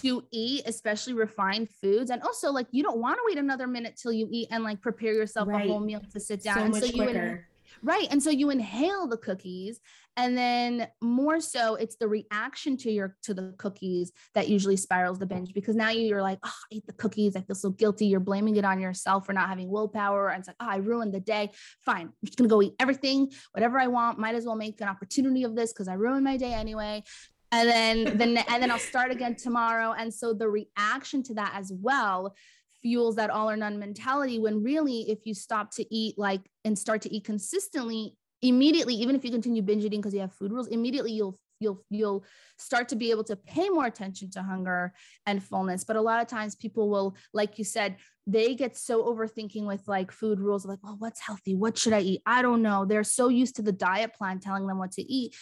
to 0.01 0.25
eat, 0.31 0.63
especially 0.67 1.13
refined 1.13 1.69
foods. 1.83 2.11
And 2.11 2.23
also, 2.23 2.51
like, 2.53 2.69
you 2.71 2.83
don't 2.83 3.01
want 3.01 3.17
to 3.17 3.23
wait 3.27 3.39
another 3.39 3.67
minute 3.67 3.99
till 4.01 4.13
you 4.13 4.29
eat 4.31 4.49
and 4.51 4.63
like 4.65 4.81
prepare 4.81 5.13
yourself 5.13 5.49
Right. 5.49 5.67
a 5.67 5.69
whole 5.69 5.81
meal 5.81 6.01
to 6.13 6.21
sit 6.21 6.43
down. 6.43 6.57
so 6.57 6.63
and 6.63 6.71
much 6.73 6.81
so 6.83 6.87
you 6.87 6.93
quicker 7.03 7.49
right. 7.83 8.09
And 8.11 8.23
so 8.23 8.31
you 8.31 8.51
inhale 8.51 9.07
the 9.07 9.17
cookies. 9.17 9.81
And 10.17 10.37
then 10.37 10.89
more 11.01 11.41
so, 11.41 11.77
it's 11.77 11.97
the 11.97 12.07
reaction 12.07 12.77
to 12.79 12.91
your 12.91 13.17
to 13.23 13.33
the 13.33 13.55
cookies 13.57 14.13
that 14.35 14.47
usually 14.49 14.77
spirals 14.77 15.19
the 15.19 15.25
binge 15.25 15.55
because 15.55 15.75
now 15.75 15.89
you're 15.89 16.21
like, 16.21 16.39
oh, 16.45 16.53
I 16.71 16.77
ate 16.77 16.87
the 16.87 16.93
cookies. 16.93 17.35
I 17.35 17.41
feel 17.41 17.57
so 17.57 17.71
guilty. 17.71 18.07
You're 18.07 18.21
blaming 18.21 18.57
it 18.57 18.65
on 18.65 18.79
yourself 18.79 19.25
for 19.25 19.33
not 19.33 19.49
having 19.49 19.71
willpower. 19.71 20.29
And 20.29 20.41
it's 20.41 20.49
like, 20.49 20.57
oh, 20.61 20.69
I 20.69 20.77
ruined 20.77 21.15
the 21.15 21.21
day. 21.21 21.51
Fine. 21.81 22.09
I'm 22.09 22.27
just 22.27 22.37
gonna 22.37 22.49
go 22.49 22.61
eat 22.61 22.75
everything, 22.79 23.31
whatever 23.53 23.79
I 23.79 23.87
want. 23.87 24.19
Might 24.19 24.35
as 24.35 24.45
well 24.45 24.57
make 24.57 24.81
an 24.83 24.89
opportunity 24.89 25.45
of 25.45 25.57
this 25.57 25.73
because 25.73 25.89
I 25.89 25.95
ruined 25.95 26.25
my 26.25 26.37
day 26.37 26.53
anyway. 26.53 27.05
And 27.51 27.69
then 27.69 28.19
then 28.19 28.37
and 28.37 28.63
then 28.63 28.71
I'll 28.71 28.79
start 28.79 29.13
again 29.13 29.37
tomorrow. 29.37 29.95
And 29.97 30.13
so 30.13 30.35
the 30.35 30.49
reaction 30.49 31.23
to 31.25 31.35
that 31.35 31.53
as 31.55 31.73
well 31.75 32.35
fuels 32.83 33.17
that 33.17 33.31
all 33.31 33.49
or 33.49 33.57
none 33.57 33.79
mentality 33.79 34.39
when 34.39 34.63
really 34.63 35.11
if 35.11 35.21
you 35.25 35.35
stop 35.35 35.71
to 35.71 35.95
eat 35.95 36.19
like 36.19 36.43
and 36.65 36.79
start 36.79 37.01
to 37.03 37.15
eat 37.15 37.25
consistently 37.25 38.15
immediately 38.43 38.95
even 38.95 39.15
if 39.15 39.25
you 39.25 39.31
continue 39.31 39.63
binge 39.63 39.85
eating 39.85 40.01
because 40.01 40.13
you 40.13 40.21
have 40.21 40.33
food 40.33 40.53
rules 40.53 40.67
immediately 40.67 41.13
you'll 41.13 41.39
you'll 41.63 41.85
you'll 41.91 42.25
start 42.59 42.89
to 42.89 42.97
be 42.97 43.11
able 43.11 43.25
to 43.25 43.37
pay 43.37 43.69
more 43.69 43.87
attention 43.87 44.31
to 44.33 44.43
hunger 44.43 44.93
and 45.27 45.43
fullness. 45.43 45.85
But 45.85 45.97
a 45.97 46.01
lot 46.01 46.21
of 46.21 46.29
times 46.29 46.55
people 46.55 46.89
will 46.91 47.17
like 47.33 47.59
you 47.59 47.65
said 47.65 47.97
they 48.27 48.55
get 48.55 48.77
so 48.77 49.05
overthinking 49.05 49.67
with 49.67 49.83
like 49.89 50.13
food 50.13 50.39
rules 50.39 50.65
like 50.65 50.79
well 50.83 50.97
what's 50.99 51.21
healthy? 51.21 51.55
What 51.55 51.77
should 51.79 51.93
i 51.93 52.01
eat? 52.01 52.23
I 52.27 52.43
don't 52.43 52.63
know. 52.63 52.85
They're 52.85 53.05
so 53.05 53.29
used 53.29 53.57
to 53.57 53.63
the 53.63 53.73
diet 53.73 54.15
plan 54.15 54.39
telling 54.39 54.67
them 54.67 54.79
what 54.79 54.93
to 54.93 55.03
eat. 55.03 55.35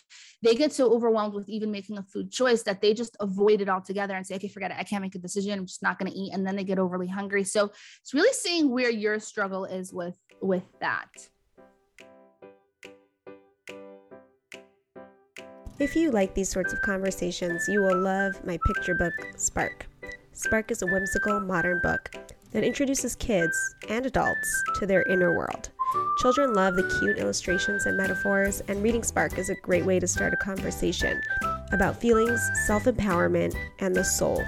They 0.43 0.55
get 0.55 0.73
so 0.73 0.93
overwhelmed 0.93 1.35
with 1.35 1.49
even 1.49 1.71
making 1.71 1.99
a 1.99 2.03
food 2.03 2.31
choice 2.31 2.63
that 2.65 2.81
they 2.81 2.95
just 2.95 3.17
avoid 3.21 3.61
it 3.61 3.69
altogether 3.69 4.15
and 4.15 4.27
say 4.27 4.37
okay 4.37 4.49
forget 4.49 4.71
it. 4.71 4.77
I 4.79 4.85
can't 4.85 5.03
make 5.03 5.15
a 5.15 5.19
decision. 5.19 5.59
I'm 5.59 5.67
just 5.67 5.83
not 5.83 5.99
going 5.99 6.11
to 6.11 6.19
eat. 6.19 6.33
And 6.33 6.47
then 6.47 6.57
they 6.57 6.65
get 6.65 6.79
overly 6.79 7.09
hungry. 7.09 7.45
So 7.45 7.71
it's 8.03 8.15
really 8.15 8.33
seeing 8.33 8.71
where 8.71 8.91
your 8.91 9.19
struggle 9.21 9.65
is 9.65 9.93
with 9.93 10.17
with 10.41 10.65
that 10.81 11.09
If 15.81 15.97
you 15.97 16.11
like 16.11 16.35
these 16.35 16.51
sorts 16.51 16.75
of 16.75 16.83
conversations, 16.83 17.67
you 17.67 17.81
will 17.81 17.97
love 17.97 18.45
my 18.45 18.59
picture 18.67 18.95
book, 18.95 19.15
Spark. 19.39 19.87
Spark 20.35 20.71
is 20.71 20.83
a 20.83 20.87
whimsical 20.87 21.41
modern 21.41 21.81
book 21.83 22.15
that 22.53 22.63
introduces 22.63 23.15
kids 23.15 23.57
and 23.89 24.05
adults 24.05 24.63
to 24.79 24.85
their 24.85 25.05
inner 25.05 25.35
world. 25.35 25.71
Children 26.19 26.53
love 26.53 26.77
the 26.77 26.99
cute 27.01 27.17
illustrations 27.17 27.87
and 27.87 27.97
metaphors, 27.97 28.61
and 28.69 28.83
reading 28.83 29.03
Spark 29.03 29.39
is 29.39 29.49
a 29.49 29.55
great 29.63 29.87
way 29.87 29.99
to 29.99 30.07
start 30.07 30.35
a 30.35 30.37
conversation 30.37 31.19
about 31.73 31.99
feelings, 31.99 32.47
self 32.67 32.85
empowerment, 32.85 33.57
and 33.79 33.97
the 33.97 34.05
soul. 34.05 34.45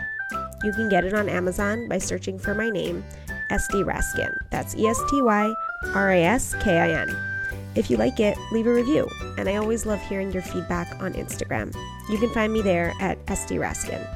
You 0.62 0.72
can 0.72 0.90
get 0.90 1.06
it 1.06 1.14
on 1.14 1.30
Amazon 1.30 1.88
by 1.88 1.96
searching 1.96 2.38
for 2.38 2.54
my 2.54 2.68
name, 2.68 3.02
Esty 3.48 3.82
Raskin. 3.82 4.36
That's 4.50 4.76
E 4.76 4.86
S 4.86 5.00
T 5.08 5.22
Y 5.22 5.54
R 5.94 6.10
A 6.10 6.24
S 6.24 6.54
K 6.60 6.78
I 6.78 6.90
N. 6.90 7.31
If 7.74 7.90
you 7.90 7.96
like 7.96 8.20
it, 8.20 8.36
leave 8.52 8.66
a 8.66 8.74
review, 8.74 9.08
and 9.38 9.48
I 9.48 9.56
always 9.56 9.86
love 9.86 10.00
hearing 10.02 10.30
your 10.30 10.42
feedback 10.42 11.00
on 11.00 11.14
Instagram. 11.14 11.74
You 12.10 12.18
can 12.18 12.28
find 12.30 12.52
me 12.52 12.60
there 12.60 12.92
at 13.00 13.18
Esty 13.28 13.56
Raskin. 13.56 14.06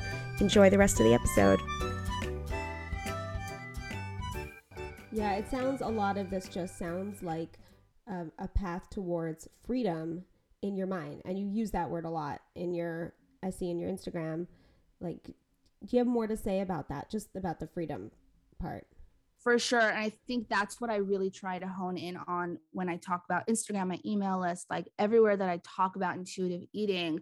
Enjoy 0.41 0.69
the 0.69 0.77
rest 0.77 1.01
of 1.01 1.07
the 1.07 1.15
episode. 1.15 1.59
Yeah, 5.11 5.37
it 5.37 5.51
sounds 5.51 5.81
a 5.81 5.89
lot 5.89 6.19
of 6.19 6.29
this 6.29 6.49
just 6.49 6.79
sounds 6.79 7.23
like 7.23 7.59
um, 8.07 8.31
a 8.39 8.47
path 8.47 8.91
towards 8.91 9.49
freedom 9.67 10.25
in 10.61 10.77
your 10.77 10.87
mind, 10.87 11.23
and 11.25 11.39
you 11.39 11.47
use 11.47 11.71
that 11.71 11.89
word 11.89 12.05
a 12.05 12.11
lot 12.11 12.43
in 12.55 12.75
your 12.75 13.15
I 13.43 13.49
see 13.49 13.71
in 13.71 13.79
your 13.79 13.91
Instagram. 13.91 14.49
Like, 15.01 15.25
do 15.25 15.97
you 15.97 15.99
have 15.99 16.07
more 16.07 16.27
to 16.27 16.37
say 16.37 16.61
about 16.61 16.91
that? 16.91 17.11
Just 17.11 17.29
about 17.35 17.61
the 17.61 17.67
freedom 17.67 18.11
part 18.59 18.87
for 19.47 19.61
sure. 19.61 19.79
And 19.79 19.97
I 19.97 20.11
think 20.27 20.49
that's 20.49 20.81
what 20.81 20.91
I 20.91 20.97
really 20.97 21.31
try 21.31 21.61
to 21.61 21.69
hone 21.69 21.97
in 21.97 22.17
on 22.27 22.59
when 22.73 22.89
I 22.89 22.97
talk 22.97 23.23
about 23.27 23.47
Instagram, 23.47 23.87
my 23.87 24.01
email 24.05 24.41
list, 24.41 24.67
like 24.69 24.89
everywhere 24.99 25.37
that 25.37 25.49
I 25.49 25.61
talk 25.63 25.95
about 25.95 26.17
intuitive 26.17 26.63
eating. 26.73 27.21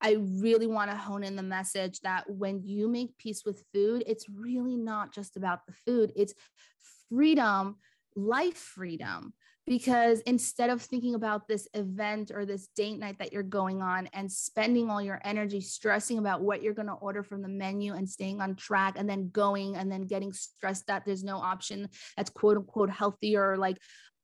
I 0.00 0.16
really 0.40 0.68
want 0.68 0.90
to 0.90 0.96
hone 0.96 1.22
in 1.22 1.36
the 1.36 1.42
message 1.42 2.00
that 2.00 2.24
when 2.30 2.62
you 2.64 2.88
make 2.88 3.18
peace 3.18 3.42
with 3.44 3.62
food, 3.74 4.04
it's 4.06 4.26
really 4.26 4.74
not 4.74 5.12
just 5.12 5.36
about 5.36 5.66
the 5.66 5.74
food, 5.84 6.14
it's 6.16 6.32
freedom, 7.10 7.76
life 8.14 8.56
freedom 8.56 9.34
because 9.66 10.20
instead 10.20 10.70
of 10.70 10.80
thinking 10.80 11.16
about 11.16 11.48
this 11.48 11.66
event 11.74 12.30
or 12.32 12.46
this 12.46 12.68
date 12.76 12.98
night 12.98 13.18
that 13.18 13.32
you're 13.32 13.42
going 13.42 13.82
on 13.82 14.08
and 14.12 14.30
spending 14.30 14.88
all 14.88 15.02
your 15.02 15.20
energy 15.24 15.60
stressing 15.60 16.18
about 16.18 16.40
what 16.40 16.62
you're 16.62 16.72
going 16.72 16.86
to 16.86 16.94
order 16.94 17.24
from 17.24 17.42
the 17.42 17.48
menu 17.48 17.94
and 17.94 18.08
staying 18.08 18.40
on 18.40 18.54
track 18.54 18.94
and 18.96 19.10
then 19.10 19.28
going 19.30 19.74
and 19.74 19.90
then 19.90 20.02
getting 20.02 20.32
stressed 20.32 20.86
that 20.86 21.04
there's 21.04 21.24
no 21.24 21.38
option 21.38 21.88
that's 22.16 22.30
quote 22.30 22.56
unquote 22.56 22.90
healthier 22.90 23.52
or 23.52 23.56
like 23.56 23.76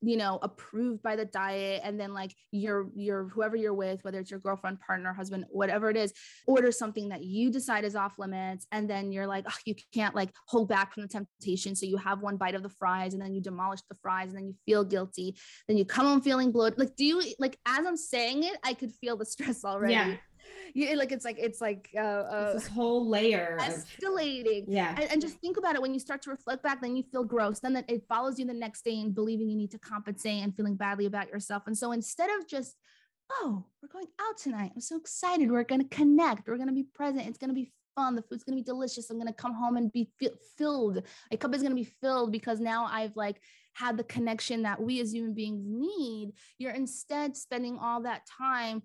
you 0.02 0.16
know 0.16 0.38
approved 0.42 1.02
by 1.02 1.16
the 1.16 1.24
diet 1.24 1.80
and 1.84 1.98
then 1.98 2.12
like 2.12 2.34
your 2.50 2.88
your 2.94 3.28
whoever 3.28 3.56
you're 3.56 3.72
with 3.72 4.02
whether 4.04 4.18
it's 4.18 4.30
your 4.30 4.40
girlfriend 4.40 4.80
partner 4.80 5.12
husband 5.12 5.44
whatever 5.50 5.88
it 5.88 5.96
is 5.96 6.12
order 6.46 6.72
something 6.72 7.08
that 7.08 7.22
you 7.22 7.50
decide 7.50 7.84
is 7.84 7.94
off 7.94 8.18
limits 8.18 8.66
and 8.72 8.90
then 8.90 9.12
you're 9.12 9.26
like 9.26 9.44
oh, 9.48 9.54
you 9.64 9.74
can't 9.94 10.14
like 10.14 10.30
hold 10.48 10.68
back 10.68 10.92
from 10.92 11.04
the 11.04 11.08
temptation. 11.08 11.74
So 11.74 11.86
you 11.86 11.96
have 11.96 12.20
one 12.20 12.36
bite 12.36 12.54
of 12.54 12.62
the 12.62 12.68
fries 12.68 13.14
and 13.14 13.22
then 13.22 13.34
you 13.34 13.40
demolish 13.40 13.80
the 13.88 13.96
fries 14.02 14.28
and 14.28 14.36
then 14.36 14.46
you 14.46 14.54
feel 14.66 14.84
guilty. 14.84 15.36
Then 15.68 15.76
you 15.76 15.84
come 15.84 16.06
home 16.06 16.20
feeling 16.20 16.52
bloated. 16.52 16.78
Like 16.78 16.96
do 16.96 17.04
you 17.04 17.22
like 17.38 17.58
as 17.66 17.86
i'm 17.86 17.96
saying 17.96 18.42
it 18.44 18.56
i 18.64 18.74
could 18.74 18.92
feel 19.00 19.16
the 19.16 19.26
stress 19.26 19.64
already. 19.64 19.94
Yeah 19.94 20.16
you 20.74 20.96
like 20.96 21.12
it's 21.12 21.24
like 21.24 21.38
it's 21.38 21.60
like 21.60 21.90
uh, 21.96 22.00
uh 22.00 22.52
this 22.54 22.66
whole 22.66 23.08
layer 23.08 23.58
escalating. 23.60 24.62
Of, 24.62 24.68
yeah. 24.68 24.94
And, 24.98 25.12
and, 25.12 25.22
just 25.22 25.38
think 25.38 25.56
about 25.56 25.74
it 25.74 25.82
when 25.82 25.94
you 25.94 26.00
start 26.00 26.22
to 26.22 26.30
reflect 26.30 26.62
back 26.62 26.80
then 26.80 26.96
you 26.96 27.02
feel 27.10 27.24
gross 27.24 27.60
then 27.60 27.84
it 27.88 28.04
follows 28.08 28.38
you 28.38 28.46
the 28.46 28.54
next 28.54 28.84
day 28.84 29.00
and 29.00 29.14
believing 29.14 29.48
you 29.48 29.56
need 29.56 29.70
to 29.70 29.78
compensate 29.78 30.42
and 30.42 30.54
feeling 30.56 30.76
badly 30.76 31.06
about 31.06 31.28
yourself. 31.28 31.64
And 31.66 31.76
so 31.76 31.92
instead 31.92 32.30
of 32.38 32.46
just 32.48 32.76
oh 33.30 33.64
we're 33.82 33.88
going 33.88 34.08
out 34.20 34.36
tonight. 34.38 34.72
I'm 34.74 34.80
so 34.80 34.96
excited. 34.96 35.50
We're 35.50 35.64
going 35.64 35.82
to 35.82 35.96
connect. 35.96 36.48
We're 36.48 36.56
going 36.56 36.68
to 36.68 36.74
be 36.74 36.86
present. 36.94 37.26
It's 37.26 37.38
going 37.38 37.50
to 37.50 37.54
be 37.54 37.72
fun. 37.94 38.14
The 38.14 38.22
food's 38.22 38.44
going 38.44 38.56
to 38.56 38.62
be 38.62 38.66
delicious. 38.66 39.10
I'm 39.10 39.16
going 39.16 39.26
to 39.26 39.32
come 39.32 39.54
home 39.54 39.76
and 39.76 39.92
be 39.92 40.08
filled. 40.56 41.02
My 41.30 41.36
cup 41.36 41.54
is 41.54 41.62
going 41.62 41.72
to 41.72 41.82
be 41.82 41.92
filled 42.00 42.32
because 42.32 42.60
now 42.60 42.88
i've 42.90 43.14
like 43.16 43.40
had 43.74 43.96
the 43.96 44.04
connection 44.04 44.62
that 44.62 44.80
we 44.80 45.00
as 45.00 45.14
human 45.14 45.34
beings 45.34 45.64
need. 45.66 46.32
You're 46.58 46.72
instead 46.72 47.36
spending 47.36 47.78
all 47.78 48.02
that 48.02 48.26
time 48.26 48.82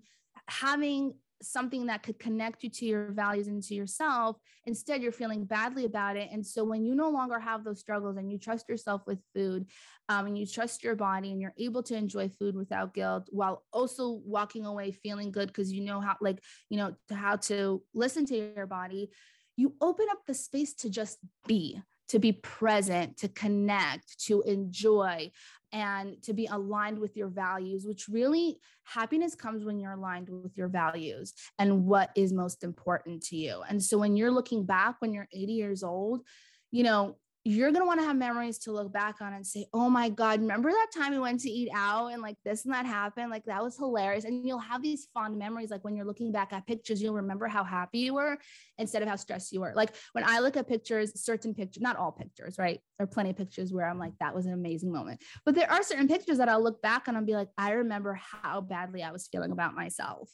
having 0.48 1.14
something 1.42 1.86
that 1.86 2.02
could 2.02 2.18
connect 2.18 2.62
you 2.62 2.70
to 2.70 2.84
your 2.84 3.12
values 3.12 3.46
and 3.46 3.62
to 3.62 3.74
yourself. 3.74 4.36
Instead, 4.66 5.02
you're 5.02 5.12
feeling 5.12 5.44
badly 5.44 5.84
about 5.84 6.16
it. 6.16 6.28
And 6.32 6.44
so, 6.44 6.64
when 6.64 6.84
you 6.84 6.94
no 6.94 7.10
longer 7.10 7.38
have 7.38 7.64
those 7.64 7.80
struggles 7.80 8.16
and 8.16 8.30
you 8.30 8.38
trust 8.38 8.68
yourself 8.68 9.02
with 9.06 9.18
food 9.34 9.66
um, 10.08 10.26
and 10.26 10.38
you 10.38 10.46
trust 10.46 10.82
your 10.82 10.96
body 10.96 11.30
and 11.30 11.40
you're 11.40 11.54
able 11.58 11.82
to 11.84 11.96
enjoy 11.96 12.28
food 12.28 12.54
without 12.54 12.94
guilt 12.94 13.28
while 13.30 13.64
also 13.72 14.20
walking 14.24 14.66
away 14.66 14.92
feeling 14.92 15.30
good 15.30 15.48
because 15.48 15.72
you 15.72 15.82
know 15.82 16.00
how, 16.00 16.16
like, 16.20 16.42
you 16.68 16.78
know, 16.78 16.94
how 17.10 17.36
to 17.36 17.82
listen 17.94 18.26
to 18.26 18.52
your 18.54 18.66
body, 18.66 19.10
you 19.56 19.74
open 19.80 20.06
up 20.10 20.18
the 20.26 20.34
space 20.34 20.74
to 20.74 20.90
just 20.90 21.18
be 21.46 21.80
to 22.08 22.18
be 22.18 22.32
present, 22.32 23.16
to 23.18 23.28
connect, 23.28 24.18
to 24.26 24.42
enjoy 24.42 25.30
and 25.72 26.22
to 26.22 26.32
be 26.32 26.46
aligned 26.46 26.98
with 26.98 27.16
your 27.16 27.28
values, 27.28 27.84
which 27.86 28.08
really 28.08 28.58
happiness 28.84 29.34
comes 29.34 29.64
when 29.64 29.78
you're 29.78 29.92
aligned 29.92 30.28
with 30.30 30.56
your 30.56 30.68
values 30.68 31.34
and 31.58 31.84
what 31.84 32.10
is 32.14 32.32
most 32.32 32.64
important 32.64 33.22
to 33.22 33.36
you. 33.36 33.62
And 33.68 33.82
so 33.82 33.98
when 33.98 34.16
you're 34.16 34.30
looking 34.30 34.64
back 34.64 34.96
when 35.00 35.12
you're 35.12 35.28
80 35.32 35.52
years 35.52 35.82
old, 35.82 36.22
you 36.70 36.82
know, 36.82 37.16
you're 37.48 37.70
going 37.70 37.80
to 37.80 37.86
want 37.86 37.98
to 37.98 38.06
have 38.06 38.16
memories 38.16 38.58
to 38.58 38.72
look 38.72 38.92
back 38.92 39.22
on 39.22 39.32
and 39.32 39.46
say, 39.46 39.64
oh 39.72 39.88
my 39.88 40.10
God, 40.10 40.40
remember 40.40 40.70
that 40.70 40.88
time 40.94 41.12
we 41.12 41.18
went 41.18 41.40
to 41.40 41.48
eat 41.48 41.70
out 41.74 42.08
and 42.08 42.20
like 42.20 42.36
this 42.44 42.66
and 42.66 42.74
that 42.74 42.84
happened? 42.84 43.30
Like 43.30 43.46
that 43.46 43.62
was 43.62 43.74
hilarious. 43.74 44.24
And 44.24 44.46
you'll 44.46 44.58
have 44.58 44.82
these 44.82 45.08
fond 45.14 45.38
memories. 45.38 45.70
Like 45.70 45.82
when 45.82 45.96
you're 45.96 46.04
looking 46.04 46.30
back 46.30 46.52
at 46.52 46.66
pictures, 46.66 47.00
you'll 47.00 47.14
remember 47.14 47.46
how 47.46 47.64
happy 47.64 48.00
you 48.00 48.12
were 48.12 48.36
instead 48.76 49.00
of 49.00 49.08
how 49.08 49.16
stressed 49.16 49.50
you 49.50 49.60
were. 49.60 49.72
Like 49.74 49.94
when 50.12 50.24
I 50.26 50.40
look 50.40 50.58
at 50.58 50.68
pictures, 50.68 51.18
certain 51.18 51.54
pictures, 51.54 51.80
not 51.80 51.96
all 51.96 52.12
pictures, 52.12 52.56
right? 52.58 52.80
There 52.98 53.04
are 53.04 53.08
plenty 53.08 53.30
of 53.30 53.36
pictures 53.36 53.72
where 53.72 53.88
I'm 53.88 53.98
like, 53.98 54.12
that 54.20 54.34
was 54.34 54.44
an 54.44 54.52
amazing 54.52 54.92
moment. 54.92 55.22
But 55.46 55.54
there 55.54 55.72
are 55.72 55.82
certain 55.82 56.06
pictures 56.06 56.36
that 56.36 56.50
I'll 56.50 56.62
look 56.62 56.82
back 56.82 57.08
on 57.08 57.16
and 57.16 57.26
be 57.26 57.34
like, 57.34 57.48
I 57.56 57.70
remember 57.72 58.20
how 58.42 58.60
badly 58.60 59.02
I 59.02 59.10
was 59.10 59.26
feeling 59.26 59.52
about 59.52 59.74
myself. 59.74 60.30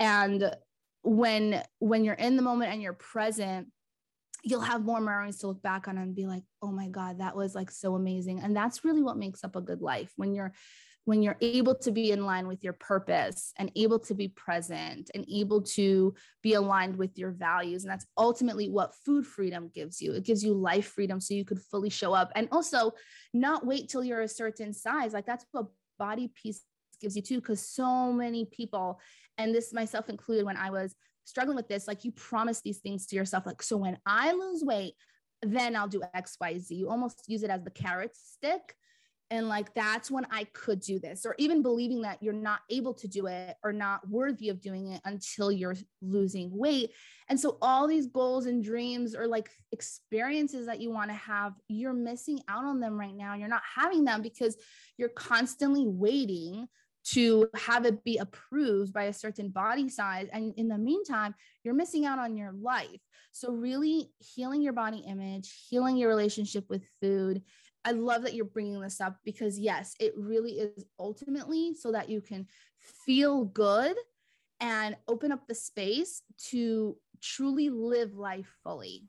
And 0.00 0.52
when 1.02 1.62
when 1.78 2.04
you're 2.04 2.14
in 2.14 2.34
the 2.34 2.42
moment 2.42 2.72
and 2.72 2.82
you're 2.82 2.92
present 2.92 3.68
you'll 4.44 4.60
have 4.60 4.84
more 4.84 5.00
memories 5.00 5.38
to 5.38 5.48
look 5.48 5.62
back 5.62 5.88
on 5.88 5.98
and 5.98 6.14
be 6.14 6.26
like 6.26 6.44
oh 6.62 6.70
my 6.70 6.88
god 6.88 7.18
that 7.18 7.36
was 7.36 7.54
like 7.54 7.70
so 7.70 7.94
amazing. 7.94 8.40
And 8.40 8.56
that's 8.56 8.84
really 8.84 9.02
what 9.02 9.16
makes 9.16 9.44
up 9.44 9.56
a 9.56 9.60
good 9.60 9.80
life 9.80 10.12
when 10.16 10.34
you're 10.34 10.52
when 11.04 11.22
you're 11.22 11.38
able 11.40 11.74
to 11.74 11.90
be 11.90 12.10
in 12.10 12.26
line 12.26 12.46
with 12.46 12.62
your 12.62 12.74
purpose 12.74 13.54
and 13.56 13.72
able 13.76 13.98
to 13.98 14.14
be 14.14 14.28
present 14.28 15.10
and 15.14 15.24
able 15.32 15.62
to 15.62 16.14
be 16.42 16.52
aligned 16.52 16.94
with 16.94 17.16
your 17.16 17.30
values. 17.30 17.82
And 17.82 17.90
that's 17.90 18.04
ultimately 18.18 18.68
what 18.68 18.94
food 19.06 19.26
freedom 19.26 19.70
gives 19.74 20.02
you. 20.02 20.12
It 20.12 20.24
gives 20.24 20.44
you 20.44 20.52
life 20.52 20.88
freedom 20.88 21.18
so 21.18 21.32
you 21.32 21.46
could 21.46 21.62
fully 21.62 21.88
show 21.88 22.12
up. 22.12 22.30
And 22.34 22.46
also 22.52 22.92
not 23.32 23.64
wait 23.64 23.88
till 23.88 24.04
you're 24.04 24.20
a 24.20 24.28
certain 24.28 24.74
size. 24.74 25.14
Like 25.14 25.24
that's 25.24 25.46
what 25.52 25.68
body 25.98 26.30
peace 26.34 26.62
gives 27.00 27.16
you 27.16 27.22
too 27.22 27.40
because 27.40 27.66
so 27.66 28.12
many 28.12 28.44
people 28.44 29.00
and 29.38 29.54
this 29.54 29.72
myself 29.72 30.08
included 30.08 30.44
when 30.44 30.56
i 30.56 30.70
was 30.70 30.94
struggling 31.28 31.56
with 31.56 31.68
this, 31.68 31.86
like 31.86 32.04
you 32.04 32.12
promise 32.12 32.60
these 32.60 32.78
things 32.78 33.06
to 33.06 33.16
yourself. 33.16 33.46
Like, 33.46 33.62
so 33.62 33.76
when 33.76 33.98
I 34.06 34.32
lose 34.32 34.62
weight, 34.64 34.94
then 35.42 35.76
I'll 35.76 35.88
do 35.88 36.02
XYZ. 36.16 36.70
You 36.70 36.90
almost 36.90 37.24
use 37.28 37.42
it 37.42 37.50
as 37.50 37.62
the 37.62 37.70
carrot 37.70 38.16
stick. 38.16 38.74
And 39.30 39.46
like, 39.46 39.74
that's 39.74 40.10
when 40.10 40.26
I 40.30 40.44
could 40.54 40.80
do 40.80 40.98
this, 40.98 41.26
or 41.26 41.34
even 41.36 41.60
believing 41.60 42.00
that 42.00 42.22
you're 42.22 42.32
not 42.32 42.60
able 42.70 42.94
to 42.94 43.06
do 43.06 43.26
it 43.26 43.56
or 43.62 43.74
not 43.74 44.08
worthy 44.08 44.48
of 44.48 44.62
doing 44.62 44.92
it 44.92 45.02
until 45.04 45.52
you're 45.52 45.76
losing 46.00 46.56
weight. 46.56 46.92
And 47.28 47.38
so, 47.38 47.58
all 47.60 47.86
these 47.86 48.06
goals 48.06 48.46
and 48.46 48.64
dreams 48.64 49.14
or 49.14 49.26
like 49.26 49.50
experiences 49.70 50.64
that 50.64 50.80
you 50.80 50.90
want 50.90 51.10
to 51.10 51.16
have, 51.16 51.52
you're 51.68 51.92
missing 51.92 52.40
out 52.48 52.64
on 52.64 52.80
them 52.80 52.98
right 52.98 53.14
now. 53.14 53.34
You're 53.34 53.48
not 53.48 53.62
having 53.76 54.04
them 54.04 54.22
because 54.22 54.56
you're 54.96 55.10
constantly 55.10 55.86
waiting 55.86 56.66
to 57.12 57.48
have 57.54 57.86
it 57.86 58.04
be 58.04 58.18
approved 58.18 58.92
by 58.92 59.04
a 59.04 59.12
certain 59.12 59.48
body 59.48 59.88
size. 59.88 60.28
And 60.32 60.52
in 60.56 60.68
the 60.68 60.78
meantime, 60.78 61.34
you're 61.62 61.74
missing 61.74 62.04
out 62.04 62.18
on 62.18 62.36
your 62.36 62.52
life. 62.52 63.00
So, 63.32 63.52
really 63.52 64.10
healing 64.18 64.62
your 64.62 64.72
body 64.72 65.04
image, 65.06 65.66
healing 65.68 65.96
your 65.96 66.08
relationship 66.08 66.68
with 66.68 66.84
food. 67.00 67.42
I 67.84 67.92
love 67.92 68.22
that 68.22 68.34
you're 68.34 68.44
bringing 68.44 68.80
this 68.80 69.00
up 69.00 69.16
because, 69.24 69.58
yes, 69.58 69.94
it 70.00 70.12
really 70.16 70.52
is 70.52 70.84
ultimately 70.98 71.74
so 71.74 71.92
that 71.92 72.10
you 72.10 72.20
can 72.20 72.46
feel 72.78 73.44
good 73.44 73.96
and 74.60 74.96
open 75.06 75.32
up 75.32 75.46
the 75.46 75.54
space 75.54 76.22
to 76.50 76.96
truly 77.20 77.70
live 77.70 78.14
life 78.14 78.52
fully. 78.62 79.04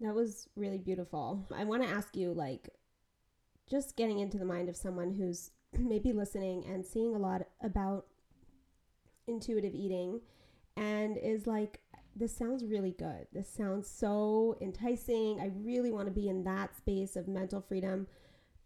That 0.00 0.14
was 0.14 0.48
really 0.56 0.78
beautiful. 0.78 1.46
I 1.54 1.64
want 1.64 1.82
to 1.82 1.88
ask 1.88 2.16
you 2.16 2.32
like 2.32 2.68
just 3.70 3.96
getting 3.96 4.18
into 4.18 4.38
the 4.38 4.44
mind 4.44 4.68
of 4.68 4.76
someone 4.76 5.12
who's 5.12 5.50
maybe 5.78 6.12
listening 6.12 6.64
and 6.66 6.84
seeing 6.84 7.14
a 7.14 7.18
lot 7.18 7.42
about 7.62 8.06
intuitive 9.26 9.74
eating 9.74 10.20
and 10.76 11.16
is 11.16 11.46
like 11.46 11.80
this 12.16 12.36
sounds 12.36 12.64
really 12.64 12.92
good. 12.92 13.26
This 13.32 13.48
sounds 13.48 13.88
so 13.88 14.56
enticing. 14.60 15.40
I 15.40 15.50
really 15.56 15.90
want 15.90 16.06
to 16.06 16.12
be 16.12 16.28
in 16.28 16.44
that 16.44 16.76
space 16.76 17.16
of 17.16 17.26
mental 17.26 17.60
freedom, 17.60 18.06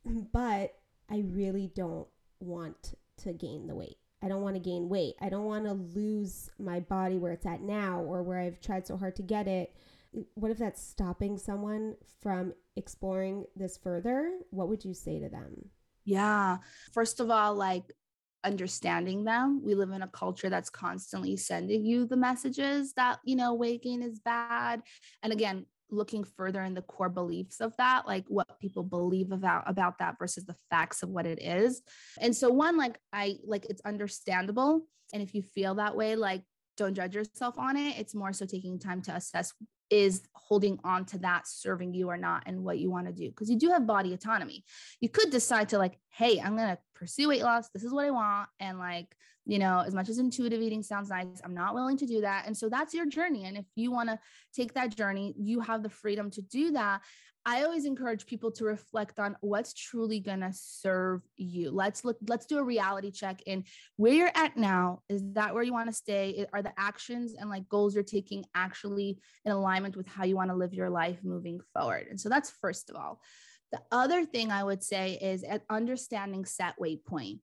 but 0.33 0.75
I 1.11 1.25
really 1.25 1.71
don't 1.75 2.07
want 2.41 2.95
to 3.19 3.33
gain 3.33 3.67
the 3.67 3.75
weight. 3.75 3.97
I 4.23 4.29
don't 4.29 4.43
want 4.43 4.57
to 4.57 4.61
gain 4.61 4.89
weight. 4.89 5.15
I 5.21 5.29
don't 5.29 5.45
want 5.45 5.65
to 5.65 5.73
lose 5.73 6.51
my 6.59 6.81
body 6.81 7.19
where 7.19 7.33
it's 7.33 7.47
at 7.47 7.63
now 7.63 8.01
or 8.01 8.23
where 8.23 8.39
I've 8.39 8.61
tried 8.61 8.87
so 8.87 8.97
hard 8.97 9.17
to 9.17 9.23
get 9.23 9.47
it. 9.47 9.75
What 10.35 10.51
if 10.51 10.59
that's 10.59 10.83
stopping 10.83 11.39
someone 11.39 11.97
from 12.21 12.53
exploring 12.77 13.47
this 13.55 13.77
further? 13.77 14.33
What 14.51 14.69
would 14.69 14.85
you 14.85 14.93
say 14.93 15.21
to 15.21 15.29
them? 15.29 15.71
Yeah. 16.09 16.59
First 16.95 17.21
of 17.21 17.31
all, 17.31 17.55
like 17.55 17.85
understanding 18.45 19.25
them. 19.25 19.61
We 19.63 19.75
live 19.75 19.91
in 19.91 20.03
a 20.03 20.09
culture 20.09 20.49
that's 20.49 20.71
constantly 20.71 21.37
sending 21.37 21.85
you 21.85 22.07
the 22.07 22.17
messages 22.17 22.95
that, 22.95 23.19
you 23.25 23.37
know, 23.37 23.53
weight 23.55 23.83
gain 23.83 24.03
is 24.03 24.19
bad. 24.21 24.83
And 25.23 25.33
again, 25.33 25.67
looking 25.91 26.25
further 26.25 26.63
in 26.63 26.75
the 26.75 26.83
core 26.83 27.09
beliefs 27.09 27.61
of 27.61 27.75
that 27.79 28.07
like 28.07 28.25
what 28.29 28.61
people 28.61 28.83
believe 28.83 29.33
about 29.33 29.65
about 29.67 29.97
that 29.99 30.17
versus 30.19 30.45
the 30.45 30.55
facts 30.69 31.03
of 31.03 31.09
what 31.09 31.25
it 31.25 31.41
is 31.41 31.81
and 32.21 32.37
so 32.37 32.51
one 32.51 32.77
like 32.77 32.99
i 33.15 33.37
like 33.47 33.65
it's 33.71 33.81
understandable 33.87 34.83
and 35.15 35.23
if 35.23 35.35
you 35.35 35.41
feel 35.41 35.77
that 35.77 35.97
way 35.97 36.15
like 36.15 36.43
don't 36.79 36.95
judge 36.95 37.15
yourself 37.15 37.59
on 37.59 37.77
it. 37.77 37.99
It's 37.99 38.15
more 38.15 38.33
so 38.33 38.47
taking 38.47 38.79
time 38.79 39.03
to 39.03 39.15
assess 39.15 39.53
is 39.91 40.23
holding 40.35 40.79
on 40.85 41.05
to 41.07 41.19
that 41.19 41.47
serving 41.47 41.95
you 41.95 42.09
or 42.11 42.17
not 42.17 42.43
and 42.47 42.63
what 42.63 42.79
you 42.79 42.91
want 42.91 43.07
to 43.07 43.13
do 43.13 43.29
because 43.29 43.51
you 43.51 43.59
do 43.59 43.71
have 43.71 43.87
body 43.87 44.13
autonomy. 44.13 44.65
You 45.01 45.09
could 45.09 45.31
decide 45.31 45.71
to 45.71 45.79
like 45.79 45.99
hey 46.11 46.41
i'm 46.41 46.57
going 46.57 46.69
to 46.69 46.79
pursue 46.95 47.29
weight 47.29 47.43
loss. 47.43 47.69
This 47.71 47.85
is 47.85 47.93
what 47.93 48.05
i 48.05 48.11
want 48.11 48.49
and 48.61 48.79
like 48.79 49.15
you 49.47 49.59
know 49.59 49.83
as 49.87 49.95
much 49.95 50.09
as 50.09 50.19
intuitive 50.19 50.61
eating 50.61 50.83
sounds 50.83 51.09
nice 51.09 51.41
i'm 51.43 51.55
not 51.55 51.75
willing 51.75 51.97
to 51.99 52.07
do 52.07 52.21
that. 52.21 52.47
And 52.47 52.57
so 52.57 52.69
that's 52.69 52.95
your 52.95 53.07
journey. 53.07 53.47
And 53.47 53.57
if 53.57 53.65
you 53.77 53.91
want 53.91 54.11
to 54.11 54.19
take 54.55 54.75
that 54.75 54.95
journey 54.95 55.35
you 55.39 55.61
have 55.61 55.83
the 55.83 55.91
freedom 55.91 56.31
to 56.33 56.43
do 56.43 56.73
that 56.73 57.01
I 57.49 57.63
always 57.63 57.87
encourage 57.87 58.27
people 58.27 58.51
to 58.53 58.67
reflect 58.67 59.19
on 59.19 59.35
what's 59.41 59.73
truly 59.73 60.21
going 60.21 60.41
to 60.41 60.53
serve 60.53 61.23
you. 61.39 61.71
Let's 61.71 62.05
look, 62.05 62.19
let's 62.29 62.45
do 62.45 62.59
a 62.59 62.63
reality 62.63 63.11
check 63.11 63.41
in 63.47 63.65
where 63.97 64.13
you're 64.13 64.31
at 64.35 64.59
now. 64.59 65.01
Is 65.09 65.23
that 65.33 65.55
where 65.55 65.63
you 65.63 65.73
want 65.73 65.89
to 65.89 65.95
stay? 65.95 66.45
Are 66.53 66.63
the 66.63 66.79
actions 66.79 67.33
and 67.33 67.49
like 67.49 67.67
goals 67.71 67.95
you're 67.95 68.05
taking 68.05 68.45
actually 68.55 69.19
in 69.47 69.53
alignment 69.53 69.97
with 69.97 70.07
how 70.07 70.25
you 70.25 70.37
want 70.37 70.51
to 70.51 70.57
live 70.57 70.75
your 70.75 70.91
life 70.91 71.21
moving 71.25 71.63
forward? 71.73 72.09
And 72.11 72.21
so 72.21 72.29
that's 72.29 72.51
first 72.51 72.91
of 72.91 72.97
all. 72.97 73.23
The 73.73 73.81
other 73.91 74.27
thing 74.27 74.53
I 74.53 74.63
would 74.63 74.83
say 74.83 75.13
is 75.15 75.43
at 75.43 75.63
understanding 75.71 76.45
set 76.45 76.79
weight 76.79 77.07
point, 77.07 77.39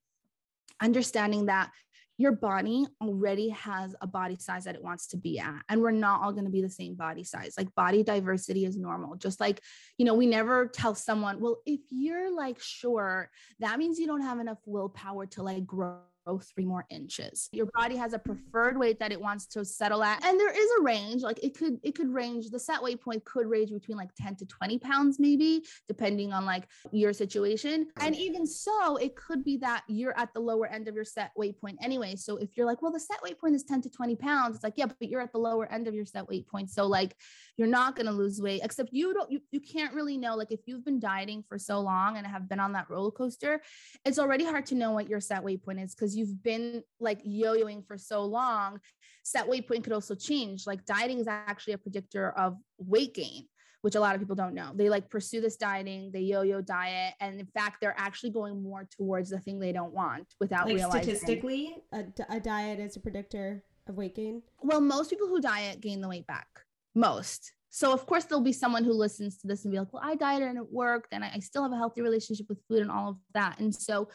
understanding 0.80 1.46
that 1.46 1.72
your 2.18 2.32
body 2.32 2.86
already 3.02 3.50
has 3.50 3.94
a 4.00 4.06
body 4.06 4.36
size 4.38 4.64
that 4.64 4.74
it 4.74 4.82
wants 4.82 5.08
to 5.08 5.16
be 5.16 5.38
at 5.38 5.62
and 5.68 5.80
we're 5.80 5.90
not 5.90 6.22
all 6.22 6.32
going 6.32 6.44
to 6.44 6.50
be 6.50 6.62
the 6.62 6.70
same 6.70 6.94
body 6.94 7.24
size. 7.24 7.54
Like 7.58 7.74
body 7.74 8.02
diversity 8.02 8.64
is 8.64 8.78
normal. 8.78 9.16
Just 9.16 9.40
like 9.40 9.60
you 9.98 10.04
know 10.06 10.14
we 10.14 10.26
never 10.26 10.66
tell 10.66 10.94
someone 10.94 11.40
well 11.40 11.58
if 11.66 11.80
you're 11.90 12.34
like 12.34 12.60
short 12.60 13.30
that 13.60 13.78
means 13.78 13.98
you 13.98 14.06
don't 14.06 14.22
have 14.22 14.38
enough 14.38 14.58
willpower 14.64 15.26
to 15.26 15.42
like 15.42 15.66
grow 15.66 15.98
grow 16.26 16.38
three 16.38 16.64
more 16.64 16.84
inches. 16.90 17.48
Your 17.52 17.66
body 17.74 17.96
has 17.96 18.12
a 18.12 18.18
preferred 18.18 18.76
weight 18.76 18.98
that 18.98 19.12
it 19.12 19.20
wants 19.20 19.46
to 19.46 19.64
settle 19.64 20.02
at. 20.02 20.24
And 20.24 20.38
there 20.38 20.52
is 20.52 20.68
a 20.78 20.82
range, 20.82 21.22
like 21.22 21.42
it 21.42 21.56
could, 21.56 21.78
it 21.82 21.94
could 21.94 22.12
range, 22.12 22.50
the 22.50 22.58
set 22.58 22.82
weight 22.82 23.00
point 23.00 23.24
could 23.24 23.46
range 23.46 23.70
between 23.70 23.96
like 23.96 24.10
10 24.16 24.36
to 24.36 24.46
20 24.46 24.78
pounds, 24.78 25.18
maybe, 25.18 25.64
depending 25.88 26.32
on 26.32 26.44
like 26.44 26.66
your 26.92 27.12
situation. 27.12 27.88
And 28.00 28.16
even 28.16 28.46
so, 28.46 28.96
it 28.96 29.16
could 29.16 29.44
be 29.44 29.56
that 29.58 29.84
you're 29.88 30.18
at 30.18 30.32
the 30.34 30.40
lower 30.40 30.66
end 30.66 30.88
of 30.88 30.94
your 30.94 31.04
set 31.04 31.30
weight 31.36 31.60
point 31.60 31.78
anyway. 31.82 32.16
So 32.16 32.36
if 32.36 32.56
you're 32.56 32.66
like, 32.66 32.82
well, 32.82 32.92
the 32.92 33.00
set 33.00 33.22
weight 33.22 33.40
point 33.40 33.54
is 33.54 33.64
10 33.64 33.82
to 33.82 33.90
20 33.90 34.16
pounds, 34.16 34.56
it's 34.56 34.64
like, 34.64 34.74
yeah, 34.76 34.86
but 34.86 35.08
you're 35.08 35.20
at 35.20 35.32
the 35.32 35.38
lower 35.38 35.70
end 35.70 35.86
of 35.86 35.94
your 35.94 36.06
set 36.06 36.28
weight 36.28 36.48
point. 36.48 36.70
So 36.70 36.86
like 36.86 37.16
you're 37.56 37.68
not 37.68 37.96
going 37.96 38.06
to 38.06 38.12
lose 38.12 38.40
weight, 38.40 38.60
except 38.62 38.90
you 38.92 39.14
don't, 39.14 39.30
you, 39.30 39.40
you 39.50 39.60
can't 39.60 39.94
really 39.94 40.16
know. 40.16 40.36
Like 40.36 40.52
if 40.52 40.60
you've 40.66 40.84
been 40.84 41.00
dieting 41.00 41.44
for 41.48 41.58
so 41.58 41.80
long 41.80 42.16
and 42.16 42.26
have 42.26 42.48
been 42.48 42.60
on 42.60 42.72
that 42.72 42.90
roller 42.90 43.10
coaster, 43.10 43.62
it's 44.04 44.18
already 44.18 44.44
hard 44.44 44.66
to 44.66 44.74
know 44.74 44.92
what 44.92 45.08
your 45.08 45.20
set 45.20 45.42
weight 45.42 45.64
point 45.64 45.80
is 45.80 45.94
because 45.94 46.16
you've 46.16 46.42
been 46.42 46.82
like 47.00 47.20
yo-yoing 47.24 47.86
for 47.86 47.96
so 47.96 48.24
long, 48.24 48.78
set 49.22 49.48
weight 49.48 49.66
point 49.66 49.84
could 49.84 49.92
also 49.92 50.14
change. 50.14 50.66
Like 50.66 50.84
dieting 50.84 51.18
is 51.18 51.28
actually 51.28 51.74
a 51.74 51.78
predictor 51.78 52.30
of 52.30 52.56
weight 52.78 53.14
gain 53.14 53.46
which 53.82 53.94
a 53.94 54.00
lot 54.00 54.16
of 54.16 54.20
people 54.20 54.34
don't 54.34 54.54
know. 54.54 54.72
They 54.74 54.88
like 54.88 55.08
pursue 55.08 55.40
this 55.40 55.56
dieting, 55.56 56.10
they 56.12 56.18
yo-yo 56.18 56.60
diet, 56.60 57.14
and 57.20 57.38
in 57.38 57.46
fact, 57.46 57.76
they're 57.80 57.94
actually 57.96 58.30
going 58.30 58.60
more 58.60 58.88
towards 58.90 59.30
the 59.30 59.38
thing 59.38 59.60
they 59.60 59.70
don't 59.70 59.92
want 59.92 60.26
without 60.40 60.66
like 60.66 60.74
realizing. 60.74 61.02
Statistically, 61.02 61.76
a, 61.92 62.04
a 62.28 62.40
diet 62.40 62.80
is 62.80 62.96
a 62.96 63.00
predictor 63.00 63.62
of 63.86 63.94
weight 63.94 64.16
gain. 64.16 64.42
Well, 64.60 64.80
most 64.80 65.08
people 65.08 65.28
who 65.28 65.40
diet 65.40 65.80
gain 65.80 66.00
the 66.00 66.08
weight 66.08 66.26
back. 66.26 66.48
Most. 66.96 67.52
So 67.70 67.92
of 67.92 68.06
course 68.06 68.24
there'll 68.24 68.42
be 68.42 68.52
someone 68.52 68.82
who 68.82 68.92
listens 68.92 69.38
to 69.38 69.46
this 69.46 69.64
and 69.64 69.72
be 69.72 69.78
like, 69.78 69.92
"Well, 69.92 70.02
I 70.04 70.16
dieted 70.16 70.48
and 70.48 70.58
it 70.58 70.72
worked, 70.72 71.12
and 71.12 71.22
I 71.22 71.38
still 71.38 71.62
have 71.62 71.72
a 71.72 71.76
healthy 71.76 72.02
relationship 72.02 72.46
with 72.48 72.58
food 72.68 72.80
and 72.80 72.90
all 72.90 73.10
of 73.10 73.16
that." 73.34 73.60
And 73.60 73.72
so 73.74 74.08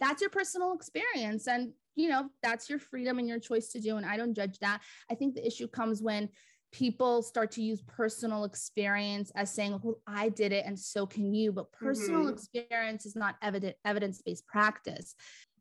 that's 0.00 0.20
your 0.20 0.30
personal 0.30 0.72
experience 0.72 1.46
and 1.46 1.72
you 1.96 2.08
know 2.08 2.28
that's 2.42 2.70
your 2.70 2.78
freedom 2.78 3.18
and 3.18 3.28
your 3.28 3.38
choice 3.38 3.68
to 3.68 3.80
do 3.80 3.96
and 3.96 4.06
i 4.06 4.16
don't 4.16 4.34
judge 4.34 4.58
that 4.60 4.80
i 5.10 5.14
think 5.14 5.34
the 5.34 5.46
issue 5.46 5.68
comes 5.68 6.02
when 6.02 6.28
people 6.70 7.22
start 7.22 7.50
to 7.50 7.62
use 7.62 7.80
personal 7.82 8.44
experience 8.44 9.32
as 9.34 9.52
saying 9.52 9.78
well 9.82 10.00
i 10.06 10.28
did 10.28 10.52
it 10.52 10.64
and 10.66 10.78
so 10.78 11.06
can 11.06 11.34
you 11.34 11.50
but 11.50 11.72
personal 11.72 12.20
mm-hmm. 12.20 12.34
experience 12.34 13.06
is 13.06 13.16
not 13.16 13.36
evident 13.42 13.74
evidence-based 13.84 14.46
practice 14.46 15.14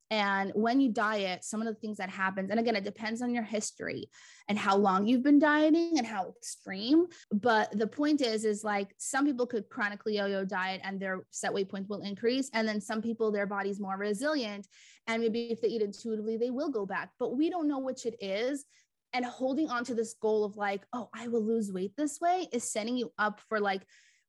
and 0.09 0.51
when 0.55 0.79
you 0.79 0.89
diet, 0.89 1.43
some 1.43 1.61
of 1.61 1.67
the 1.67 1.73
things 1.73 1.97
that 1.97 2.09
happens, 2.09 2.49
and 2.49 2.59
again, 2.59 2.75
it 2.75 2.85
depends 2.85 3.21
on 3.21 3.33
your 3.33 3.43
history 3.43 4.09
and 4.47 4.57
how 4.57 4.77
long 4.77 5.05
you've 5.05 5.23
been 5.23 5.39
dieting 5.39 5.97
and 5.97 6.07
how 6.07 6.29
extreme. 6.29 7.07
But 7.31 7.77
the 7.77 7.87
point 7.87 8.21
is, 8.21 8.45
is 8.45 8.63
like 8.63 8.93
some 8.97 9.25
people 9.25 9.45
could 9.45 9.67
chronically 9.69 10.15
yo-yo 10.15 10.45
diet 10.45 10.81
and 10.83 10.99
their 10.99 11.25
set 11.31 11.53
weight 11.53 11.69
point 11.69 11.89
will 11.89 12.01
increase. 12.01 12.49
And 12.53 12.67
then 12.67 12.79
some 12.79 13.01
people, 13.01 13.31
their 13.31 13.47
body's 13.47 13.81
more 13.81 13.97
resilient. 13.97 14.67
And 15.07 15.21
maybe 15.21 15.51
if 15.51 15.61
they 15.61 15.67
eat 15.67 15.81
intuitively, 15.81 16.37
they 16.37 16.51
will 16.51 16.69
go 16.69 16.85
back. 16.85 17.09
But 17.19 17.35
we 17.35 17.49
don't 17.49 17.67
know 17.67 17.79
which 17.79 18.05
it 18.05 18.15
is 18.21 18.65
and 19.13 19.25
holding 19.25 19.69
on 19.69 19.83
to 19.85 19.95
this 19.95 20.15
goal 20.21 20.43
of 20.43 20.57
like 20.57 20.85
oh 20.91 21.09
i 21.13 21.29
will 21.29 21.41
lose 21.41 21.71
weight 21.71 21.93
this 21.95 22.19
way 22.19 22.47
is 22.51 22.69
setting 22.69 22.97
you 22.97 23.09
up 23.17 23.39
for 23.47 23.59
like 23.59 23.81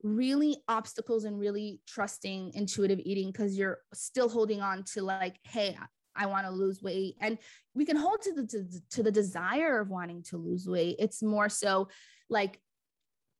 really 0.02 0.56
obstacles 0.68 1.24
and 1.24 1.38
really 1.38 1.80
trusting 1.86 2.52
intuitive 2.54 3.00
eating 3.04 3.32
because 3.32 3.58
you're 3.58 3.78
still 3.92 4.28
holding 4.28 4.60
on 4.60 4.84
to 4.84 5.02
like 5.02 5.36
hey 5.44 5.76
I 6.18 6.26
want 6.26 6.46
to 6.46 6.52
lose 6.52 6.82
weight. 6.82 7.14
And 7.20 7.38
we 7.74 7.84
can 7.84 7.96
hold 7.96 8.20
to 8.22 8.34
the 8.34 8.46
to, 8.46 8.64
to, 8.90 9.02
the 9.04 9.12
desire 9.12 9.80
of 9.80 9.88
wanting 9.88 10.24
to 10.24 10.36
lose 10.36 10.66
weight. 10.66 10.96
It's 10.98 11.22
more 11.22 11.48
so 11.48 11.88
like 12.28 12.60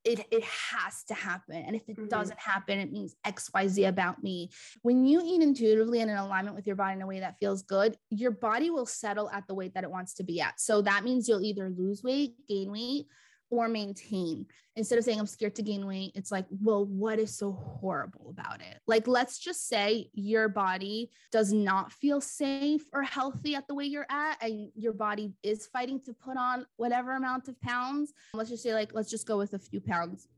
it, 0.04 0.26
it 0.30 0.44
has 0.44 1.02
to 1.08 1.14
happen. 1.14 1.56
And 1.56 1.74
if 1.74 1.88
it 1.88 1.96
mm-hmm. 1.96 2.08
doesn't 2.08 2.38
happen, 2.38 2.78
it 2.78 2.92
means 2.92 3.16
XYZ 3.26 3.88
about 3.88 4.22
me. 4.22 4.50
When 4.82 5.04
you 5.04 5.20
eat 5.24 5.42
intuitively 5.42 6.00
and 6.00 6.10
in 6.10 6.16
alignment 6.16 6.56
with 6.56 6.66
your 6.66 6.76
body 6.76 6.94
in 6.94 7.02
a 7.02 7.06
way 7.06 7.20
that 7.20 7.36
feels 7.40 7.62
good, 7.62 7.96
your 8.10 8.30
body 8.30 8.70
will 8.70 8.86
settle 8.86 9.28
at 9.30 9.46
the 9.48 9.54
weight 9.54 9.74
that 9.74 9.84
it 9.84 9.90
wants 9.90 10.14
to 10.14 10.22
be 10.22 10.40
at. 10.40 10.60
So 10.60 10.80
that 10.82 11.04
means 11.04 11.28
you'll 11.28 11.42
either 11.42 11.68
lose 11.68 12.02
weight, 12.02 12.34
gain 12.48 12.70
weight, 12.70 13.06
or 13.50 13.68
maintain. 13.68 14.46
Instead 14.76 14.98
of 14.98 15.04
saying 15.04 15.18
I'm 15.18 15.26
scared 15.26 15.54
to 15.56 15.62
gain 15.62 15.86
weight, 15.86 16.12
it's 16.14 16.30
like, 16.30 16.46
well, 16.50 16.84
what 16.84 17.18
is 17.18 17.36
so 17.36 17.52
horrible 17.52 18.30
about 18.30 18.60
it? 18.60 18.78
Like, 18.86 19.08
let's 19.08 19.38
just 19.38 19.68
say 19.68 20.10
your 20.12 20.48
body 20.48 21.10
does 21.32 21.52
not 21.52 21.92
feel 21.92 22.20
safe 22.20 22.82
or 22.92 23.02
healthy 23.02 23.54
at 23.54 23.66
the 23.66 23.74
way 23.74 23.84
you're 23.84 24.06
at, 24.10 24.36
and 24.42 24.70
your 24.74 24.92
body 24.92 25.32
is 25.42 25.66
fighting 25.66 26.00
to 26.02 26.12
put 26.12 26.36
on 26.36 26.66
whatever 26.76 27.16
amount 27.16 27.48
of 27.48 27.60
pounds. 27.60 28.12
Let's 28.34 28.50
just 28.50 28.62
say, 28.62 28.74
like, 28.74 28.94
let's 28.94 29.10
just 29.10 29.26
go 29.26 29.38
with 29.38 29.54
a 29.54 29.58
few 29.58 29.80
pounds, 29.80 30.28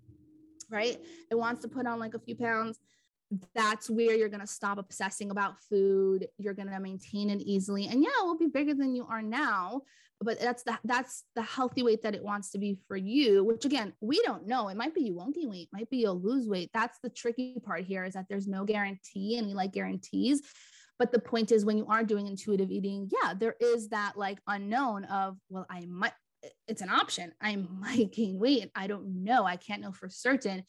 right? 0.70 0.98
It 1.30 1.34
wants 1.34 1.62
to 1.62 1.68
put 1.68 1.86
on 1.86 1.98
like 1.98 2.14
a 2.14 2.20
few 2.20 2.36
pounds 2.36 2.78
that's 3.54 3.88
where 3.88 4.14
you're 4.14 4.28
going 4.28 4.40
to 4.40 4.46
stop 4.46 4.78
obsessing 4.78 5.30
about 5.30 5.60
food 5.62 6.26
you're 6.38 6.54
going 6.54 6.68
to 6.68 6.80
maintain 6.80 7.30
it 7.30 7.40
easily 7.42 7.86
and 7.86 8.02
yeah 8.02 8.08
it 8.20 8.24
will 8.24 8.36
be 8.36 8.46
bigger 8.48 8.74
than 8.74 8.94
you 8.94 9.06
are 9.08 9.22
now 9.22 9.80
but 10.20 10.38
that's 10.38 10.62
the 10.64 10.78
that's 10.84 11.24
the 11.34 11.42
healthy 11.42 11.82
weight 11.82 12.02
that 12.02 12.14
it 12.14 12.22
wants 12.22 12.50
to 12.50 12.58
be 12.58 12.78
for 12.86 12.96
you 12.96 13.42
which 13.44 13.64
again 13.64 13.92
we 14.00 14.20
don't 14.22 14.46
know. 14.46 14.68
It 14.68 14.76
might 14.76 14.94
be 14.94 15.02
you 15.02 15.14
won't 15.14 15.34
gain 15.34 15.50
weight 15.50 15.68
it 15.72 15.76
might 15.76 15.90
be 15.90 15.98
you'll 15.98 16.20
lose 16.20 16.48
weight. 16.48 16.70
That's 16.74 16.98
the 17.02 17.10
tricky 17.10 17.56
part 17.64 17.84
here 17.84 18.04
is 18.04 18.14
that 18.14 18.26
there's 18.28 18.48
no 18.48 18.64
guarantee 18.64 19.38
and 19.38 19.46
we 19.46 19.54
like 19.54 19.72
guarantees. 19.72 20.42
But 20.98 21.12
the 21.12 21.18
point 21.18 21.50
is 21.50 21.64
when 21.64 21.78
you 21.78 21.86
are 21.86 22.04
doing 22.04 22.26
intuitive 22.26 22.70
eating 22.70 23.10
yeah 23.10 23.34
there 23.34 23.56
is 23.60 23.88
that 23.88 24.16
like 24.16 24.38
unknown 24.46 25.04
of 25.04 25.38
well 25.48 25.66
i 25.70 25.86
might 25.86 26.12
it's 26.68 26.82
an 26.82 26.88
option. 26.88 27.32
I 27.40 27.56
might 27.80 28.12
gain 28.12 28.38
weight. 28.38 28.70
I 28.74 28.86
don't 28.86 29.24
know. 29.24 29.44
I 29.44 29.56
can't 29.56 29.82
know 29.82 29.92
for 29.92 30.08
certain. 30.08 30.64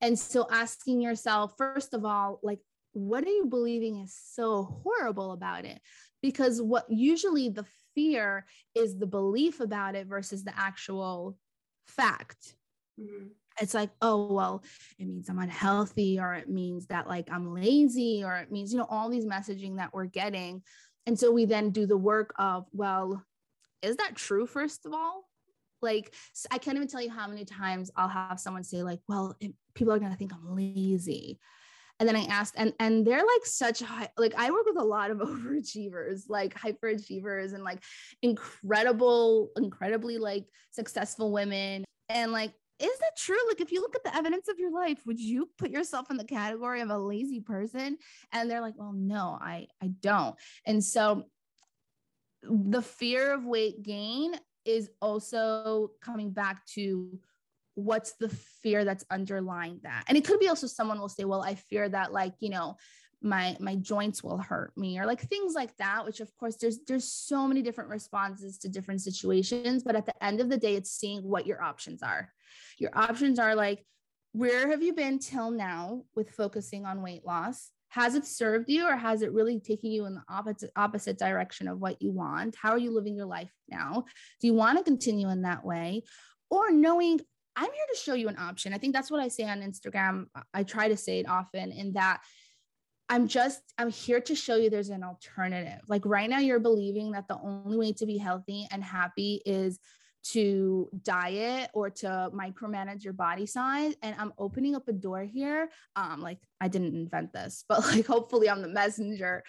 And 0.00 0.18
so 0.18 0.46
asking 0.50 1.00
yourself 1.00 1.54
first 1.56 1.94
of 1.94 2.04
all 2.04 2.40
like 2.42 2.58
what 2.92 3.24
are 3.24 3.30
you 3.30 3.46
believing 3.46 3.98
is 3.98 4.16
so 4.16 4.80
horrible 4.84 5.32
about 5.32 5.64
it? 5.64 5.80
Because 6.22 6.62
what 6.62 6.84
usually 6.88 7.48
the 7.48 7.64
fear 7.94 8.46
is 8.74 8.98
the 8.98 9.06
belief 9.06 9.60
about 9.60 9.94
it 9.94 10.06
versus 10.06 10.44
the 10.44 10.58
actual 10.58 11.36
fact. 11.86 12.56
Mm-hmm. 13.00 13.26
It's 13.60 13.74
like, 13.74 13.90
oh, 14.02 14.32
well, 14.32 14.64
it 14.98 15.06
means 15.06 15.28
I'm 15.28 15.38
unhealthy, 15.38 16.18
or 16.18 16.34
it 16.34 16.48
means 16.48 16.86
that 16.86 17.06
like 17.08 17.28
I'm 17.30 17.54
lazy, 17.54 18.24
or 18.24 18.36
it 18.36 18.50
means, 18.50 18.72
you 18.72 18.78
know, 18.78 18.86
all 18.90 19.08
these 19.08 19.26
messaging 19.26 19.76
that 19.76 19.94
we're 19.94 20.06
getting. 20.06 20.62
And 21.06 21.18
so 21.18 21.30
we 21.30 21.44
then 21.44 21.70
do 21.70 21.86
the 21.86 21.96
work 21.96 22.34
of, 22.38 22.66
well, 22.72 23.22
is 23.82 23.96
that 23.96 24.16
true, 24.16 24.46
first 24.46 24.86
of 24.86 24.92
all? 24.92 25.24
Like, 25.82 26.14
I 26.50 26.58
can't 26.58 26.76
even 26.76 26.88
tell 26.88 27.02
you 27.02 27.10
how 27.10 27.28
many 27.28 27.44
times 27.44 27.90
I'll 27.94 28.08
have 28.08 28.40
someone 28.40 28.64
say, 28.64 28.82
like, 28.82 29.00
well, 29.06 29.36
it, 29.38 29.52
people 29.74 29.92
are 29.92 29.98
going 29.98 30.10
to 30.10 30.16
think 30.16 30.32
I'm 30.32 30.56
lazy 30.56 31.38
and 32.00 32.08
then 32.08 32.16
i 32.16 32.24
asked 32.24 32.54
and 32.56 32.72
and 32.80 33.06
they're 33.06 33.18
like 33.18 33.44
such 33.44 33.80
high 33.80 34.08
like 34.18 34.34
i 34.36 34.50
work 34.50 34.66
with 34.66 34.78
a 34.78 34.84
lot 34.84 35.10
of 35.10 35.18
overachievers 35.28 36.22
like 36.28 36.54
hyperachievers 36.54 37.54
and 37.54 37.62
like 37.62 37.82
incredible 38.22 39.50
incredibly 39.56 40.18
like 40.18 40.46
successful 40.74 41.32
women. 41.32 41.84
And 42.08 42.32
like 42.32 42.52
is 42.80 42.98
that 42.98 43.16
true? 43.16 43.38
Like 43.48 43.60
if 43.60 43.70
you 43.70 43.80
look 43.80 43.94
at 43.94 44.02
the 44.02 44.14
evidence 44.14 44.48
of 44.48 44.58
your 44.58 44.72
life 44.72 44.98
would 45.06 45.20
you 45.20 45.48
put 45.58 45.70
yourself 45.70 46.10
in 46.10 46.16
the 46.16 46.24
category 46.24 46.80
of 46.80 46.90
a 46.90 46.98
lazy 46.98 47.40
person? 47.40 47.96
And 48.32 48.50
they're 48.50 48.60
like 48.60 48.74
well 48.76 48.92
no 48.92 49.38
i 49.40 49.66
i 49.82 49.88
don't. 50.00 50.34
And 50.66 50.82
so 50.82 51.24
the 52.42 52.82
fear 52.82 53.32
of 53.32 53.44
weight 53.44 53.82
gain 53.82 54.34
is 54.64 54.90
also 55.00 55.92
coming 56.02 56.30
back 56.30 56.66
to 56.66 57.18
what's 57.74 58.12
the 58.14 58.28
fear 58.62 58.84
that's 58.84 59.04
underlying 59.10 59.80
that? 59.82 60.04
And 60.08 60.16
it 60.16 60.24
could 60.24 60.40
be 60.40 60.48
also 60.48 60.66
someone 60.66 61.00
will 61.00 61.08
say 61.08 61.24
well 61.24 61.42
i 61.42 61.54
fear 61.54 61.88
that 61.88 62.12
like 62.12 62.34
you 62.40 62.50
know 62.50 62.76
my 63.24 63.56
my 63.58 63.74
joints 63.76 64.22
will 64.22 64.36
hurt 64.36 64.76
me 64.76 64.98
or 64.98 65.06
like 65.06 65.20
things 65.20 65.54
like 65.54 65.74
that 65.78 66.04
which 66.04 66.20
of 66.20 66.30
course 66.36 66.56
there's 66.56 66.80
there's 66.86 67.10
so 67.10 67.48
many 67.48 67.62
different 67.62 67.90
responses 67.90 68.58
to 68.58 68.68
different 68.68 69.00
situations 69.00 69.82
but 69.82 69.96
at 69.96 70.04
the 70.04 70.24
end 70.24 70.40
of 70.40 70.50
the 70.50 70.58
day 70.58 70.76
it's 70.76 70.90
seeing 70.90 71.22
what 71.22 71.46
your 71.46 71.62
options 71.62 72.02
are. 72.02 72.30
Your 72.78 72.90
options 72.94 73.38
are 73.38 73.54
like 73.54 73.84
where 74.32 74.68
have 74.68 74.82
you 74.82 74.92
been 74.92 75.18
till 75.18 75.50
now 75.50 76.02
with 76.14 76.30
focusing 76.30 76.84
on 76.84 77.02
weight 77.02 77.24
loss? 77.24 77.70
Has 77.88 78.16
it 78.16 78.26
served 78.26 78.68
you 78.68 78.86
or 78.88 78.96
has 78.96 79.22
it 79.22 79.32
really 79.32 79.60
taken 79.60 79.92
you 79.92 80.06
in 80.06 80.14
the 80.14 80.24
opposite 80.28 80.70
opposite 80.76 81.18
direction 81.18 81.66
of 81.68 81.78
what 81.78 82.02
you 82.02 82.10
want? 82.10 82.56
How 82.60 82.70
are 82.70 82.78
you 82.78 82.92
living 82.92 83.16
your 83.16 83.26
life 83.26 83.52
now? 83.68 84.04
Do 84.40 84.46
you 84.46 84.54
want 84.54 84.78
to 84.78 84.84
continue 84.84 85.30
in 85.30 85.42
that 85.42 85.64
way? 85.64 86.02
Or 86.50 86.70
knowing 86.70 87.20
I'm 87.56 87.70
here 87.70 87.86
to 87.92 87.98
show 87.98 88.14
you 88.14 88.28
an 88.28 88.38
option. 88.38 88.72
I 88.74 88.78
think 88.78 88.94
that's 88.94 89.10
what 89.10 89.20
I 89.20 89.28
say 89.28 89.44
on 89.44 89.60
Instagram. 89.60 90.26
I 90.52 90.64
try 90.64 90.88
to 90.88 90.96
say 90.96 91.20
it 91.20 91.28
often 91.28 91.70
in 91.72 91.92
that 91.92 92.20
I'm 93.08 93.28
just, 93.28 93.60
I'm 93.78 93.90
here 93.90 94.20
to 94.22 94.34
show 94.34 94.56
you 94.56 94.70
there's 94.70 94.88
an 94.88 95.04
alternative. 95.04 95.80
Like 95.88 96.06
right 96.06 96.28
now, 96.28 96.38
you're 96.38 96.58
believing 96.58 97.12
that 97.12 97.28
the 97.28 97.38
only 97.38 97.76
way 97.76 97.92
to 97.94 98.06
be 98.06 98.16
healthy 98.16 98.66
and 98.70 98.82
happy 98.82 99.42
is 99.44 99.78
to 100.24 100.88
diet 101.02 101.70
or 101.74 101.90
to 101.90 102.30
micromanage 102.34 103.04
your 103.04 103.12
body 103.12 103.44
size. 103.44 103.94
And 104.02 104.16
I'm 104.18 104.32
opening 104.38 104.74
up 104.74 104.88
a 104.88 104.92
door 104.92 105.22
here. 105.22 105.68
Um, 105.96 106.22
like 106.22 106.38
I 106.60 106.68
didn't 106.68 106.94
invent 106.94 107.32
this, 107.32 107.64
but 107.68 107.80
like 107.86 108.06
hopefully 108.06 108.48
I'm 108.48 108.62
the 108.62 108.68
messenger 108.68 109.44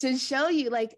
to 0.00 0.16
show 0.16 0.48
you 0.48 0.70
like 0.70 0.94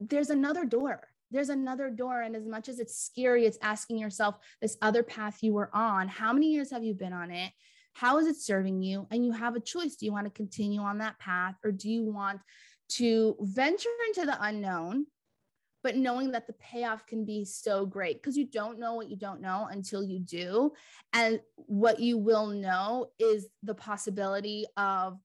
there's 0.00 0.30
another 0.30 0.64
door 0.64 1.02
there's 1.30 1.48
another 1.48 1.90
door. 1.90 2.22
And 2.22 2.34
as 2.34 2.46
much 2.46 2.68
as 2.68 2.78
it's 2.78 2.98
scary, 2.98 3.46
it's 3.46 3.58
asking 3.62 3.98
yourself 3.98 4.36
this 4.60 4.76
other 4.82 5.02
path 5.02 5.38
you 5.42 5.52
were 5.52 5.70
on. 5.74 6.08
How 6.08 6.32
many 6.32 6.52
years 6.52 6.70
have 6.70 6.84
you 6.84 6.94
been 6.94 7.12
on 7.12 7.30
it? 7.30 7.52
How 7.94 8.18
is 8.18 8.26
it 8.26 8.36
serving 8.36 8.82
you? 8.82 9.06
And 9.10 9.24
you 9.24 9.32
have 9.32 9.56
a 9.56 9.60
choice. 9.60 9.96
Do 9.96 10.06
you 10.06 10.12
want 10.12 10.26
to 10.26 10.32
continue 10.32 10.80
on 10.80 10.98
that 10.98 11.18
path 11.18 11.56
or 11.64 11.72
do 11.72 11.90
you 11.90 12.04
want 12.04 12.40
to 12.90 13.36
venture 13.40 13.88
into 14.06 14.26
the 14.26 14.40
unknown? 14.40 15.06
But 15.84 15.96
knowing 15.96 16.32
that 16.32 16.46
the 16.46 16.54
payoff 16.54 17.06
can 17.06 17.24
be 17.24 17.44
so 17.44 17.86
great 17.86 18.20
because 18.20 18.36
you 18.36 18.46
don't 18.46 18.80
know 18.80 18.94
what 18.94 19.08
you 19.08 19.16
don't 19.16 19.40
know 19.40 19.68
until 19.70 20.02
you 20.02 20.18
do. 20.18 20.72
And 21.12 21.40
what 21.54 22.00
you 22.00 22.18
will 22.18 22.48
know 22.48 23.06
is 23.18 23.46
the 23.62 23.74
possibility 23.74 24.66
of 24.76 25.18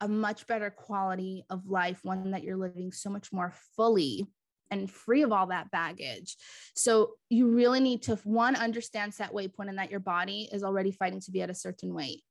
a 0.00 0.08
much 0.08 0.46
better 0.46 0.70
quality 0.70 1.44
of 1.48 1.68
life, 1.68 2.00
one 2.02 2.32
that 2.32 2.42
you're 2.42 2.56
living 2.56 2.92
so 2.92 3.08
much 3.08 3.32
more 3.32 3.54
fully 3.76 4.28
and 4.80 4.90
free 4.90 5.22
of 5.22 5.32
all 5.32 5.46
that 5.48 5.70
baggage. 5.70 6.36
So 6.74 7.12
you 7.28 7.48
really 7.48 7.80
need 7.80 8.02
to 8.02 8.16
one 8.24 8.56
understand 8.56 9.14
set 9.14 9.32
weight 9.32 9.56
point 9.56 9.70
and 9.70 9.78
that 9.78 9.90
your 9.90 10.00
body 10.00 10.48
is 10.52 10.62
already 10.62 10.90
fighting 10.90 11.20
to 11.20 11.30
be 11.30 11.42
at 11.42 11.50
a 11.50 11.54
certain 11.54 11.94
weight. 11.94 12.22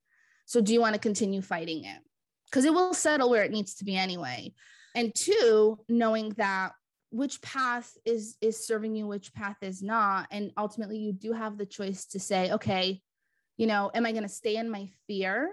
So 0.45 0.61
do 0.61 0.73
you 0.73 0.81
want 0.81 0.93
to 0.93 0.99
continue 0.99 1.41
fighting 1.41 1.85
it? 1.85 1.99
Because 2.45 2.65
it 2.65 2.73
will 2.73 2.93
settle 2.93 3.29
where 3.29 3.43
it 3.43 3.51
needs 3.51 3.75
to 3.75 3.85
be 3.85 3.95
anyway. 3.95 4.53
And 4.95 5.13
two, 5.15 5.79
knowing 5.89 6.29
that 6.37 6.73
which 7.09 7.41
path 7.41 7.91
is 8.05 8.37
is 8.41 8.65
serving 8.65 8.95
you, 8.95 9.07
which 9.07 9.33
path 9.33 9.57
is 9.61 9.81
not. 9.81 10.27
And 10.31 10.51
ultimately 10.57 10.97
you 10.97 11.13
do 11.13 11.31
have 11.31 11.57
the 11.57 11.65
choice 11.65 12.05
to 12.07 12.19
say, 12.19 12.51
okay, 12.51 13.01
you 13.57 13.67
know, 13.67 13.91
am 13.93 14.05
I 14.05 14.11
going 14.11 14.23
to 14.23 14.29
stay 14.29 14.57
in 14.57 14.69
my 14.69 14.89
fear? 15.07 15.51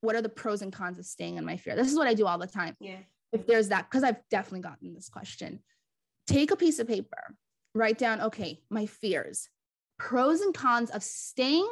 What 0.00 0.16
are 0.16 0.22
the 0.22 0.28
pros 0.28 0.62
and 0.62 0.72
cons 0.72 0.98
of 0.98 1.06
staying 1.06 1.36
in 1.36 1.44
my 1.44 1.56
fear? 1.56 1.76
This 1.76 1.90
is 1.90 1.96
what 1.96 2.08
I 2.08 2.14
do 2.14 2.26
all 2.26 2.38
the 2.38 2.46
time. 2.46 2.76
Yeah 2.80 2.98
if 3.32 3.46
there's 3.46 3.68
that, 3.68 3.88
because 3.90 4.02
I've 4.02 4.20
definitely 4.30 4.60
gotten 4.60 4.94
this 4.94 5.08
question, 5.08 5.60
take 6.26 6.50
a 6.50 6.56
piece 6.56 6.78
of 6.78 6.88
paper, 6.88 7.36
write 7.74 7.98
down, 7.98 8.20
okay, 8.20 8.60
my 8.70 8.86
fears, 8.86 9.48
pros 9.98 10.40
and 10.40 10.54
cons 10.54 10.90
of 10.90 11.02
staying 11.02 11.68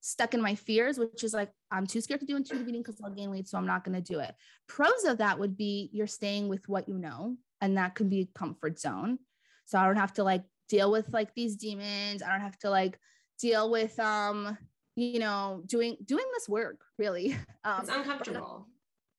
stuck 0.00 0.34
in 0.34 0.40
my 0.40 0.54
fears, 0.54 0.98
which 0.98 1.22
is 1.24 1.34
like, 1.34 1.50
I'm 1.70 1.86
too 1.86 2.00
scared 2.00 2.20
to 2.20 2.26
do 2.26 2.36
intuitive 2.36 2.68
eating 2.68 2.82
because 2.82 3.00
I'll 3.04 3.10
gain 3.10 3.30
weight, 3.30 3.48
so 3.48 3.58
I'm 3.58 3.66
not 3.66 3.84
going 3.84 4.02
to 4.02 4.12
do 4.12 4.18
it. 4.20 4.34
Pros 4.66 5.04
of 5.04 5.18
that 5.18 5.38
would 5.38 5.56
be 5.56 5.90
you're 5.92 6.06
staying 6.06 6.48
with 6.48 6.68
what 6.68 6.88
you 6.88 6.98
know, 6.98 7.36
and 7.60 7.76
that 7.76 7.94
could 7.94 8.10
be 8.10 8.22
a 8.22 8.38
comfort 8.38 8.78
zone. 8.78 9.18
So 9.66 9.78
I 9.78 9.86
don't 9.86 9.96
have 9.96 10.14
to 10.14 10.24
like 10.24 10.44
deal 10.68 10.90
with 10.90 11.12
like 11.12 11.34
these 11.34 11.56
demons. 11.56 12.22
I 12.22 12.32
don't 12.32 12.40
have 12.40 12.58
to 12.60 12.70
like 12.70 12.98
deal 13.38 13.70
with, 13.70 13.98
um, 14.00 14.56
you 14.96 15.18
know, 15.18 15.62
doing 15.66 15.96
doing 16.04 16.24
this 16.34 16.48
work 16.48 16.80
really. 16.98 17.36
Um, 17.62 17.80
it's 17.82 17.90
uncomfortable. 17.90 18.66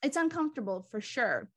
It's 0.01 0.17
uncomfortable 0.17 0.87
for 0.89 0.99
sure 0.99 1.47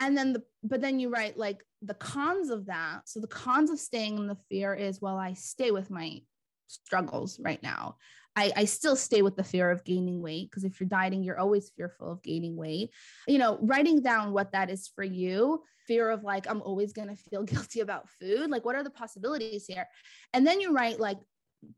and 0.00 0.16
then 0.16 0.32
the 0.32 0.42
but 0.62 0.80
then 0.80 0.98
you 0.98 1.08
write 1.08 1.36
like 1.36 1.64
the 1.82 1.94
cons 1.94 2.50
of 2.50 2.66
that 2.66 3.00
so 3.04 3.20
the 3.20 3.26
cons 3.26 3.70
of 3.70 3.78
staying 3.78 4.16
in 4.16 4.26
the 4.26 4.38
fear 4.48 4.74
is 4.74 5.00
well 5.00 5.16
i 5.16 5.32
stay 5.32 5.70
with 5.70 5.90
my 5.90 6.20
struggles 6.68 7.38
right 7.40 7.62
now 7.62 7.96
I, 8.36 8.52
I 8.56 8.64
still 8.64 8.96
stay 8.96 9.22
with 9.22 9.36
the 9.36 9.44
fear 9.44 9.70
of 9.70 9.84
gaining 9.84 10.20
weight 10.20 10.50
because 10.50 10.64
if 10.64 10.80
you're 10.80 10.88
dieting, 10.88 11.22
you're 11.22 11.38
always 11.38 11.70
fearful 11.70 12.10
of 12.10 12.22
gaining 12.22 12.56
weight. 12.56 12.90
You 13.28 13.38
know, 13.38 13.58
writing 13.62 14.02
down 14.02 14.32
what 14.32 14.52
that 14.52 14.70
is 14.70 14.88
for 14.88 15.04
you, 15.04 15.62
fear 15.86 16.10
of 16.10 16.24
like, 16.24 16.50
I'm 16.50 16.60
always 16.62 16.92
going 16.92 17.08
to 17.08 17.16
feel 17.16 17.42
guilty 17.44 17.80
about 17.80 18.08
food. 18.20 18.50
Like, 18.50 18.64
what 18.64 18.74
are 18.74 18.82
the 18.82 18.90
possibilities 18.90 19.66
here? 19.66 19.86
And 20.32 20.46
then 20.46 20.60
you 20.60 20.72
write 20.72 20.98
like 20.98 21.18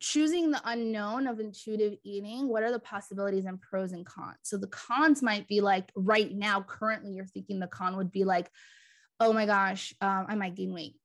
choosing 0.00 0.50
the 0.50 0.60
unknown 0.64 1.26
of 1.26 1.40
intuitive 1.40 1.94
eating, 2.04 2.48
what 2.48 2.62
are 2.62 2.72
the 2.72 2.78
possibilities 2.78 3.44
and 3.44 3.60
pros 3.60 3.92
and 3.92 4.04
cons? 4.04 4.36
So 4.42 4.56
the 4.56 4.66
cons 4.68 5.22
might 5.22 5.46
be 5.48 5.60
like 5.60 5.90
right 5.94 6.32
now, 6.34 6.62
currently, 6.62 7.12
you're 7.12 7.26
thinking 7.26 7.60
the 7.60 7.66
con 7.66 7.96
would 7.96 8.12
be 8.12 8.24
like, 8.24 8.50
oh 9.20 9.32
my 9.32 9.46
gosh, 9.46 9.94
um, 10.00 10.26
I 10.28 10.34
might 10.34 10.54
gain 10.54 10.72
weight. 10.72 10.96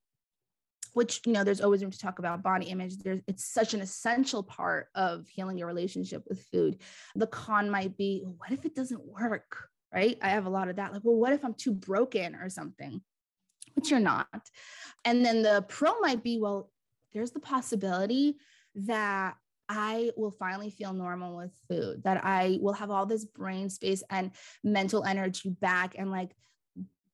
Which 0.93 1.21
you 1.25 1.32
know, 1.32 1.43
there's 1.43 1.61
always 1.61 1.82
room 1.82 1.91
to 1.91 1.97
talk 1.97 2.19
about 2.19 2.43
body 2.43 2.65
image. 2.65 2.97
There's 2.97 3.21
it's 3.25 3.45
such 3.45 3.73
an 3.73 3.82
essential 3.82 4.43
part 4.43 4.88
of 4.93 5.27
healing 5.29 5.57
your 5.57 5.67
relationship 5.67 6.23
with 6.27 6.43
food. 6.51 6.82
The 7.15 7.27
con 7.27 7.69
might 7.69 7.95
be, 7.95 8.23
what 8.25 8.51
if 8.51 8.65
it 8.65 8.75
doesn't 8.75 9.05
work? 9.05 9.69
Right? 9.93 10.17
I 10.21 10.29
have 10.29 10.45
a 10.45 10.49
lot 10.49 10.67
of 10.67 10.75
that. 10.77 10.91
Like, 10.91 11.01
well, 11.03 11.15
what 11.15 11.34
if 11.34 11.45
I'm 11.45 11.53
too 11.53 11.71
broken 11.71 12.36
or 12.36 12.49
something? 12.49 13.01
Which 13.75 13.89
you're 13.89 13.99
not. 14.01 14.27
And 15.05 15.25
then 15.25 15.43
the 15.43 15.65
pro 15.67 15.99
might 15.99 16.23
be, 16.23 16.39
well, 16.39 16.69
there's 17.13 17.32
the 17.32 17.39
possibility 17.39 18.38
that 18.76 19.36
I 19.69 20.11
will 20.17 20.32
finally 20.32 20.69
feel 20.69 20.91
normal 20.91 21.38
with 21.38 21.51
food, 21.69 22.03
that 22.03 22.26
I 22.26 22.57
will 22.61 22.74
have 22.74 22.91
all 22.91 23.05
this 23.05 23.24
brain 23.24 23.69
space 23.69 24.03
and 24.09 24.32
mental 24.63 25.05
energy 25.05 25.49
back 25.49 25.95
and 25.97 26.11
like, 26.11 26.36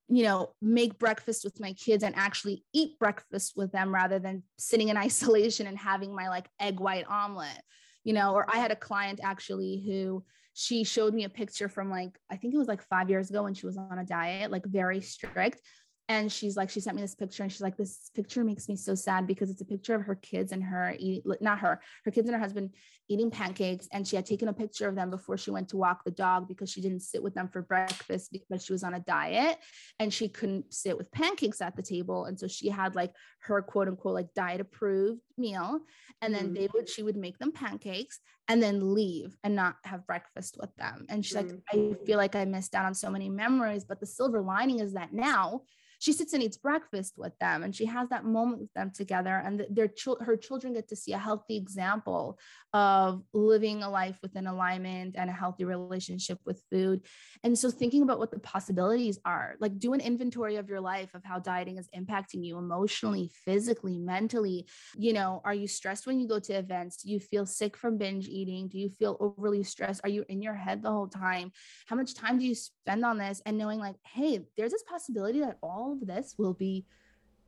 you 0.09 0.23
know, 0.23 0.53
make 0.59 0.97
breakfast 0.97 1.43
with 1.43 1.59
my 1.59 1.73
kids 1.73 2.03
and 2.03 2.15
actually 2.15 2.63
eat 2.73 2.97
breakfast 2.97 3.53
with 3.55 3.71
them 3.71 3.93
rather 3.93 4.17
than 4.17 4.41
sitting 4.57 4.89
in 4.89 4.97
isolation 5.07 5.67
and 5.67 5.77
having 5.77 6.15
my 6.15 6.29
like 6.29 6.49
egg 6.59 6.79
white 6.79 7.05
omelet, 7.07 7.61
you 8.03 8.13
know. 8.13 8.33
Or 8.33 8.49
I 8.51 8.57
had 8.57 8.71
a 8.71 8.75
client 8.75 9.19
actually 9.23 9.83
who 9.85 10.23
she 10.53 10.83
showed 10.83 11.13
me 11.13 11.25
a 11.25 11.29
picture 11.29 11.69
from 11.69 11.91
like, 11.91 12.17
I 12.31 12.37
think 12.37 12.55
it 12.55 12.57
was 12.57 12.67
like 12.67 12.81
five 12.81 13.11
years 13.11 13.29
ago 13.29 13.43
when 13.43 13.53
she 13.53 13.67
was 13.67 13.77
on 13.77 13.99
a 13.99 14.03
diet, 14.03 14.49
like 14.49 14.65
very 14.65 15.01
strict 15.01 15.61
and 16.09 16.31
she's 16.31 16.55
like 16.55 16.69
she 16.69 16.79
sent 16.79 16.95
me 16.95 17.01
this 17.01 17.15
picture 17.15 17.43
and 17.43 17.51
she's 17.51 17.61
like 17.61 17.77
this 17.77 18.09
picture 18.15 18.43
makes 18.43 18.69
me 18.69 18.75
so 18.75 18.95
sad 18.95 19.27
because 19.27 19.49
it's 19.49 19.61
a 19.61 19.65
picture 19.65 19.95
of 19.95 20.03
her 20.03 20.15
kids 20.15 20.51
and 20.51 20.63
her 20.63 20.95
eating 20.97 21.21
not 21.41 21.59
her 21.59 21.81
her 22.05 22.11
kids 22.11 22.27
and 22.27 22.35
her 22.35 22.41
husband 22.41 22.69
eating 23.09 23.31
pancakes 23.31 23.87
and 23.91 24.07
she 24.07 24.15
had 24.15 24.25
taken 24.25 24.47
a 24.47 24.53
picture 24.53 24.87
of 24.87 24.95
them 24.95 25.09
before 25.09 25.37
she 25.37 25.51
went 25.51 25.69
to 25.69 25.77
walk 25.77 26.03
the 26.03 26.11
dog 26.11 26.47
because 26.47 26.69
she 26.69 26.81
didn't 26.81 27.01
sit 27.01 27.23
with 27.23 27.33
them 27.33 27.47
for 27.47 27.61
breakfast 27.61 28.31
because 28.31 28.63
she 28.63 28.73
was 28.73 28.83
on 28.83 28.93
a 28.93 28.99
diet 29.01 29.57
and 29.99 30.13
she 30.13 30.27
couldn't 30.27 30.73
sit 30.73 30.97
with 30.97 31.11
pancakes 31.11 31.61
at 31.61 31.75
the 31.75 31.81
table 31.81 32.25
and 32.25 32.39
so 32.39 32.47
she 32.47 32.69
had 32.69 32.95
like 32.95 33.13
her 33.39 33.61
quote 33.61 33.87
unquote 33.87 34.13
like 34.13 34.33
diet 34.33 34.61
approved 34.61 35.21
meal 35.37 35.79
and 36.21 36.33
then 36.33 36.49
mm. 36.49 36.55
they 36.55 36.67
would 36.73 36.89
she 36.89 37.03
would 37.03 37.17
make 37.17 37.37
them 37.37 37.51
pancakes 37.51 38.19
and 38.49 38.63
then 38.63 38.93
leave 38.93 39.35
and 39.43 39.55
not 39.55 39.75
have 39.83 40.07
breakfast 40.07 40.57
with 40.59 40.73
them 40.75 41.05
and 41.09 41.25
she's 41.25 41.37
mm. 41.37 41.49
like 41.49 41.59
i 41.71 42.05
feel 42.05 42.17
like 42.17 42.35
i 42.35 42.45
missed 42.45 42.75
out 42.75 42.85
on 42.85 42.93
so 42.93 43.09
many 43.09 43.29
memories 43.29 43.85
but 43.85 43.99
the 43.99 44.05
silver 44.05 44.41
lining 44.41 44.79
is 44.79 44.93
that 44.93 45.13
now 45.13 45.61
she 45.99 46.13
sits 46.13 46.33
and 46.33 46.43
eats 46.43 46.57
breakfast 46.57 47.13
with 47.17 47.37
them 47.39 47.63
and 47.63 47.75
she 47.75 47.85
has 47.85 48.09
that 48.09 48.25
moment 48.25 48.61
with 48.61 48.73
them 48.73 48.91
together 48.93 49.41
and 49.43 49.65
their 49.69 49.89
her 50.21 50.37
children 50.37 50.73
get 50.73 50.87
to 50.89 50.95
see 50.95 51.13
a 51.13 51.17
healthy 51.17 51.57
example 51.57 52.37
of 52.73 53.23
living 53.33 53.81
a 53.81 53.89
life 53.89 54.19
within 54.21 54.45
alignment 54.45 55.15
and 55.17 55.29
a 55.29 55.33
healthy 55.33 55.65
relationship 55.65 56.37
with 56.45 56.61
food. 56.69 57.01
And 57.43 57.57
so 57.57 57.71
thinking 57.71 58.03
about 58.03 58.19
what 58.19 58.31
the 58.31 58.39
possibilities 58.39 59.19
are 59.25 59.55
like 59.59 59.79
do 59.79 59.93
an 59.93 60.01
inventory 60.01 60.57
of 60.57 60.69
your 60.69 60.81
life 60.81 61.13
of 61.13 61.23
how 61.23 61.39
dieting 61.39 61.77
is 61.77 61.89
impacting 61.95 62.45
you 62.45 62.57
emotionally 62.57 63.31
physically 63.45 63.97
mentally. 63.97 64.67
You 64.97 65.13
know 65.13 65.41
are 65.43 65.53
you 65.53 65.67
stressed 65.67 66.05
when 66.05 66.19
you 66.19 66.27
go 66.27 66.39
to 66.39 66.53
events? 66.53 66.97
Do 66.97 67.11
you 67.11 67.19
feel 67.19 67.45
sick 67.45 67.75
from 67.75 67.97
binge 67.97 68.27
eating? 68.27 68.67
Do 68.67 68.77
you 68.77 68.89
feel 68.89 69.17
overly 69.19 69.63
stressed? 69.63 70.01
Are 70.03 70.09
you 70.09 70.25
in 70.29 70.41
your 70.41 70.53
head 70.53 70.83
the 70.83 70.91
whole 70.91 71.07
time? 71.07 71.51
How 71.87 71.95
much 71.95 72.13
time 72.13 72.37
do 72.37 72.45
you 72.45 72.55
spend 72.55 73.03
on 73.03 73.17
this? 73.17 73.41
And 73.45 73.57
knowing 73.57 73.79
like 73.79 73.95
hey 74.03 74.45
there's 74.57 74.71
this 74.71 74.83
possibility 74.83 75.39
that 75.39 75.57
all 75.63 75.86
of 75.93 76.07
this 76.07 76.35
will 76.37 76.53
be 76.53 76.85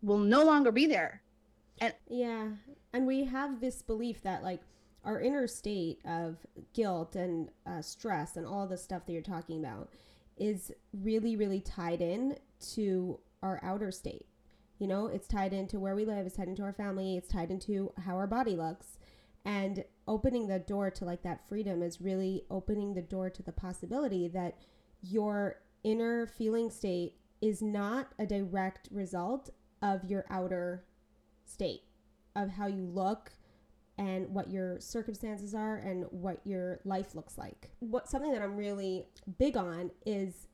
will 0.02 0.18
no 0.18 0.44
longer 0.44 0.72
be 0.72 0.86
there. 0.86 1.22
And 1.80 1.94
yeah 2.08 2.48
and 2.94 3.06
we 3.06 3.24
have 3.26 3.62
this 3.62 3.82
belief 3.82 4.22
that 4.24 4.44
like 4.44 4.62
our 5.06 5.22
inner 5.22 5.48
state 5.48 6.00
of 6.06 6.38
guilt 6.74 7.16
and 7.16 7.50
uh, 7.66 7.82
stress 7.82 8.36
and 8.36 8.46
all 8.46 8.68
the 8.68 8.78
stuff 8.78 9.06
that 9.06 9.14
you're 9.14 9.22
talking 9.22 9.60
about 9.60 9.90
is 10.38 10.72
really 10.94 11.36
really 11.36 11.62
tied 11.62 12.02
in 12.02 12.38
to 12.74 13.20
our 13.42 13.60
outer 13.64 13.92
state. 13.92 14.26
You 14.78 14.88
know 14.88 15.08
it's 15.08 15.28
tied 15.28 15.54
into 15.54 15.80
where 15.80 15.96
we 15.96 16.06
live 16.06 16.26
it's 16.26 16.36
tied 16.36 16.48
into 16.48 16.64
our 16.64 16.74
family 16.74 17.18
it's 17.18 17.30
tied 17.30 17.52
into 17.52 17.94
how 18.06 18.16
our 18.16 18.28
body 18.28 18.56
looks. 18.56 18.98
And 19.46 19.86
opening 20.08 20.48
the 20.48 20.60
door 20.60 20.92
to 20.92 21.06
like 21.06 21.24
that 21.24 21.48
freedom 21.48 21.82
is 21.82 22.02
really 22.02 22.44
opening 22.52 22.94
the 22.94 23.02
door 23.02 23.30
to 23.30 23.42
the 23.42 23.54
possibility 23.54 24.28
that 24.28 24.58
your 25.02 25.62
inner 25.84 26.28
feeling 26.28 26.70
state 26.70 27.14
is 27.42 27.62
not 27.62 28.10
a 28.18 28.26
direct 28.26 28.90
result 28.92 29.50
of 29.82 30.04
your 30.06 30.26
outer 30.30 30.86
state 31.46 31.84
of 32.36 32.50
how 32.50 32.68
you 32.68 32.84
look 32.86 33.32
and 33.98 34.30
what 34.30 34.50
your 34.50 34.80
circumstances 34.80 35.54
are 35.54 35.78
and 35.78 36.06
what 36.10 36.40
your 36.46 36.80
life 36.86 37.16
looks 37.16 37.38
like. 37.38 37.70
What 37.80 38.08
something 38.08 38.32
that 38.32 38.42
I'm 38.42 38.56
really 38.56 39.08
big 39.38 39.58
on 39.58 39.92
is 40.06 40.48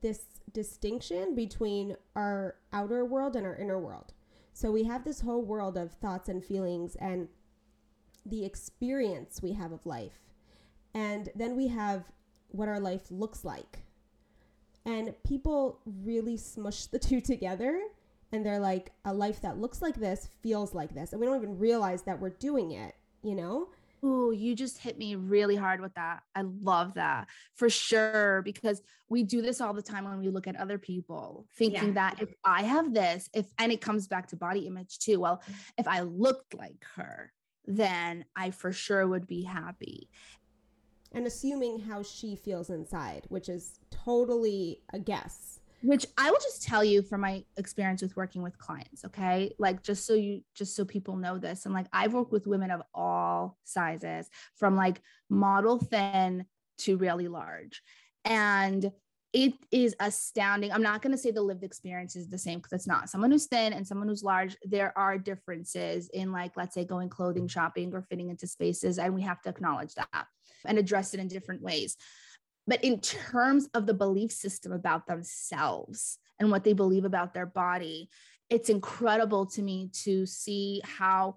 this 0.00 0.20
distinction 0.52 1.34
between 1.34 1.96
our 2.16 2.56
outer 2.72 3.04
world 3.04 3.36
and 3.36 3.46
our 3.46 3.56
inner 3.56 3.78
world. 3.78 4.14
So 4.54 4.70
we 4.70 4.84
have 4.84 5.04
this 5.04 5.20
whole 5.20 5.42
world 5.42 5.76
of 5.76 5.92
thoughts 5.92 6.28
and 6.28 6.42
feelings 6.42 6.96
and 6.96 7.28
the 8.24 8.44
experience 8.44 9.42
we 9.42 9.52
have 9.52 9.72
of 9.72 9.84
life. 9.84 10.32
And 10.94 11.28
then 11.34 11.56
we 11.56 11.68
have 11.68 12.04
what 12.48 12.68
our 12.68 12.80
life 12.80 13.10
looks 13.10 13.44
like. 13.44 13.81
And 14.84 15.14
people 15.24 15.80
really 16.02 16.36
smush 16.36 16.86
the 16.86 16.98
two 16.98 17.20
together 17.20 17.80
and 18.32 18.44
they're 18.44 18.58
like, 18.58 18.92
a 19.04 19.12
life 19.12 19.40
that 19.42 19.58
looks 19.58 19.82
like 19.82 19.96
this 19.96 20.28
feels 20.42 20.74
like 20.74 20.94
this. 20.94 21.12
And 21.12 21.20
we 21.20 21.26
don't 21.26 21.36
even 21.36 21.58
realize 21.58 22.02
that 22.02 22.18
we're 22.18 22.30
doing 22.30 22.72
it, 22.72 22.94
you 23.22 23.34
know? 23.34 23.68
Ooh, 24.04 24.32
you 24.32 24.56
just 24.56 24.78
hit 24.78 24.98
me 24.98 25.14
really 25.14 25.54
hard 25.54 25.80
with 25.80 25.94
that. 25.94 26.22
I 26.34 26.42
love 26.42 26.94
that 26.94 27.28
for 27.54 27.70
sure 27.70 28.42
because 28.42 28.82
we 29.08 29.22
do 29.22 29.42
this 29.42 29.60
all 29.60 29.72
the 29.72 29.82
time 29.82 30.04
when 30.04 30.18
we 30.18 30.28
look 30.28 30.48
at 30.48 30.56
other 30.56 30.76
people, 30.76 31.46
thinking 31.56 31.88
yeah. 31.88 32.10
that 32.10 32.22
if 32.22 32.34
I 32.44 32.62
have 32.62 32.92
this, 32.92 33.28
if 33.32 33.46
and 33.58 33.70
it 33.70 33.80
comes 33.80 34.08
back 34.08 34.26
to 34.28 34.36
body 34.36 34.66
image 34.66 34.98
too. 34.98 35.20
Well, 35.20 35.40
if 35.78 35.86
I 35.86 36.00
looked 36.00 36.54
like 36.54 36.84
her, 36.96 37.32
then 37.66 38.24
I 38.34 38.50
for 38.50 38.72
sure 38.72 39.06
would 39.06 39.28
be 39.28 39.42
happy. 39.42 40.08
And 41.14 41.26
assuming 41.26 41.80
how 41.80 42.02
she 42.02 42.36
feels 42.36 42.70
inside, 42.70 43.24
which 43.28 43.48
is 43.48 43.78
totally 43.90 44.80
a 44.92 44.98
guess. 44.98 45.60
Which 45.82 46.06
I 46.16 46.30
will 46.30 46.38
just 46.38 46.62
tell 46.62 46.84
you 46.84 47.02
from 47.02 47.22
my 47.22 47.44
experience 47.56 48.02
with 48.02 48.16
working 48.16 48.42
with 48.42 48.56
clients, 48.56 49.04
okay? 49.04 49.52
Like 49.58 49.82
just 49.82 50.06
so 50.06 50.14
you 50.14 50.42
just 50.54 50.76
so 50.76 50.84
people 50.84 51.16
know 51.16 51.38
this. 51.38 51.66
And 51.66 51.74
like 51.74 51.86
I've 51.92 52.14
worked 52.14 52.30
with 52.30 52.46
women 52.46 52.70
of 52.70 52.82
all 52.94 53.58
sizes, 53.64 54.30
from 54.54 54.76
like 54.76 55.02
model 55.28 55.78
thin 55.78 56.46
to 56.78 56.96
really 56.96 57.28
large. 57.28 57.82
And 58.24 58.92
it 59.32 59.54
is 59.70 59.96
astounding. 59.98 60.70
I'm 60.70 60.82
not 60.82 61.00
going 61.00 61.12
to 61.12 61.18
say 61.18 61.30
the 61.30 61.42
lived 61.42 61.64
experience 61.64 62.16
is 62.16 62.28
the 62.28 62.38
same 62.38 62.58
because 62.58 62.72
it's 62.72 62.86
not. 62.86 63.08
Someone 63.08 63.30
who's 63.30 63.46
thin 63.46 63.72
and 63.72 63.86
someone 63.86 64.06
who's 64.06 64.22
large, 64.22 64.56
there 64.62 64.96
are 64.96 65.16
differences 65.16 66.10
in, 66.12 66.32
like, 66.32 66.56
let's 66.56 66.74
say, 66.74 66.84
going 66.84 67.08
clothing 67.08 67.48
shopping 67.48 67.94
or 67.94 68.02
fitting 68.02 68.28
into 68.28 68.46
spaces. 68.46 68.98
And 68.98 69.14
we 69.14 69.22
have 69.22 69.40
to 69.42 69.48
acknowledge 69.48 69.94
that 69.94 70.26
and 70.66 70.78
address 70.78 71.14
it 71.14 71.20
in 71.20 71.28
different 71.28 71.62
ways. 71.62 71.96
But 72.66 72.84
in 72.84 73.00
terms 73.00 73.68
of 73.74 73.86
the 73.86 73.94
belief 73.94 74.30
system 74.30 74.72
about 74.72 75.06
themselves 75.06 76.18
and 76.38 76.50
what 76.50 76.64
they 76.64 76.72
believe 76.72 77.04
about 77.04 77.34
their 77.34 77.46
body, 77.46 78.08
it's 78.50 78.68
incredible 78.68 79.46
to 79.46 79.62
me 79.62 79.90
to 80.04 80.26
see 80.26 80.80
how 80.84 81.36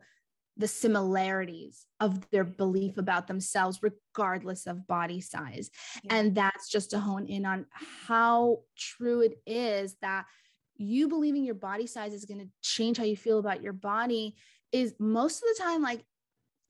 the 0.57 0.67
similarities 0.67 1.85
of 1.99 2.29
their 2.29 2.43
belief 2.43 2.97
about 2.97 3.27
themselves, 3.27 3.81
regardless 3.81 4.67
of 4.67 4.87
body 4.87 5.19
size. 5.19 5.69
Yeah. 6.03 6.15
And 6.15 6.35
that's 6.35 6.69
just 6.69 6.91
to 6.91 6.99
hone 6.99 7.25
in 7.27 7.45
on 7.45 7.65
how 7.71 8.59
true 8.77 9.21
it 9.21 9.37
is 9.45 9.95
that 10.01 10.25
you 10.77 11.07
believing 11.07 11.43
your 11.43 11.55
body 11.55 11.87
size 11.87 12.13
is 12.13 12.25
going 12.25 12.39
to 12.39 12.49
change 12.61 12.97
how 12.97 13.03
you 13.03 13.17
feel 13.17 13.39
about 13.39 13.61
your 13.61 13.73
body 13.73 14.35
is 14.71 14.93
most 14.99 15.37
of 15.37 15.49
the 15.49 15.63
time 15.63 15.81
like 15.81 16.03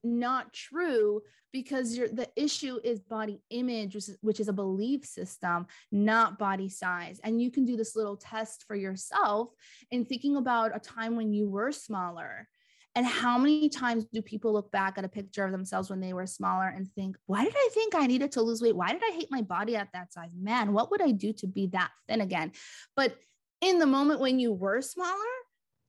not 0.06 0.53
true 0.53 1.22
because 1.51 1.95
the 1.95 2.28
issue 2.36 2.80
is 2.84 2.99
body 2.99 3.41
image 3.49 3.95
which 3.95 4.10
is, 4.10 4.18
which 4.22 4.39
is 4.39 4.47
a 4.47 4.53
belief 4.53 5.06
system 5.06 5.66
not 5.91 6.38
body 6.38 6.70
size 6.70 7.20
and 7.24 7.41
you 7.41 7.49
can 7.49 7.66
do 7.66 7.76
this 7.76 7.95
little 7.95 8.18
test 8.18 8.66
for 8.68 8.76
yourself 8.76 9.49
in 9.91 10.06
thinking 10.06 10.36
about 10.36 10.76
a 10.76 10.80
time 10.80 11.16
when 11.16 11.34
you 11.34 11.49
were 11.49 11.72
smaller 11.72 12.47
and 12.95 13.06
how 13.06 13.38
many 13.38 13.68
times 13.68 14.06
do 14.06 14.22
people 14.22 14.53
look 14.53 14.72
back 14.72 14.97
at 14.97 15.03
a 15.03 15.10
picture 15.10 15.43
of 15.43 15.51
themselves 15.51 15.89
when 15.89 15.99
they 15.99 16.14
were 16.14 16.26
smaller 16.26 16.70
and 16.70 16.89
think, 16.93 17.18
why 17.26 17.43
did 17.43 17.53
I 17.53 17.70
think 17.74 17.93
I 17.93 18.08
needed 18.08 18.32
to 18.34 18.41
lose 18.41 18.62
weight? 18.62 18.76
Why 18.76 18.93
did 18.93 19.01
I 19.06 19.14
hate 19.14 19.28
my 19.30 19.41
body 19.41 19.76
at 19.76 19.89
that 19.93 20.14
size? 20.14 20.30
Man, 20.34 20.72
what 20.72 20.91
would 20.91 21.01
I 21.01 21.12
do 21.12 21.34
to 21.34 21.47
be 21.47 21.68
that 21.68 21.91
thin 22.08 22.22
again? 22.22 22.53
But 22.95 23.18
in 23.60 23.80
the 23.80 23.86
moment 23.86 24.22
when 24.22 24.39
you 24.39 24.53
were 24.53 24.82
smaller, 24.82 25.12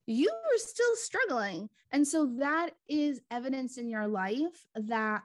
you 0.07 0.31
were 0.33 0.59
still 0.59 0.97
struggling. 0.97 1.69
And 1.93 2.07
so 2.07 2.27
that 2.39 2.71
is 2.89 3.21
evidence 3.31 3.79
in 3.79 3.89
your 3.89 4.07
life 4.07 4.67
that 4.75 5.23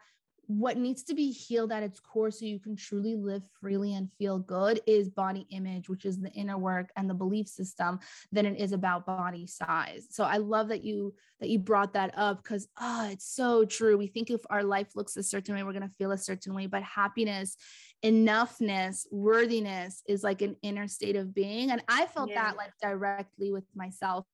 what 0.59 0.77
needs 0.77 1.03
to 1.03 1.13
be 1.13 1.31
healed 1.31 1.71
at 1.71 1.83
its 1.83 1.99
core 1.99 2.29
so 2.29 2.45
you 2.45 2.59
can 2.59 2.75
truly 2.75 3.15
live 3.15 3.43
freely 3.59 3.93
and 3.93 4.11
feel 4.11 4.37
good 4.37 4.81
is 4.85 5.07
body 5.07 5.47
image 5.51 5.87
which 5.87 6.03
is 6.03 6.19
the 6.19 6.31
inner 6.31 6.57
work 6.57 6.89
and 6.97 7.09
the 7.09 7.13
belief 7.13 7.47
system 7.47 7.99
than 8.31 8.45
it 8.45 8.59
is 8.59 8.73
about 8.73 9.05
body 9.05 9.47
size 9.47 10.07
so 10.09 10.23
i 10.23 10.37
love 10.37 10.67
that 10.67 10.83
you 10.83 11.13
that 11.39 11.49
you 11.49 11.57
brought 11.57 11.93
that 11.93 12.13
up 12.17 12.43
because 12.43 12.67
oh 12.81 13.07
it's 13.09 13.33
so 13.33 13.63
true 13.63 13.97
we 13.97 14.07
think 14.07 14.29
if 14.29 14.41
our 14.49 14.63
life 14.63 14.95
looks 14.95 15.15
a 15.15 15.23
certain 15.23 15.55
way 15.55 15.63
we're 15.63 15.71
going 15.71 15.81
to 15.81 15.95
feel 15.97 16.11
a 16.11 16.17
certain 16.17 16.53
way 16.53 16.65
but 16.65 16.83
happiness 16.83 17.55
enoughness 18.03 19.05
worthiness 19.11 20.03
is 20.07 20.23
like 20.23 20.41
an 20.41 20.55
inner 20.63 20.87
state 20.87 21.15
of 21.15 21.33
being 21.33 21.71
and 21.71 21.81
i 21.87 22.05
felt 22.07 22.29
yeah. 22.29 22.43
that 22.43 22.57
like 22.57 22.73
directly 22.81 23.53
with 23.53 23.65
myself 23.75 24.25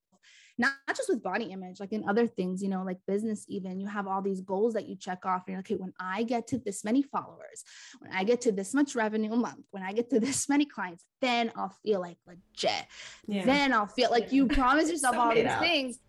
not, 0.57 0.73
not 0.87 0.97
just 0.97 1.09
with 1.09 1.21
body 1.21 1.45
image, 1.45 1.79
like 1.79 1.93
in 1.93 2.07
other 2.09 2.27
things, 2.27 2.63
you 2.63 2.69
know, 2.69 2.83
like 2.83 2.97
business, 3.07 3.45
even 3.47 3.79
you 3.79 3.87
have 3.87 4.07
all 4.07 4.21
these 4.21 4.41
goals 4.41 4.73
that 4.73 4.87
you 4.87 4.95
check 4.95 5.25
off. 5.25 5.43
And 5.45 5.53
you're 5.53 5.57
like, 5.59 5.71
okay, 5.71 5.75
when 5.75 5.93
I 5.99 6.23
get 6.23 6.47
to 6.47 6.57
this 6.57 6.83
many 6.83 7.03
followers, 7.03 7.63
when 7.99 8.11
I 8.11 8.23
get 8.23 8.41
to 8.41 8.51
this 8.51 8.73
much 8.73 8.95
revenue 8.95 9.33
a 9.33 9.37
month, 9.37 9.65
when 9.71 9.83
I 9.83 9.93
get 9.93 10.09
to 10.11 10.19
this 10.27 10.49
many 10.49 10.65
clients, 10.65 11.05
then 11.21 11.51
I'll 11.55 11.75
feel 11.83 11.99
like 11.99 12.17
legit. 12.25 12.85
Yeah. 13.27 13.45
Then 13.45 13.73
I'll 13.73 13.87
feel 13.87 14.09
like 14.09 14.31
you 14.31 14.47
promise 14.47 14.89
yourself 14.89 15.15
all 15.15 15.33
these 15.33 15.45
up. 15.45 15.59
things 15.59 15.99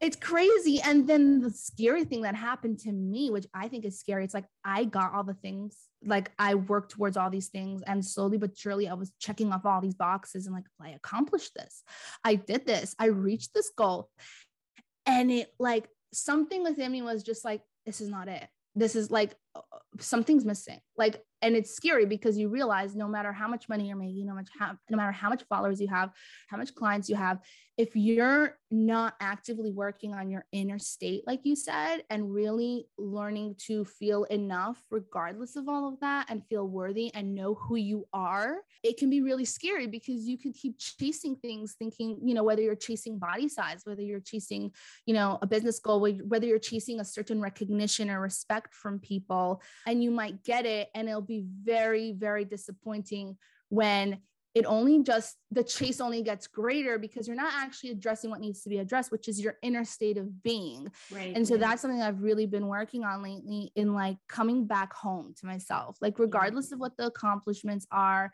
it's 0.00 0.16
crazy. 0.16 0.80
And 0.80 1.06
then 1.06 1.40
the 1.40 1.50
scary 1.50 2.04
thing 2.04 2.22
that 2.22 2.34
happened 2.34 2.78
to 2.80 2.92
me, 2.92 3.30
which 3.30 3.46
I 3.52 3.68
think 3.68 3.84
is 3.84 4.00
scary, 4.00 4.24
it's 4.24 4.32
like 4.32 4.46
I 4.64 4.84
got 4.84 5.12
all 5.12 5.24
the 5.24 5.34
things, 5.34 5.76
like 6.04 6.30
I 6.38 6.54
worked 6.54 6.92
towards 6.92 7.18
all 7.18 7.28
these 7.28 7.48
things, 7.48 7.82
and 7.86 8.04
slowly 8.04 8.38
but 8.38 8.56
surely 8.56 8.88
I 8.88 8.94
was 8.94 9.12
checking 9.18 9.52
off 9.52 9.66
all 9.66 9.82
these 9.82 9.94
boxes 9.94 10.46
and 10.46 10.54
like, 10.54 10.64
I 10.80 10.90
accomplished 10.90 11.52
this. 11.54 11.82
I 12.24 12.36
did 12.36 12.66
this. 12.66 12.94
I 12.98 13.06
reached 13.06 13.52
this 13.52 13.70
goal. 13.76 14.08
And 15.04 15.30
it 15.30 15.52
like 15.58 15.86
something 16.14 16.62
within 16.62 16.92
me 16.92 17.02
was 17.02 17.22
just 17.22 17.44
like, 17.44 17.60
this 17.84 18.00
is 18.00 18.08
not 18.08 18.28
it. 18.28 18.46
This 18.74 18.96
is 18.96 19.10
like 19.10 19.34
uh, 19.54 19.60
something's 19.98 20.46
missing. 20.46 20.80
Like 20.96 21.22
and 21.42 21.56
it's 21.56 21.74
scary 21.74 22.06
because 22.06 22.38
you 22.38 22.48
realize 22.48 22.94
no 22.94 23.08
matter 23.08 23.32
how 23.32 23.48
much 23.48 23.68
money 23.68 23.88
you're 23.88 23.96
making 23.96 24.26
no 24.26 24.34
much 24.34 24.48
how, 24.58 24.76
no 24.88 24.96
matter 24.96 25.12
how 25.12 25.28
much 25.28 25.42
followers 25.48 25.80
you 25.80 25.88
have 25.88 26.10
how 26.48 26.56
much 26.56 26.74
clients 26.74 27.08
you 27.08 27.16
have 27.16 27.38
if 27.76 27.94
you're 27.94 28.58
not 28.70 29.14
actively 29.20 29.72
working 29.72 30.14
on 30.14 30.30
your 30.30 30.44
inner 30.52 30.78
state 30.78 31.22
like 31.26 31.40
you 31.44 31.56
said 31.56 31.98
and 32.10 32.32
really 32.32 32.86
learning 32.98 33.54
to 33.58 33.84
feel 33.84 34.24
enough 34.24 34.82
regardless 34.90 35.56
of 35.56 35.68
all 35.68 35.88
of 35.88 35.98
that 36.00 36.26
and 36.28 36.46
feel 36.46 36.68
worthy 36.68 37.12
and 37.14 37.34
know 37.34 37.54
who 37.54 37.76
you 37.76 38.06
are 38.12 38.58
it 38.82 38.96
can 38.96 39.10
be 39.10 39.22
really 39.22 39.44
scary 39.44 39.86
because 39.86 40.26
you 40.26 40.38
can 40.38 40.52
keep 40.52 40.78
chasing 40.78 41.34
things 41.36 41.74
thinking 41.78 42.18
you 42.22 42.34
know 42.34 42.44
whether 42.44 42.62
you're 42.62 42.74
chasing 42.74 43.18
body 43.18 43.48
size 43.48 43.80
whether 43.84 44.02
you're 44.02 44.20
chasing 44.20 44.70
you 45.06 45.14
know 45.14 45.38
a 45.42 45.46
business 45.46 45.78
goal 45.80 46.00
whether 46.00 46.46
you're 46.46 46.58
chasing 46.58 47.00
a 47.00 47.04
certain 47.04 47.40
recognition 47.40 48.10
or 48.10 48.20
respect 48.20 48.74
from 48.74 48.98
people 48.98 49.60
and 49.86 50.02
you 50.02 50.10
might 50.10 50.44
get 50.44 50.66
it 50.66 50.88
and 50.94 51.08
it'll 51.08 51.20
be 51.20 51.44
very, 51.62 52.12
very 52.12 52.44
disappointing 52.44 53.36
when 53.68 54.18
it 54.54 54.64
only 54.66 55.02
just 55.02 55.36
the 55.50 55.62
chase 55.62 56.00
only 56.00 56.22
gets 56.22 56.46
greater 56.46 56.98
because 56.98 57.26
you're 57.26 57.36
not 57.36 57.52
actually 57.54 57.90
addressing 57.90 58.30
what 58.30 58.40
needs 58.40 58.62
to 58.62 58.68
be 58.68 58.78
addressed 58.78 59.12
which 59.12 59.28
is 59.28 59.40
your 59.40 59.56
inner 59.62 59.84
state 59.84 60.18
of 60.18 60.42
being. 60.42 60.90
Right 61.12 61.34
and 61.34 61.46
so 61.46 61.56
that's 61.56 61.82
something 61.82 62.02
i've 62.02 62.22
really 62.22 62.46
been 62.46 62.66
working 62.66 63.04
on 63.04 63.22
lately 63.22 63.72
in 63.76 63.94
like 63.94 64.16
coming 64.28 64.66
back 64.66 64.92
home 64.92 65.34
to 65.40 65.46
myself. 65.46 65.96
Like 66.00 66.18
regardless 66.18 66.72
of 66.72 66.80
what 66.80 66.96
the 66.96 67.06
accomplishments 67.06 67.86
are 67.90 68.32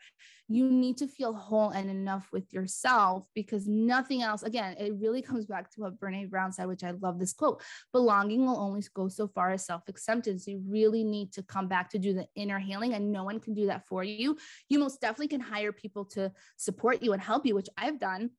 you 0.49 0.69
need 0.69 0.95
to 0.97 1.07
feel 1.07 1.33
whole 1.33 1.71
and 1.71 1.89
enough 1.89 2.29
with 2.31 2.53
yourself 2.53 3.27
because 3.35 3.67
nothing 3.67 4.21
else 4.21 4.43
again 4.43 4.75
it 4.79 4.93
really 4.97 5.21
comes 5.21 5.45
back 5.45 5.69
to 5.71 5.81
what 5.81 5.99
Brené 5.99 6.29
Brown 6.29 6.53
said 6.53 6.67
which 6.67 6.83
i 6.83 6.91
love 6.91 7.19
this 7.19 7.33
quote 7.33 7.61
belonging 7.91 8.45
will 8.45 8.57
only 8.57 8.81
go 8.93 9.07
so 9.07 9.27
far 9.27 9.51
as 9.51 9.65
self-acceptance. 9.65 10.47
You 10.47 10.61
really 10.67 11.03
need 11.03 11.31
to 11.33 11.43
come 11.43 11.67
back 11.67 11.89
to 11.91 11.99
do 11.99 12.13
the 12.13 12.27
inner 12.35 12.59
healing 12.59 12.93
and 12.93 13.11
no 13.11 13.23
one 13.23 13.39
can 13.39 13.53
do 13.53 13.67
that 13.67 13.87
for 13.87 14.03
you. 14.03 14.37
You 14.69 14.79
most 14.79 15.01
definitely 15.01 15.29
can 15.29 15.41
hire 15.41 15.71
people 15.71 16.05
to 16.11 16.31
support 16.57 17.01
you 17.01 17.13
and 17.13 17.21
help 17.21 17.45
you, 17.45 17.55
which 17.55 17.69
I've 17.77 17.99
done 17.99 18.31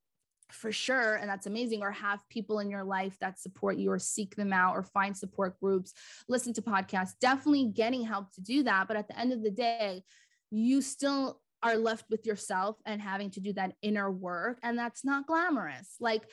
for 0.50 0.72
sure. 0.72 1.14
And 1.16 1.28
that's 1.28 1.46
amazing. 1.46 1.82
Or 1.82 1.90
have 1.90 2.26
people 2.28 2.60
in 2.60 2.70
your 2.70 2.84
life 2.84 3.16
that 3.20 3.38
support 3.38 3.76
you 3.76 3.90
or 3.90 3.98
seek 3.98 4.34
them 4.34 4.52
out 4.52 4.74
or 4.74 4.82
find 4.82 5.16
support 5.16 5.58
groups, 5.60 5.92
listen 6.28 6.52
to 6.54 6.62
podcasts, 6.62 7.18
definitely 7.20 7.66
getting 7.66 8.04
help 8.04 8.32
to 8.32 8.40
do 8.40 8.62
that. 8.62 8.88
But 8.88 8.96
at 8.96 9.08
the 9.08 9.18
end 9.18 9.32
of 9.32 9.42
the 9.42 9.50
day, 9.50 10.04
you 10.50 10.80
still 10.80 11.40
are 11.62 11.76
left 11.76 12.06
with 12.08 12.24
yourself 12.24 12.76
and 12.86 13.02
having 13.02 13.30
to 13.32 13.40
do 13.40 13.52
that 13.54 13.74
inner 13.82 14.10
work. 14.10 14.58
And 14.62 14.78
that's 14.78 15.04
not 15.04 15.26
glamorous. 15.26 15.96
Like, 16.00 16.24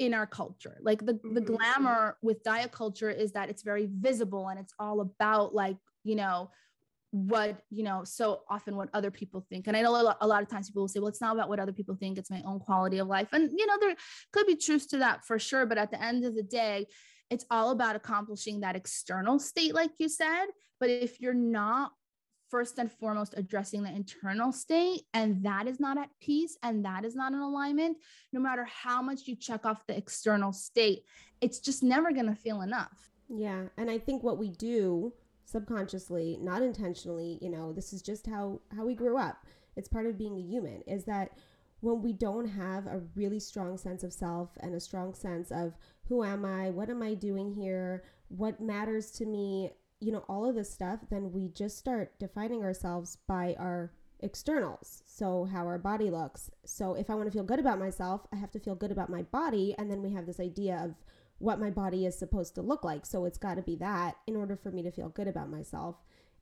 in 0.00 0.14
our 0.14 0.26
culture. 0.26 0.78
Like 0.80 1.04
the, 1.04 1.12
the 1.12 1.42
mm-hmm. 1.42 1.54
glamour 1.54 2.16
with 2.22 2.42
diet 2.42 2.72
culture 2.72 3.10
is 3.10 3.32
that 3.32 3.50
it's 3.50 3.62
very 3.62 3.86
visible 3.86 4.48
and 4.48 4.58
it's 4.58 4.72
all 4.78 5.02
about 5.02 5.54
like, 5.54 5.76
you 6.04 6.16
know, 6.16 6.50
what 7.12 7.62
you 7.70 7.82
know 7.82 8.02
so 8.04 8.42
often 8.48 8.76
what 8.76 8.88
other 8.94 9.10
people 9.10 9.44
think. 9.48 9.66
And 9.66 9.76
i 9.76 9.82
know 9.82 9.90
a 9.90 10.02
lot, 10.02 10.18
a 10.20 10.26
lot, 10.26 10.42
of 10.42 10.48
times 10.48 10.68
people 10.68 10.82
will 10.82 10.88
say 10.88 11.00
well 11.00 11.08
it's 11.08 11.20
not 11.20 11.34
about 11.34 11.48
what 11.48 11.58
other 11.58 11.72
people 11.72 11.96
think 11.96 12.18
it's 12.18 12.30
my 12.30 12.42
own 12.46 12.60
quality 12.60 12.98
of 12.98 13.08
life. 13.08 13.28
And 13.32 13.50
you 13.56 13.66
know 13.66 13.76
there 13.80 13.94
could 14.32 14.46
be 14.46 14.56
truth 14.56 14.88
to 14.90 14.98
that 14.98 15.24
for 15.24 15.38
sure 15.38 15.66
but 15.66 15.78
at 15.78 15.90
the 15.90 16.02
end 16.02 16.24
of 16.24 16.34
the 16.34 16.42
day 16.42 16.86
it's 17.28 17.44
all 17.50 17.70
about 17.70 17.96
accomplishing 17.96 18.60
that 18.60 18.76
external 18.76 19.38
state 19.38 19.74
like 19.74 19.92
you 19.98 20.08
said. 20.08 20.46
But 20.78 20.90
if 20.90 21.20
you're 21.20 21.34
not 21.34 21.92
first 22.48 22.78
and 22.78 22.90
foremost 22.90 23.34
addressing 23.36 23.82
the 23.82 23.94
internal 23.94 24.52
state 24.52 25.02
and 25.14 25.44
that 25.44 25.68
is 25.68 25.78
not 25.78 25.96
at 25.96 26.10
peace 26.20 26.58
and 26.62 26.84
that 26.84 27.04
is 27.04 27.14
not 27.14 27.32
in 27.32 27.38
alignment 27.38 27.96
no 28.32 28.40
matter 28.40 28.64
how 28.64 29.00
much 29.00 29.20
you 29.26 29.36
check 29.36 29.64
off 29.64 29.86
the 29.86 29.96
external 29.96 30.52
state 30.52 31.04
it's 31.40 31.60
just 31.60 31.82
never 31.82 32.12
going 32.12 32.26
to 32.26 32.34
feel 32.34 32.62
enough. 32.62 33.10
Yeah 33.28 33.66
and 33.76 33.88
i 33.88 33.98
think 33.98 34.24
what 34.24 34.38
we 34.38 34.50
do 34.50 35.12
subconsciously, 35.50 36.38
not 36.40 36.62
intentionally, 36.62 37.38
you 37.40 37.50
know, 37.50 37.72
this 37.72 37.92
is 37.92 38.02
just 38.02 38.26
how 38.26 38.60
how 38.76 38.84
we 38.84 38.94
grew 38.94 39.16
up. 39.16 39.44
It's 39.76 39.88
part 39.88 40.06
of 40.06 40.18
being 40.18 40.36
a 40.36 40.42
human 40.42 40.82
is 40.82 41.04
that 41.04 41.30
when 41.80 42.02
we 42.02 42.12
don't 42.12 42.46
have 42.46 42.86
a 42.86 43.02
really 43.14 43.40
strong 43.40 43.76
sense 43.78 44.02
of 44.02 44.12
self 44.12 44.50
and 44.60 44.74
a 44.74 44.80
strong 44.80 45.14
sense 45.14 45.50
of 45.50 45.74
who 46.08 46.22
am 46.22 46.44
I, 46.44 46.70
what 46.70 46.90
am 46.90 47.02
I 47.02 47.14
doing 47.14 47.52
here, 47.52 48.04
what 48.28 48.60
matters 48.60 49.10
to 49.12 49.26
me, 49.26 49.70
you 50.00 50.12
know, 50.12 50.24
all 50.28 50.48
of 50.48 50.54
this 50.54 50.70
stuff, 50.70 51.00
then 51.10 51.32
we 51.32 51.48
just 51.48 51.78
start 51.78 52.18
defining 52.18 52.62
ourselves 52.62 53.18
by 53.26 53.56
our 53.58 53.92
externals. 54.20 55.02
So, 55.06 55.44
how 55.44 55.66
our 55.66 55.78
body 55.78 56.10
looks. 56.10 56.50
So, 56.64 56.94
if 56.94 57.10
I 57.10 57.14
want 57.14 57.26
to 57.28 57.32
feel 57.32 57.44
good 57.44 57.58
about 57.58 57.78
myself, 57.78 58.26
I 58.32 58.36
have 58.36 58.50
to 58.52 58.60
feel 58.60 58.74
good 58.74 58.92
about 58.92 59.08
my 59.08 59.22
body. 59.22 59.74
And 59.78 59.90
then 59.90 60.02
we 60.02 60.12
have 60.12 60.26
this 60.26 60.40
idea 60.40 60.80
of 60.84 60.94
what 61.40 61.58
my 61.58 61.70
body 61.70 62.06
is 62.06 62.16
supposed 62.18 62.54
to 62.54 62.62
look 62.62 62.84
like. 62.84 63.04
So 63.04 63.24
it's 63.24 63.38
got 63.38 63.54
to 63.56 63.62
be 63.62 63.76
that 63.76 64.16
in 64.26 64.36
order 64.36 64.56
for 64.56 64.70
me 64.70 64.82
to 64.82 64.90
feel 64.90 65.08
good 65.08 65.26
about 65.26 65.50
myself. 65.50 65.96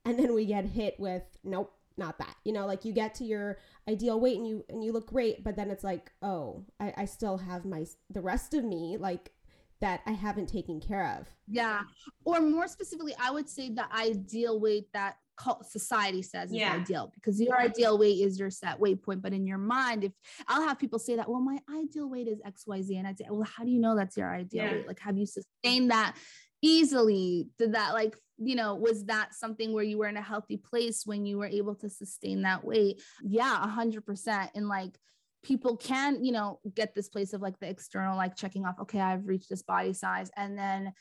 And 0.05 0.19
then 0.19 0.35
we 0.35 0.45
get 0.45 0.65
hit 0.65 0.99
with 0.99 1.23
nope, 1.45 1.73
not 1.97 2.19
that. 2.19 2.37
You 2.45 2.53
know, 2.53 2.67
like 2.67 2.85
you 2.85 2.93
get 2.93 3.15
to 3.17 3.25
your 3.25 3.59
ideal 3.89 4.21
weight 4.21 4.37
and 4.37 4.47
you 4.47 4.65
and 4.69 4.85
you 4.85 4.93
look 4.93 5.07
great, 5.07 5.43
but 5.43 5.57
then 5.57 5.71
it's 5.71 5.85
like, 5.85 6.13
oh, 6.21 6.65
I, 6.81 6.93
I 6.97 7.05
still 7.05 7.39
have 7.39 7.65
my 7.65 7.87
the 8.11 8.21
rest 8.21 8.55
of 8.55 8.65
me 8.65 8.97
like 8.99 9.33
that 9.81 10.01
I 10.07 10.13
haven't 10.13 10.49
taken 10.49 10.81
care 10.81 11.17
of. 11.19 11.29
Yeah. 11.47 11.83
Or 12.25 12.41
more 12.41 12.67
specifically, 12.67 13.15
I 13.21 13.31
would 13.31 13.49
say 13.49 13.71
the 13.71 13.87
ideal 13.95 14.59
weight 14.59 14.93
that 14.93 15.19
society 15.62 16.22
says 16.22 16.53
yeah. 16.53 16.74
is 16.74 16.80
ideal 16.82 17.11
because 17.14 17.41
your 17.41 17.59
ideal 17.59 17.99
weight 17.99 18.20
is 18.20 18.39
your 18.39 18.51
set 18.51 18.78
weight 18.78 19.03
point. 19.03 19.22
But 19.22 19.32
in 19.32 19.47
your 19.47 19.59
mind, 19.59 20.05
if 20.05 20.12
I'll 20.47 20.66
have 20.66 20.78
people 20.78 20.99
say 20.99 21.16
that, 21.16 21.28
well, 21.28 21.41
my 21.41 21.59
ideal 21.70 22.09
weight 22.09 22.28
is 22.28 22.41
XYZ. 22.41 22.99
And 22.99 23.07
I'd 23.07 23.18
say, 23.18 23.26
well, 23.30 23.43
how 23.43 23.64
do 23.64 23.70
you 23.70 23.80
know 23.80 23.97
that's 23.97 24.16
your 24.16 24.30
ideal 24.30 24.64
yeah. 24.64 24.72
weight? 24.72 24.86
Like, 24.86 25.01
have 25.01 25.16
you 25.16 25.26
sustained 25.26 25.91
that 25.91 26.16
easily? 26.62 27.49
Did 27.59 27.74
that, 27.74 27.95
like, 27.95 28.16
you 28.39 28.55
know, 28.55 28.74
was 28.74 29.05
that 29.07 29.34
something 29.34 29.72
where 29.72 29.84
you 29.84 29.99
were 29.99 30.09
in 30.09 30.16
a 30.16 30.22
healthy 30.22 30.57
place 30.57 31.03
when 31.05 31.26
you 31.26 31.39
were 31.39 31.47
able 31.47 31.74
to 31.76 31.89
sustain 31.89 32.43
that 32.43 32.64
weight? 32.64 33.03
Yeah, 33.22 33.62
a 33.62 33.68
hundred 33.68 34.07
percent. 34.07 34.51
And 34.55 34.68
like, 34.68 34.97
people 35.43 35.76
can, 35.76 36.24
you 36.24 36.32
know, 36.32 36.61
get 36.74 36.95
this 36.95 37.09
place 37.09 37.32
of 37.32 37.41
like 37.41 37.59
the 37.61 37.68
external, 37.68 38.16
like 38.16 38.36
checking 38.36 38.64
off, 38.64 38.80
okay, 38.80 39.01
I've 39.01 39.26
reached 39.26 39.49
this 39.49 39.62
body 39.62 39.93
size. 39.93 40.30
And 40.36 40.59
then, 40.59 40.93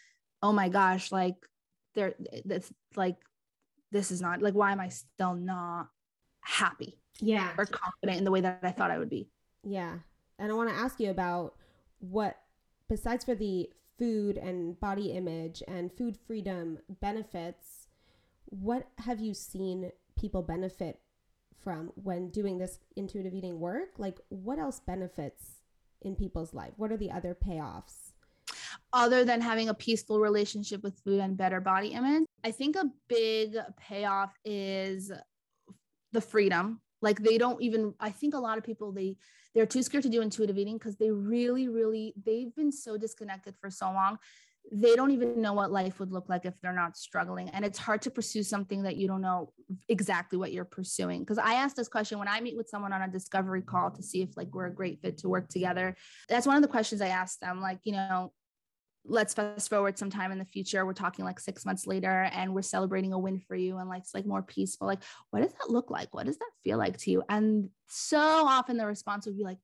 oh 0.42 0.54
my 0.54 0.70
gosh, 0.70 1.12
like, 1.12 1.36
there, 1.96 2.14
that's 2.46 2.72
like 2.96 3.16
this 3.92 4.12
is 4.12 4.22
not 4.22 4.42
like 4.42 4.54
why 4.54 4.72
am 4.72 4.80
I 4.80 4.90
still 4.90 5.34
not 5.34 5.90
happy? 6.42 7.00
Yeah. 7.20 7.50
Or 7.58 7.66
confident 7.66 8.20
in 8.20 8.24
the 8.24 8.32
way 8.32 8.42
that 8.42 8.60
I 8.64 8.72
thought 8.72 8.92
I 8.92 8.98
would 8.98 9.10
be. 9.10 9.30
Yeah. 9.64 9.98
And 10.40 10.52
I 10.52 10.56
want 10.56 10.70
to 10.70 10.76
ask 10.76 11.00
you 11.00 11.10
about 11.10 11.56
what 12.00 12.38
besides 12.88 13.26
for 13.26 13.36
the 13.36 13.70
food 13.98 14.38
and 14.38 14.80
body 14.80 15.12
image 15.12 15.64
and 15.68 15.92
food 15.92 16.18
freedom 16.28 16.78
benefits, 17.02 17.88
what 18.46 18.88
have 19.00 19.20
you 19.20 19.34
seen 19.34 19.92
people 20.18 20.42
benefit 20.42 21.00
from 21.64 21.92
when 21.96 22.30
doing 22.30 22.58
this 22.58 22.80
intuitive 22.96 23.34
eating 23.34 23.60
work? 23.60 23.98
Like 23.98 24.20
what 24.30 24.60
else 24.60 24.80
benefits 24.80 25.62
in 26.02 26.16
people's 26.16 26.54
life? 26.54 26.74
What 26.78 26.92
are 26.92 26.98
the 26.98 27.12
other 27.12 27.36
payoffs? 27.36 28.07
Other 28.94 29.26
than 29.26 29.42
having 29.42 29.70
a 29.70 29.74
peaceful 29.74 30.20
relationship 30.20 30.84
with 30.84 31.00
food 31.04 31.20
and 31.20 31.38
better 31.38 31.62
body 31.62 31.90
image. 31.90 32.24
I 32.44 32.52
think 32.52 32.76
a 32.76 32.86
big 33.08 33.58
payoff 33.78 34.34
is 34.46 35.12
the 36.14 36.22
freedom. 36.22 36.82
Like 37.02 37.20
they 37.20 37.38
don't 37.38 37.62
even 37.62 37.94
I 38.00 38.10
think 38.10 38.34
a 38.34 38.40
lot 38.40 38.58
of 38.58 38.64
people 38.64 38.92
they 38.92 39.18
they're 39.54 39.66
too 39.66 39.84
scared 39.84 40.04
to 40.04 40.10
do 40.10 40.22
intuitive 40.22 40.58
eating 40.58 40.78
because 40.78 40.98
they 40.98 41.12
really 41.12 41.68
really 41.68 42.14
they've 42.26 42.54
been 42.56 42.72
so 42.72 42.98
disconnected 42.98 43.56
for 43.60 43.70
so 43.70 43.92
long. 43.92 44.18
They 44.70 44.96
don't 44.96 45.12
even 45.12 45.42
know 45.42 45.54
what 45.54 45.72
life 45.72 46.00
would 46.00 46.12
look 46.12 46.28
like 46.28 46.46
if 46.46 46.54
they're 46.62 46.74
not 46.74 46.98
struggling. 46.98 47.48
And 47.50 47.64
it's 47.64 47.78
hard 47.78 48.02
to 48.02 48.12
pursue 48.12 48.44
something 48.44 48.84
that 48.84 48.98
you 48.98 49.08
don't 49.08 49.22
know 49.22 49.54
exactly 49.88 50.38
what 50.38 50.52
you're 50.52 50.66
pursuing. 50.66 51.22
Because 51.22 51.38
I 51.38 51.54
ask 51.54 51.74
this 51.74 51.88
question 51.88 52.20
when 52.20 52.28
I 52.28 52.42
meet 52.42 52.58
with 52.58 52.68
someone 52.68 52.92
on 52.92 53.02
a 53.02 53.08
discovery 53.08 53.62
call 53.62 53.92
to 53.92 54.04
see 54.04 54.22
if 54.24 54.36
like 54.36 54.54
we're 54.54 54.66
a 54.66 54.74
great 54.74 55.02
fit 55.02 55.20
to 55.20 55.30
work 55.30 55.48
together. 55.48 55.96
That's 56.28 56.46
one 56.46 56.58
of 56.58 56.64
the 56.64 56.68
questions 56.68 57.02
I 57.02 57.08
ask 57.08 57.40
them. 57.40 57.62
Like, 57.62 57.80
you 57.86 57.94
know, 57.94 58.34
let's 59.08 59.34
fast 59.34 59.70
forward 59.70 59.98
sometime 59.98 60.32
in 60.32 60.38
the 60.38 60.46
future. 60.46 60.86
We're 60.86 60.94
talking 60.94 61.26
like 61.26 61.40
six 61.40 61.66
months 61.66 61.88
later 61.88 62.30
and 62.34 62.54
we're 62.54 62.62
celebrating 62.62 63.14
a 63.14 63.20
win 63.20 63.40
for 63.40 63.56
you 63.56 63.78
and 63.78 63.90
like 63.90 64.02
it's 64.02 64.14
like 64.14 64.26
more 64.26 64.44
peaceful. 64.44 64.88
Like 64.88 65.02
what 65.32 65.42
does 65.42 65.54
that 65.54 65.70
look 65.70 65.90
like? 65.90 66.14
What 66.14 66.26
does 66.26 66.38
that 66.38 66.52
feel 66.64 66.78
like 66.78 66.98
to 67.00 67.12
you? 67.12 67.24
And 67.30 67.70
so 67.88 68.20
often 68.20 68.78
the 68.78 68.86
response 68.86 69.26
would 69.26 69.38
be 69.38 69.44
like 69.44 69.60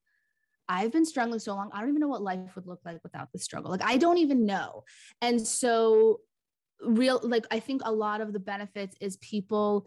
i've 0.66 0.90
been 0.90 1.04
struggling 1.04 1.38
so 1.38 1.54
long 1.54 1.68
i 1.74 1.80
don't 1.80 1.90
even 1.90 2.00
know 2.00 2.08
what 2.08 2.22
life 2.22 2.54
would 2.54 2.66
look 2.66 2.80
like 2.86 2.98
without 3.02 3.30
the 3.32 3.38
struggle. 3.38 3.70
Like 3.70 3.84
i 3.84 3.96
don't 3.98 4.18
even 4.18 4.46
know. 4.46 4.84
And 5.20 5.40
so 5.40 6.20
real 6.80 7.20
like 7.22 7.46
i 7.50 7.60
think 7.60 7.80
a 7.84 7.92
lot 7.92 8.20
of 8.20 8.32
the 8.32 8.40
benefits 8.40 8.96
is 9.00 9.16
people 9.18 9.86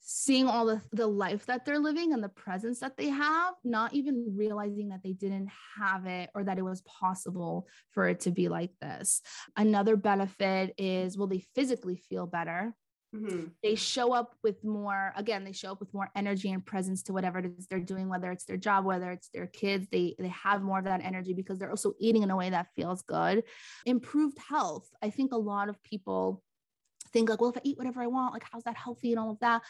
seeing 0.00 0.46
all 0.48 0.66
the, 0.66 0.82
the 0.92 1.06
life 1.06 1.46
that 1.46 1.64
they're 1.64 1.78
living 1.78 2.12
and 2.12 2.22
the 2.22 2.28
presence 2.28 2.80
that 2.80 2.96
they 2.96 3.08
have, 3.08 3.54
not 3.64 3.92
even 3.92 4.34
realizing 4.36 4.88
that 4.88 5.02
they 5.02 5.12
didn't 5.12 5.48
have 5.78 6.06
it 6.06 6.30
or 6.34 6.44
that 6.44 6.58
it 6.58 6.64
was 6.64 6.80
possible 6.82 7.68
for 7.90 8.08
it 8.08 8.20
to 8.20 8.30
be 8.30 8.48
like 8.48 8.72
this. 8.80 9.20
Another 9.56 9.96
benefit 9.96 10.74
is 10.78 11.16
will 11.16 11.26
they 11.26 11.44
physically 11.54 11.96
feel 11.96 12.26
better? 12.26 12.74
Mm-hmm. 13.14 13.46
They 13.62 13.74
show 13.74 14.12
up 14.12 14.36
with 14.42 14.62
more, 14.62 15.12
again, 15.16 15.44
they 15.44 15.52
show 15.52 15.72
up 15.72 15.80
with 15.80 15.92
more 15.92 16.08
energy 16.14 16.50
and 16.50 16.64
presence 16.64 17.02
to 17.04 17.12
whatever 17.12 17.40
it 17.40 17.52
is 17.58 17.66
they're 17.66 17.80
doing, 17.80 18.08
whether 18.08 18.30
it's 18.30 18.44
their 18.44 18.56
job, 18.56 18.84
whether 18.84 19.10
it's 19.10 19.28
their 19.34 19.48
kids, 19.48 19.88
they, 19.90 20.14
they 20.18 20.28
have 20.28 20.62
more 20.62 20.78
of 20.78 20.84
that 20.84 21.04
energy 21.04 21.34
because 21.34 21.58
they're 21.58 21.70
also 21.70 21.94
eating 21.98 22.22
in 22.22 22.30
a 22.30 22.36
way 22.36 22.50
that 22.50 22.68
feels 22.76 23.02
good. 23.02 23.42
Improved 23.84 24.38
health. 24.38 24.88
I 25.02 25.10
think 25.10 25.32
a 25.32 25.36
lot 25.36 25.68
of 25.68 25.82
people 25.82 26.42
think 27.12 27.30
like, 27.30 27.40
well, 27.40 27.50
if 27.50 27.56
I 27.56 27.60
eat 27.64 27.78
whatever 27.78 28.02
I 28.02 28.06
want, 28.06 28.32
like 28.32 28.44
how's 28.50 28.64
that 28.64 28.76
healthy 28.76 29.12
and 29.12 29.20
all 29.20 29.30
of 29.30 29.40
that? 29.40 29.62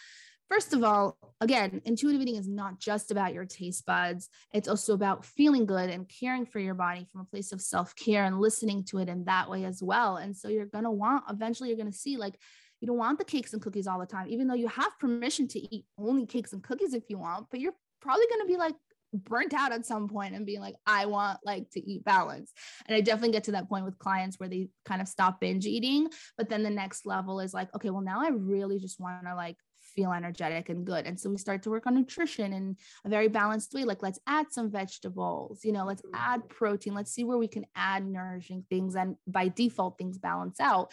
First 0.49 0.73
of 0.73 0.83
all, 0.83 1.17
again, 1.41 1.81
intuitive 1.85 2.21
eating 2.21 2.35
is 2.35 2.49
not 2.49 2.81
just 2.81 3.13
about 3.13 3.33
your 3.33 3.45
taste 3.45 3.87
buds. 3.87 4.29
It's 4.53 4.67
also 4.67 4.95
about 4.95 5.25
feeling 5.25 5.65
good 5.65 5.89
and 5.91 6.09
caring 6.09 6.45
for 6.45 6.59
your 6.59 6.75
body 6.75 7.07
from 7.11 7.21
a 7.21 7.25
place 7.25 7.53
of 7.53 7.61
self 7.61 7.95
care 7.95 8.25
and 8.25 8.41
listening 8.41 8.83
to 8.87 8.99
it 8.99 9.09
in 9.09 9.25
that 9.27 9.49
way 9.49 9.65
as 9.65 9.81
well. 9.81 10.17
And 10.17 10.37
so 10.37 10.49
you're 10.49 10.67
going 10.67 10.85
to 10.85 10.91
want, 10.91 11.23
eventually, 11.31 11.69
you're 11.69 11.79
going 11.79 11.93
to 11.93 11.97
see 11.97 12.17
like, 12.17 12.35
you 12.81 12.89
don't 12.89 12.97
want 12.97 13.19
the 13.19 13.25
cakes 13.25 13.53
and 13.53 13.63
cookies 13.63 13.87
all 13.87 14.01
the 14.01 14.07
time, 14.07 14.27
even 14.29 14.49
though 14.49 14.55
you 14.55 14.67
have 14.67 14.99
permission 14.99 15.47
to 15.49 15.61
eat 15.61 15.85
only 15.97 16.27
cakes 16.27 16.53
and 16.53 16.65
cookies 16.65 16.95
if 16.95 17.05
you 17.09 17.19
want, 17.19 17.47
but 17.51 17.61
you're 17.61 17.75
probably 18.01 18.27
going 18.29 18.41
to 18.41 18.53
be 18.53 18.57
like 18.57 18.75
burnt 19.13 19.55
out 19.55 19.73
at 19.73 19.87
some 19.87 20.09
point 20.09 20.35
and 20.35 20.47
being 20.47 20.61
like, 20.61 20.77
I 20.87 21.07
want 21.07 21.41
like 21.45 21.71
to 21.71 21.81
eat 21.81 22.05
balance. 22.05 22.53
And 22.87 22.97
I 22.97 23.01
definitely 23.01 23.33
get 23.33 23.45
to 23.45 23.53
that 23.53 23.69
point 23.69 23.85
with 23.85 23.99
clients 23.99 24.39
where 24.39 24.49
they 24.49 24.69
kind 24.85 25.01
of 25.01 25.09
stop 25.09 25.41
binge 25.41 25.67
eating. 25.67 26.09
But 26.37 26.49
then 26.49 26.63
the 26.63 26.71
next 26.71 27.07
level 27.07 27.41
is 27.41 27.55
like, 27.55 27.75
okay, 27.75 27.91
well, 27.91 28.03
now 28.03 28.21
I 28.23 28.29
really 28.29 28.79
just 28.79 29.01
want 29.01 29.25
to 29.25 29.35
like 29.35 29.57
feel 30.01 30.13
energetic 30.13 30.71
and 30.71 30.87
good. 30.87 31.07
And 31.07 31.21
so 31.21 31.29
we 31.29 31.37
start 31.37 31.63
to 31.65 31.71
work 31.71 31.87
on 31.87 31.95
nutrition 31.95 32.55
in 32.55 32.77
a 33.05 33.09
very 33.11 33.29
balanced 33.29 33.75
way. 33.75 33.85
Like, 33.85 34.03
let's 34.03 34.19
add 34.27 34.47
some 34.51 34.71
vegetables, 34.71 35.61
you 35.63 35.73
know, 35.73 35.85
let's 35.85 36.01
mm-hmm. 36.01 36.15
add 36.15 36.49
protein. 36.49 36.95
Let's 36.95 37.13
see 37.13 37.25
where 37.25 37.37
we 37.37 37.49
can 37.49 37.67
add 37.75 38.07
nourishing 38.07 38.65
things. 38.71 38.97
And 38.97 39.17
by 39.27 39.49
default, 39.49 39.99
things 39.99 40.17
balance 40.17 40.59
out. 40.59 40.93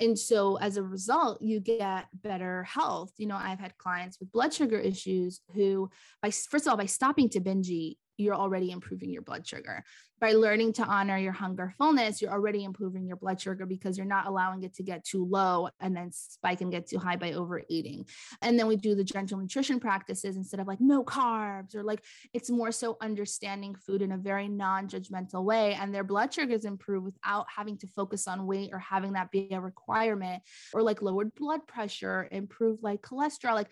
And 0.00 0.18
so 0.18 0.56
as 0.56 0.76
a 0.76 0.82
result, 0.82 1.40
you 1.40 1.60
get 1.60 2.06
better 2.12 2.64
health. 2.64 3.12
You 3.16 3.28
know, 3.28 3.36
I've 3.36 3.60
had 3.60 3.78
clients 3.78 4.18
with 4.18 4.32
blood 4.32 4.52
sugar 4.52 4.78
issues 4.78 5.40
who, 5.54 5.88
by 6.20 6.30
first 6.30 6.66
of 6.66 6.70
all, 6.70 6.76
by 6.76 6.86
stopping 6.86 7.28
to 7.30 7.40
binge 7.40 7.68
eat, 7.68 7.98
you're 8.18 8.34
already 8.34 8.70
improving 8.70 9.10
your 9.10 9.22
blood 9.22 9.46
sugar. 9.46 9.84
By 10.20 10.32
learning 10.32 10.72
to 10.74 10.82
honor 10.82 11.16
your 11.16 11.32
hunger 11.32 11.72
fullness, 11.78 12.20
you're 12.20 12.32
already 12.32 12.64
improving 12.64 13.06
your 13.06 13.16
blood 13.16 13.40
sugar 13.40 13.64
because 13.64 13.96
you're 13.96 14.04
not 14.04 14.26
allowing 14.26 14.64
it 14.64 14.74
to 14.74 14.82
get 14.82 15.04
too 15.04 15.24
low 15.24 15.68
and 15.78 15.96
then 15.96 16.10
spike 16.10 16.60
and 16.60 16.72
get 16.72 16.88
too 16.88 16.98
high 16.98 17.14
by 17.14 17.34
overeating. 17.34 18.04
And 18.42 18.58
then 18.58 18.66
we 18.66 18.74
do 18.74 18.96
the 18.96 19.04
gentle 19.04 19.38
nutrition 19.38 19.78
practices 19.78 20.36
instead 20.36 20.58
of 20.58 20.66
like 20.66 20.80
no 20.80 21.04
carbs 21.04 21.76
or 21.76 21.84
like 21.84 22.02
it's 22.34 22.50
more 22.50 22.72
so 22.72 22.96
understanding 23.00 23.76
food 23.76 24.02
in 24.02 24.10
a 24.10 24.18
very 24.18 24.48
non 24.48 24.88
judgmental 24.88 25.44
way. 25.44 25.74
And 25.74 25.94
their 25.94 26.04
blood 26.04 26.34
sugars 26.34 26.64
improve 26.64 27.04
without 27.04 27.46
having 27.54 27.78
to 27.78 27.86
focus 27.86 28.26
on 28.26 28.48
weight 28.48 28.70
or 28.72 28.80
having 28.80 29.12
that 29.12 29.30
be 29.30 29.48
a 29.52 29.60
requirement 29.60 30.42
or 30.74 30.82
like 30.82 31.00
lowered 31.00 31.32
blood 31.36 31.68
pressure, 31.68 32.26
improve 32.32 32.82
like 32.82 33.02
cholesterol. 33.02 33.54
Like 33.54 33.70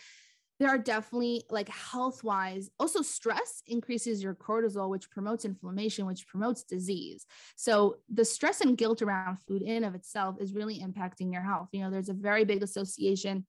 there 0.58 0.68
are 0.68 0.78
definitely 0.78 1.44
like 1.50 1.68
health 1.68 2.24
wise 2.24 2.70
also 2.78 3.02
stress 3.02 3.62
increases 3.66 4.22
your 4.22 4.34
cortisol 4.34 4.88
which 4.88 5.10
promotes 5.10 5.44
inflammation 5.44 6.06
which 6.06 6.26
promotes 6.26 6.62
disease. 6.62 7.26
So 7.56 7.96
the 8.12 8.24
stress 8.24 8.60
and 8.60 8.76
guilt 8.76 9.02
around 9.02 9.38
food 9.46 9.62
in 9.62 9.84
of 9.84 9.94
itself 9.94 10.36
is 10.40 10.54
really 10.54 10.80
impacting 10.80 11.32
your 11.32 11.42
health. 11.42 11.68
You 11.72 11.82
know 11.82 11.90
there's 11.90 12.08
a 12.08 12.14
very 12.14 12.44
big 12.44 12.62
association 12.62 13.46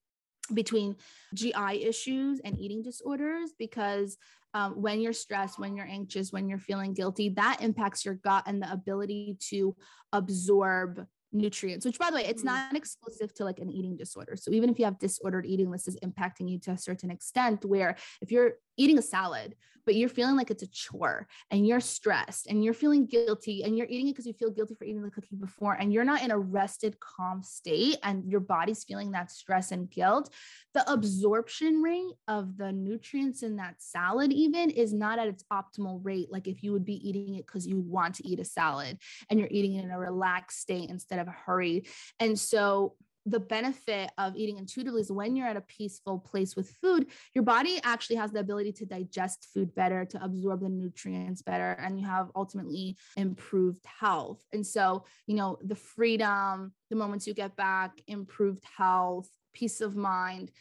between 0.53 0.95
GI 1.33 1.83
issues 1.83 2.39
and 2.39 2.57
eating 2.59 2.81
disorders 2.81 3.51
because 3.57 4.17
um, 4.53 4.81
when 4.81 5.01
you're 5.01 5.13
stressed, 5.13 5.59
when 5.59 5.75
you're 5.75 5.87
anxious, 5.87 6.31
when 6.31 6.47
you're 6.47 6.57
feeling 6.57 6.93
guilty, 6.93 7.29
that 7.29 7.61
impacts 7.61 8.05
your 8.05 8.15
gut 8.15 8.43
and 8.47 8.61
the 8.61 8.71
ability 8.71 9.37
to 9.49 9.75
absorb 10.13 11.05
nutrients, 11.31 11.85
which 11.85 11.99
by 11.99 12.09
the 12.09 12.15
way, 12.15 12.25
it's 12.25 12.43
mm-hmm. 12.43 12.55
not 12.55 12.75
exclusive 12.75 13.33
to 13.35 13.43
like 13.43 13.59
an 13.59 13.69
eating 13.69 13.95
disorder. 13.95 14.35
So 14.35 14.51
even 14.51 14.69
if 14.69 14.79
you 14.79 14.85
have 14.85 14.99
disordered 14.99 15.45
eating, 15.45 15.71
this 15.71 15.87
is 15.87 15.97
impacting 16.03 16.49
you 16.49 16.59
to 16.59 16.71
a 16.71 16.77
certain 16.77 17.11
extent 17.11 17.65
where 17.65 17.95
if 18.21 18.31
you're 18.31 18.53
eating 18.77 18.97
a 18.97 19.01
salad, 19.01 19.55
but 19.87 19.95
you're 19.95 20.09
feeling 20.09 20.35
like 20.35 20.51
it's 20.51 20.63
a 20.63 20.67
chore 20.67 21.25
and 21.49 21.65
you're 21.65 21.79
stressed 21.79 22.47
and 22.47 22.61
you're 22.61 22.73
feeling 22.73 23.05
guilty 23.05 23.63
and 23.63 23.77
you're 23.77 23.87
eating 23.87 24.09
it 24.09 24.11
because 24.11 24.27
you 24.27 24.33
feel 24.33 24.51
guilty 24.51 24.75
for 24.75 24.83
eating 24.83 25.01
the 25.01 25.09
cookie 25.09 25.37
before 25.37 25.75
and 25.75 25.93
you're 25.93 26.03
not 26.03 26.21
in 26.21 26.29
a 26.29 26.37
rested, 26.37 26.99
calm 26.99 27.41
state 27.41 27.97
and 28.03 28.29
your 28.29 28.41
body's 28.41 28.83
feeling 28.83 29.11
that 29.11 29.31
stress 29.31 29.71
and 29.71 29.89
guilt, 29.89 30.29
the 30.73 30.91
absorption 30.91 31.81
rate 31.81 32.11
of 32.27 32.57
the 32.57 32.73
nutrients 32.73 33.43
in 33.43 33.55
that 33.55 33.75
salad, 33.79 34.33
even, 34.33 34.69
is 34.71 34.93
not 34.93 35.19
at 35.19 35.29
its 35.29 35.45
optimal 35.53 36.01
rate. 36.03 36.27
Like 36.29 36.49
if 36.49 36.61
you 36.63 36.73
would 36.73 36.83
be 36.83 37.07
eating 37.07 37.35
it 37.35 37.47
because 37.47 37.65
you 37.65 37.79
want 37.79 38.15
to 38.15 38.27
eat 38.27 38.41
a 38.41 38.45
salad 38.45 38.97
and 39.29 39.39
you're 39.39 39.47
eating 39.49 39.75
it 39.75 39.85
in 39.85 39.91
a 39.91 39.97
relaxed 39.97 40.59
state 40.59 40.89
instead 40.89 41.19
of 41.19 41.29
a 41.29 41.35
hurry. 41.45 41.87
And 42.19 42.37
so 42.37 42.95
the 43.27 43.39
benefit 43.39 44.09
of 44.17 44.35
eating 44.37 44.57
intuitively 44.57 45.01
is 45.01 45.11
when 45.11 45.35
you're 45.35 45.47
at 45.47 45.57
a 45.57 45.61
peaceful 45.61 46.17
place 46.17 46.55
with 46.55 46.69
food, 46.81 47.07
your 47.35 47.43
body 47.43 47.79
actually 47.83 48.15
has 48.15 48.31
the 48.31 48.39
ability 48.39 48.71
to 48.71 48.85
digest 48.85 49.49
food 49.53 49.75
better, 49.75 50.05
to 50.05 50.23
absorb 50.23 50.61
the 50.61 50.69
nutrients 50.69 51.41
better, 51.41 51.71
and 51.73 51.99
you 51.99 52.05
have 52.05 52.31
ultimately 52.35 52.95
improved 53.17 53.85
health. 53.85 54.41
And 54.53 54.65
so, 54.65 55.03
you 55.25 55.35
know, 55.35 55.57
the 55.61 55.75
freedom, 55.75 56.71
the 56.89 56.95
moments 56.95 57.27
you 57.27 57.33
get 57.33 57.55
back, 57.57 58.01
improved 58.07 58.63
health, 58.77 59.29
peace 59.53 59.81
of 59.81 59.95
mind. 59.95 60.51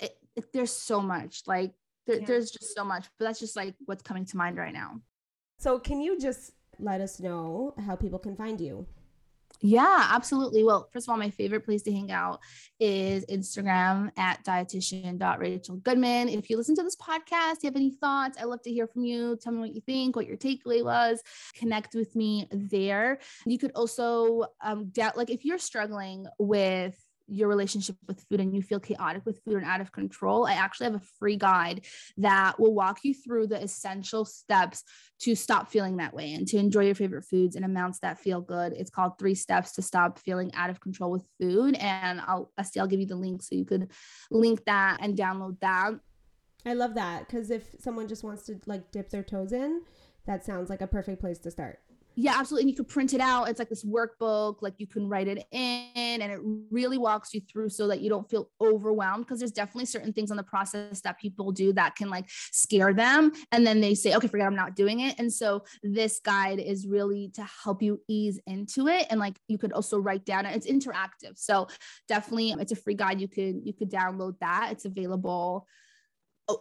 It, 0.00 0.16
it, 0.34 0.52
there's 0.52 0.72
so 0.72 1.00
much 1.00 1.42
like 1.46 1.74
there, 2.06 2.18
yeah. 2.18 2.26
there's 2.26 2.50
just 2.50 2.74
so 2.74 2.84
much, 2.84 3.06
but 3.18 3.26
that's 3.26 3.38
just 3.38 3.54
like 3.54 3.74
what's 3.86 4.02
coming 4.02 4.24
to 4.26 4.36
mind 4.36 4.56
right 4.56 4.74
now. 4.74 5.00
So, 5.60 5.78
can 5.78 6.00
you 6.00 6.18
just 6.18 6.50
let 6.80 7.00
us 7.00 7.20
know 7.20 7.72
how 7.86 7.94
people 7.94 8.18
can 8.18 8.34
find 8.34 8.60
you? 8.60 8.86
Yeah, 9.66 10.08
absolutely. 10.10 10.62
Well, 10.62 10.90
first 10.92 11.08
of 11.08 11.12
all, 11.12 11.16
my 11.16 11.30
favorite 11.30 11.64
place 11.64 11.80
to 11.84 11.92
hang 11.92 12.12
out 12.12 12.40
is 12.78 13.24
Instagram 13.30 14.10
at 14.18 14.44
dietitian.rachelgoodman. 14.44 16.36
If 16.36 16.50
you 16.50 16.58
listen 16.58 16.76
to 16.76 16.82
this 16.82 16.96
podcast, 16.96 17.62
you 17.62 17.68
have 17.68 17.76
any 17.76 17.92
thoughts, 17.92 18.36
I'd 18.38 18.44
love 18.44 18.60
to 18.64 18.70
hear 18.70 18.86
from 18.86 19.06
you. 19.06 19.38
Tell 19.40 19.54
me 19.54 19.60
what 19.60 19.74
you 19.74 19.80
think, 19.80 20.16
what 20.16 20.26
your 20.26 20.36
takeaway 20.36 20.84
was. 20.84 21.22
Connect 21.54 21.94
with 21.94 22.14
me 22.14 22.46
there. 22.50 23.20
You 23.46 23.58
could 23.58 23.72
also 23.74 24.44
um, 24.62 24.90
doubt, 24.90 25.16
like 25.16 25.30
if 25.30 25.46
you're 25.46 25.56
struggling 25.56 26.26
with 26.38 27.02
your 27.26 27.48
relationship 27.48 27.96
with 28.06 28.24
food 28.28 28.40
and 28.40 28.54
you 28.54 28.62
feel 28.62 28.80
chaotic 28.80 29.24
with 29.24 29.40
food 29.44 29.56
and 29.56 29.64
out 29.64 29.80
of 29.80 29.92
control, 29.92 30.46
I 30.46 30.54
actually 30.54 30.84
have 30.84 30.94
a 30.96 31.06
free 31.18 31.36
guide 31.36 31.84
that 32.18 32.58
will 32.58 32.74
walk 32.74 33.00
you 33.02 33.14
through 33.14 33.48
the 33.48 33.62
essential 33.62 34.24
steps 34.24 34.84
to 35.20 35.34
stop 35.34 35.70
feeling 35.70 35.96
that 35.96 36.14
way 36.14 36.34
and 36.34 36.46
to 36.48 36.58
enjoy 36.58 36.84
your 36.86 36.94
favorite 36.94 37.24
foods 37.24 37.56
in 37.56 37.64
amounts 37.64 38.00
that 38.00 38.18
feel 38.18 38.40
good. 38.40 38.72
It's 38.74 38.90
called 38.90 39.18
Three 39.18 39.34
Steps 39.34 39.72
to 39.72 39.82
Stop 39.82 40.18
Feeling 40.18 40.54
Out 40.54 40.70
of 40.70 40.80
Control 40.80 41.10
with 41.10 41.26
Food. 41.40 41.76
And 41.76 42.20
I'll, 42.20 42.52
Esty, 42.58 42.80
I'll 42.80 42.86
give 42.86 43.00
you 43.00 43.06
the 43.06 43.16
link 43.16 43.42
so 43.42 43.54
you 43.54 43.64
could 43.64 43.90
link 44.30 44.64
that 44.66 44.98
and 45.00 45.16
download 45.16 45.58
that. 45.60 45.92
I 46.66 46.72
love 46.72 46.94
that 46.94 47.26
because 47.26 47.50
if 47.50 47.74
someone 47.78 48.08
just 48.08 48.24
wants 48.24 48.44
to 48.46 48.58
like 48.66 48.90
dip 48.90 49.10
their 49.10 49.22
toes 49.22 49.52
in, 49.52 49.82
that 50.26 50.44
sounds 50.44 50.70
like 50.70 50.80
a 50.80 50.86
perfect 50.86 51.20
place 51.20 51.38
to 51.40 51.50
start 51.50 51.80
yeah 52.16 52.34
absolutely 52.36 52.62
and 52.62 52.70
you 52.70 52.76
could 52.76 52.88
print 52.88 53.12
it 53.12 53.20
out 53.20 53.48
it's 53.48 53.58
like 53.58 53.68
this 53.68 53.84
workbook 53.84 54.56
like 54.60 54.74
you 54.78 54.86
can 54.86 55.08
write 55.08 55.26
it 55.26 55.44
in 55.50 55.88
and 55.94 56.32
it 56.32 56.40
really 56.70 56.98
walks 56.98 57.34
you 57.34 57.40
through 57.40 57.68
so 57.68 57.88
that 57.88 58.00
you 58.00 58.08
don't 58.08 58.28
feel 58.30 58.48
overwhelmed 58.60 59.24
because 59.24 59.38
there's 59.38 59.52
definitely 59.52 59.86
certain 59.86 60.12
things 60.12 60.30
on 60.30 60.36
the 60.36 60.42
process 60.42 61.00
that 61.00 61.18
people 61.18 61.50
do 61.50 61.72
that 61.72 61.96
can 61.96 62.08
like 62.08 62.28
scare 62.28 62.92
them 62.92 63.32
and 63.52 63.66
then 63.66 63.80
they 63.80 63.94
say 63.94 64.14
okay 64.14 64.28
forget 64.28 64.46
i'm 64.46 64.54
not 64.54 64.76
doing 64.76 65.00
it 65.00 65.18
and 65.18 65.32
so 65.32 65.62
this 65.82 66.20
guide 66.24 66.60
is 66.60 66.86
really 66.86 67.30
to 67.34 67.46
help 67.62 67.82
you 67.82 68.00
ease 68.08 68.40
into 68.46 68.88
it 68.88 69.06
and 69.10 69.18
like 69.18 69.36
you 69.48 69.58
could 69.58 69.72
also 69.72 69.98
write 69.98 70.24
down 70.24 70.46
it's 70.46 70.70
interactive 70.70 71.36
so 71.36 71.66
definitely 72.08 72.54
it's 72.58 72.72
a 72.72 72.76
free 72.76 72.94
guide 72.94 73.20
you 73.20 73.28
could 73.28 73.60
you 73.64 73.72
could 73.72 73.90
download 73.90 74.38
that 74.40 74.68
it's 74.70 74.84
available 74.84 75.66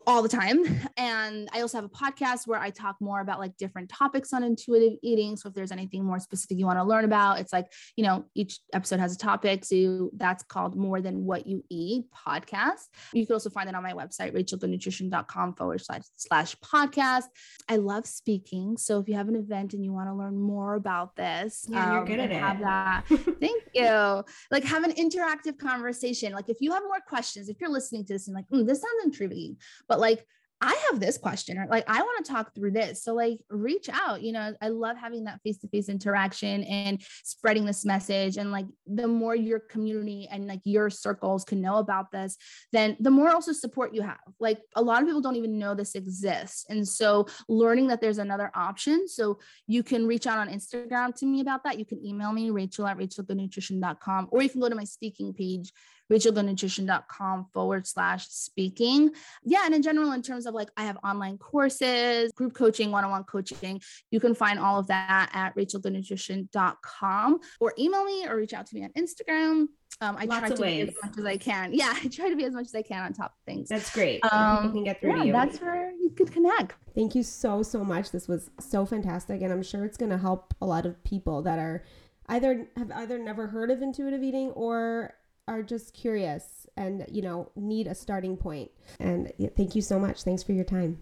all 0.08 0.22
the 0.22 0.30
time. 0.30 0.64
And 0.98 1.50
I 1.52 1.62
also 1.62 1.78
have 1.78 1.86
a 1.86 1.90
podcast 1.90 2.48
where 2.48 2.60
I 2.60 2.70
talk 2.70 2.96
more 3.02 3.20
about 3.20 3.40
like 3.40 3.58
different 3.58 3.90
topics 3.90 4.32
on 4.32 4.44
intuitive 4.44 4.98
eating. 5.02 5.36
So 5.36 5.50
if 5.50 5.56
there's 5.56 5.72
anything 5.72 6.06
more 6.06 6.20
specific 6.20 6.58
you 6.58 6.66
want 6.66 6.80
to 6.80 6.84
learn 6.84 7.04
about, 7.04 7.40
it's 7.40 7.52
like, 7.52 7.72
you 7.98 8.04
know, 8.04 8.26
each 8.36 8.60
episode 8.74 9.00
has 9.00 9.14
a 9.14 9.18
topic. 9.18 9.66
So 9.66 10.10
that's 10.16 10.44
called 10.44 10.76
More 10.76 11.02
Than 11.02 11.26
What 11.26 11.48
You 11.48 11.64
Eat 11.70 12.06
podcast. 12.28 12.88
You 13.14 13.26
can 13.26 13.34
also 13.34 13.50
find 13.50 13.68
it 13.68 13.76
on 13.76 13.84
my 13.84 13.94
website, 13.94 14.34
rachelgoodnutrition.com 14.34 15.56
forward 15.56 15.82
slash, 15.82 16.04
slash 16.16 16.56
podcast. 16.58 17.26
I 17.68 17.78
love 17.78 18.06
speaking. 18.06 18.78
So 18.78 19.00
if 19.00 19.10
you 19.10 19.16
have 19.16 19.28
an 19.28 19.36
event 19.36 19.74
and 19.74 19.84
you 19.84 19.92
want 19.92 20.08
to 20.10 20.14
learn 20.14 20.40
more 20.40 20.76
about 20.76 21.16
this, 21.16 21.66
yeah, 21.68 21.90
um, 21.90 21.94
you're 21.94 22.06
good 22.06 22.20
at 22.20 22.32
it. 22.32 22.40
Have 22.40 22.60
that. 22.62 23.04
Thank 23.40 23.64
you. 23.74 24.24
Like 24.52 24.64
have 24.64 24.84
an 24.84 24.94
interactive 24.94 25.58
conversation. 25.58 26.32
Like 26.32 26.50
if 26.50 26.62
you 26.62 26.72
have 26.72 26.84
more 26.84 27.02
questions, 27.06 27.50
if 27.50 27.60
you're 27.60 27.70
listening 27.70 28.06
to 28.06 28.14
this 28.14 28.28
and 28.28 28.36
like, 28.36 28.48
mm, 28.50 28.66
this 28.66 28.80
sounds 28.82 29.04
intriguing 29.04 29.58
but 29.88 30.00
like 30.00 30.26
I 30.64 30.82
have 30.90 31.02
this 31.02 31.18
question 31.18 31.58
or 31.58 31.68
like 31.70 31.84
I 31.90 32.02
want 32.02 32.26
to 32.26 32.32
talk 32.32 32.56
through 32.56 32.72
this. 32.72 33.04
So 33.04 33.14
like 33.14 33.40
reach 33.50 33.90
out, 33.92 34.22
you 34.22 34.32
know, 34.32 34.54
I 34.62 34.70
love 34.70 34.96
having 34.96 35.26
that 35.26 35.42
face-to-face 35.44 35.90
interaction 35.90 36.64
and 36.64 37.02
spreading 37.26 37.66
this 37.66 37.84
message 37.84 38.38
and 38.38 38.50
like 38.50 38.68
the 38.88 39.06
more 39.06 39.36
your 39.36 39.60
community 39.60 40.26
and 40.32 40.48
like 40.48 40.62
your 40.64 40.90
circles 40.90 41.44
can 41.44 41.60
know 41.60 41.80
about 41.80 42.14
this, 42.14 42.38
then 42.72 42.96
the 43.02 43.12
more 43.12 43.30
also 43.30 43.52
support 43.52 43.94
you 43.94 44.04
have. 44.04 44.22
Like 44.40 44.62
a 44.78 44.82
lot 44.82 45.02
of 45.02 45.08
people 45.08 45.20
don't 45.20 45.36
even 45.36 45.60
know 45.60 45.76
this 45.76 45.96
exists. 45.96 46.66
And 46.70 46.88
so 46.88 47.28
learning 47.50 47.88
that 47.88 48.00
there's 48.00 48.20
another 48.20 48.50
option. 48.56 49.10
So 49.10 49.40
you 49.68 49.84
can 49.84 50.08
reach 50.08 50.28
out 50.28 50.38
on 50.38 50.48
Instagram 50.48 51.14
to 51.16 51.26
me 51.26 51.42
about 51.42 51.66
that. 51.66 51.78
You 51.78 51.86
can 51.86 52.06
email 52.06 52.32
me 52.32 52.52
rachel 52.52 52.88
at 52.88 52.98
rachelgoodnutrition.com 52.98 54.30
or 54.32 54.42
you 54.42 54.50
can 54.50 54.62
go 54.62 54.70
to 54.70 54.76
my 54.76 54.86
speaking 54.86 55.34
page 55.34 55.74
rachelgoodnutrition.com 56.12 57.48
forward 57.54 57.88
slash 57.88 58.28
speaking. 58.28 59.12
Yeah. 59.44 59.62
And 59.66 59.74
in 59.74 59.82
general, 59.82 60.12
in 60.12 60.22
terms 60.22 60.46
of 60.46 60.54
like, 60.54 60.70
I 60.78 60.84
have 60.84 60.98
online 61.04 61.38
courses, 61.38 62.32
group 62.34 62.54
coaching, 62.54 62.92
one 62.92 63.04
on 63.04 63.12
one 63.12 63.24
coaching. 63.24 63.82
You 64.12 64.20
can 64.20 64.36
find 64.36 64.60
all 64.60 64.80
of 64.80 64.88
that 64.88 65.30
at 65.34 65.56
rachelgoodnutrition.com 65.56 67.40
or 67.60 67.74
email 67.78 68.04
me 68.04 68.28
or 68.28 68.38
reach 68.38 68.54
out 68.54 68.66
to 68.68 68.76
me 68.76 68.84
on 68.84 68.92
Instagram. 68.98 69.68
Um, 70.02 70.18
I 70.18 70.26
Lots 70.26 70.40
try 70.40 70.50
to 70.50 70.62
ways. 70.62 70.86
be 70.86 70.96
as 70.96 71.04
much 71.04 71.18
as 71.20 71.26
I 71.26 71.38
can. 71.38 71.74
Yeah, 71.84 71.94
I 71.96 72.08
try 72.08 72.30
to 72.30 72.36
be 72.36 72.46
as 72.46 72.54
much 72.54 72.66
as 72.66 72.76
I 72.76 72.82
can 72.82 73.04
on 73.04 73.14
top 73.14 73.32
of 73.32 73.46
things. 73.46 73.70
That's 73.70 73.92
great. 73.94 74.24
Um, 74.32 74.72
can 74.72 74.84
get 74.84 75.00
through 75.00 75.12
yeah, 75.12 75.20
to 75.20 75.26
you. 75.28 75.34
That's 75.34 75.62
where 75.62 75.92
you 75.92 76.10
could 76.10 76.32
connect. 76.32 76.76
Thank 76.96 77.16
you 77.16 77.24
so 77.24 77.64
so 77.64 77.84
much. 77.84 78.12
This 78.12 78.28
was 78.28 78.50
so 78.60 78.86
fantastic, 78.86 79.42
and 79.42 79.52
I'm 79.52 79.64
sure 79.64 79.86
it's 79.86 79.98
going 79.98 80.12
to 80.12 80.18
help 80.18 80.54
a 80.62 80.66
lot 80.66 80.86
of 80.86 81.02
people 81.04 81.42
that 81.44 81.60
are 81.60 81.84
either 82.28 82.68
have 82.78 82.92
either 82.92 83.18
never 83.18 83.48
heard 83.48 83.72
of 83.72 83.82
intuitive 83.82 84.24
eating 84.24 84.52
or 84.52 85.14
are 85.48 85.62
just 85.62 85.94
curious 85.94 86.68
and 86.78 87.06
you 87.10 87.22
know 87.22 87.52
need 87.56 87.88
a 87.88 87.96
starting 87.96 88.38
point. 88.38 88.72
And 89.00 89.32
thank 89.56 89.76
you 89.76 89.82
so 89.82 90.00
much. 90.00 90.24
Thanks 90.24 90.44
for 90.44 90.54
your 90.54 90.66
time. 90.66 91.00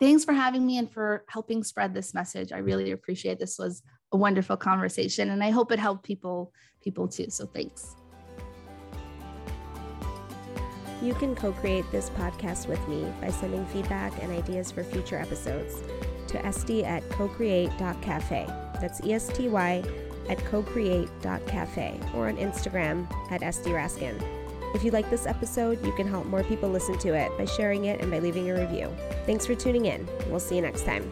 Thanks 0.00 0.24
for 0.24 0.32
having 0.32 0.64
me 0.64 0.78
and 0.78 0.90
for 0.90 1.24
helping 1.28 1.64
spread 1.64 1.92
this 1.92 2.14
message. 2.14 2.52
I 2.52 2.58
really 2.58 2.92
appreciate 2.92 3.38
this 3.38 3.58
was 3.58 3.82
a 4.12 4.16
wonderful 4.16 4.56
conversation 4.56 5.28
and 5.30 5.44
i 5.44 5.50
hope 5.50 5.70
it 5.70 5.78
helped 5.78 6.02
people 6.04 6.52
people 6.82 7.08
too. 7.08 7.30
So 7.30 7.46
thanks. 7.46 7.96
You 11.02 11.14
can 11.14 11.36
co 11.36 11.52
create 11.52 11.90
this 11.92 12.10
podcast 12.10 12.66
with 12.66 12.86
me 12.88 13.06
by 13.20 13.30
sending 13.30 13.64
feedback 13.66 14.12
and 14.22 14.32
ideas 14.32 14.72
for 14.72 14.82
future 14.82 15.16
episodes 15.16 15.82
to 16.28 16.44
esty 16.44 16.84
at 16.84 17.08
cocreate.cafe. 17.10 18.46
That's 18.80 19.00
E 19.04 19.12
S 19.12 19.28
T 19.28 19.48
Y 19.48 19.84
at 20.28 20.44
cocreate.cafe 20.46 22.00
or 22.14 22.28
on 22.28 22.36
Instagram 22.36 23.06
at 23.30 23.42
Esty 23.42 23.70
Raskin. 23.70 24.22
If 24.74 24.84
you 24.84 24.90
like 24.90 25.08
this 25.08 25.26
episode, 25.26 25.84
you 25.84 25.92
can 25.92 26.06
help 26.06 26.26
more 26.26 26.44
people 26.44 26.68
listen 26.68 26.98
to 26.98 27.14
it 27.14 27.36
by 27.38 27.46
sharing 27.46 27.86
it 27.86 28.00
and 28.00 28.10
by 28.10 28.18
leaving 28.18 28.50
a 28.50 28.54
review. 28.54 28.94
Thanks 29.24 29.46
for 29.46 29.54
tuning 29.54 29.86
in. 29.86 30.06
We'll 30.28 30.40
see 30.40 30.56
you 30.56 30.62
next 30.62 30.84
time. 30.84 31.10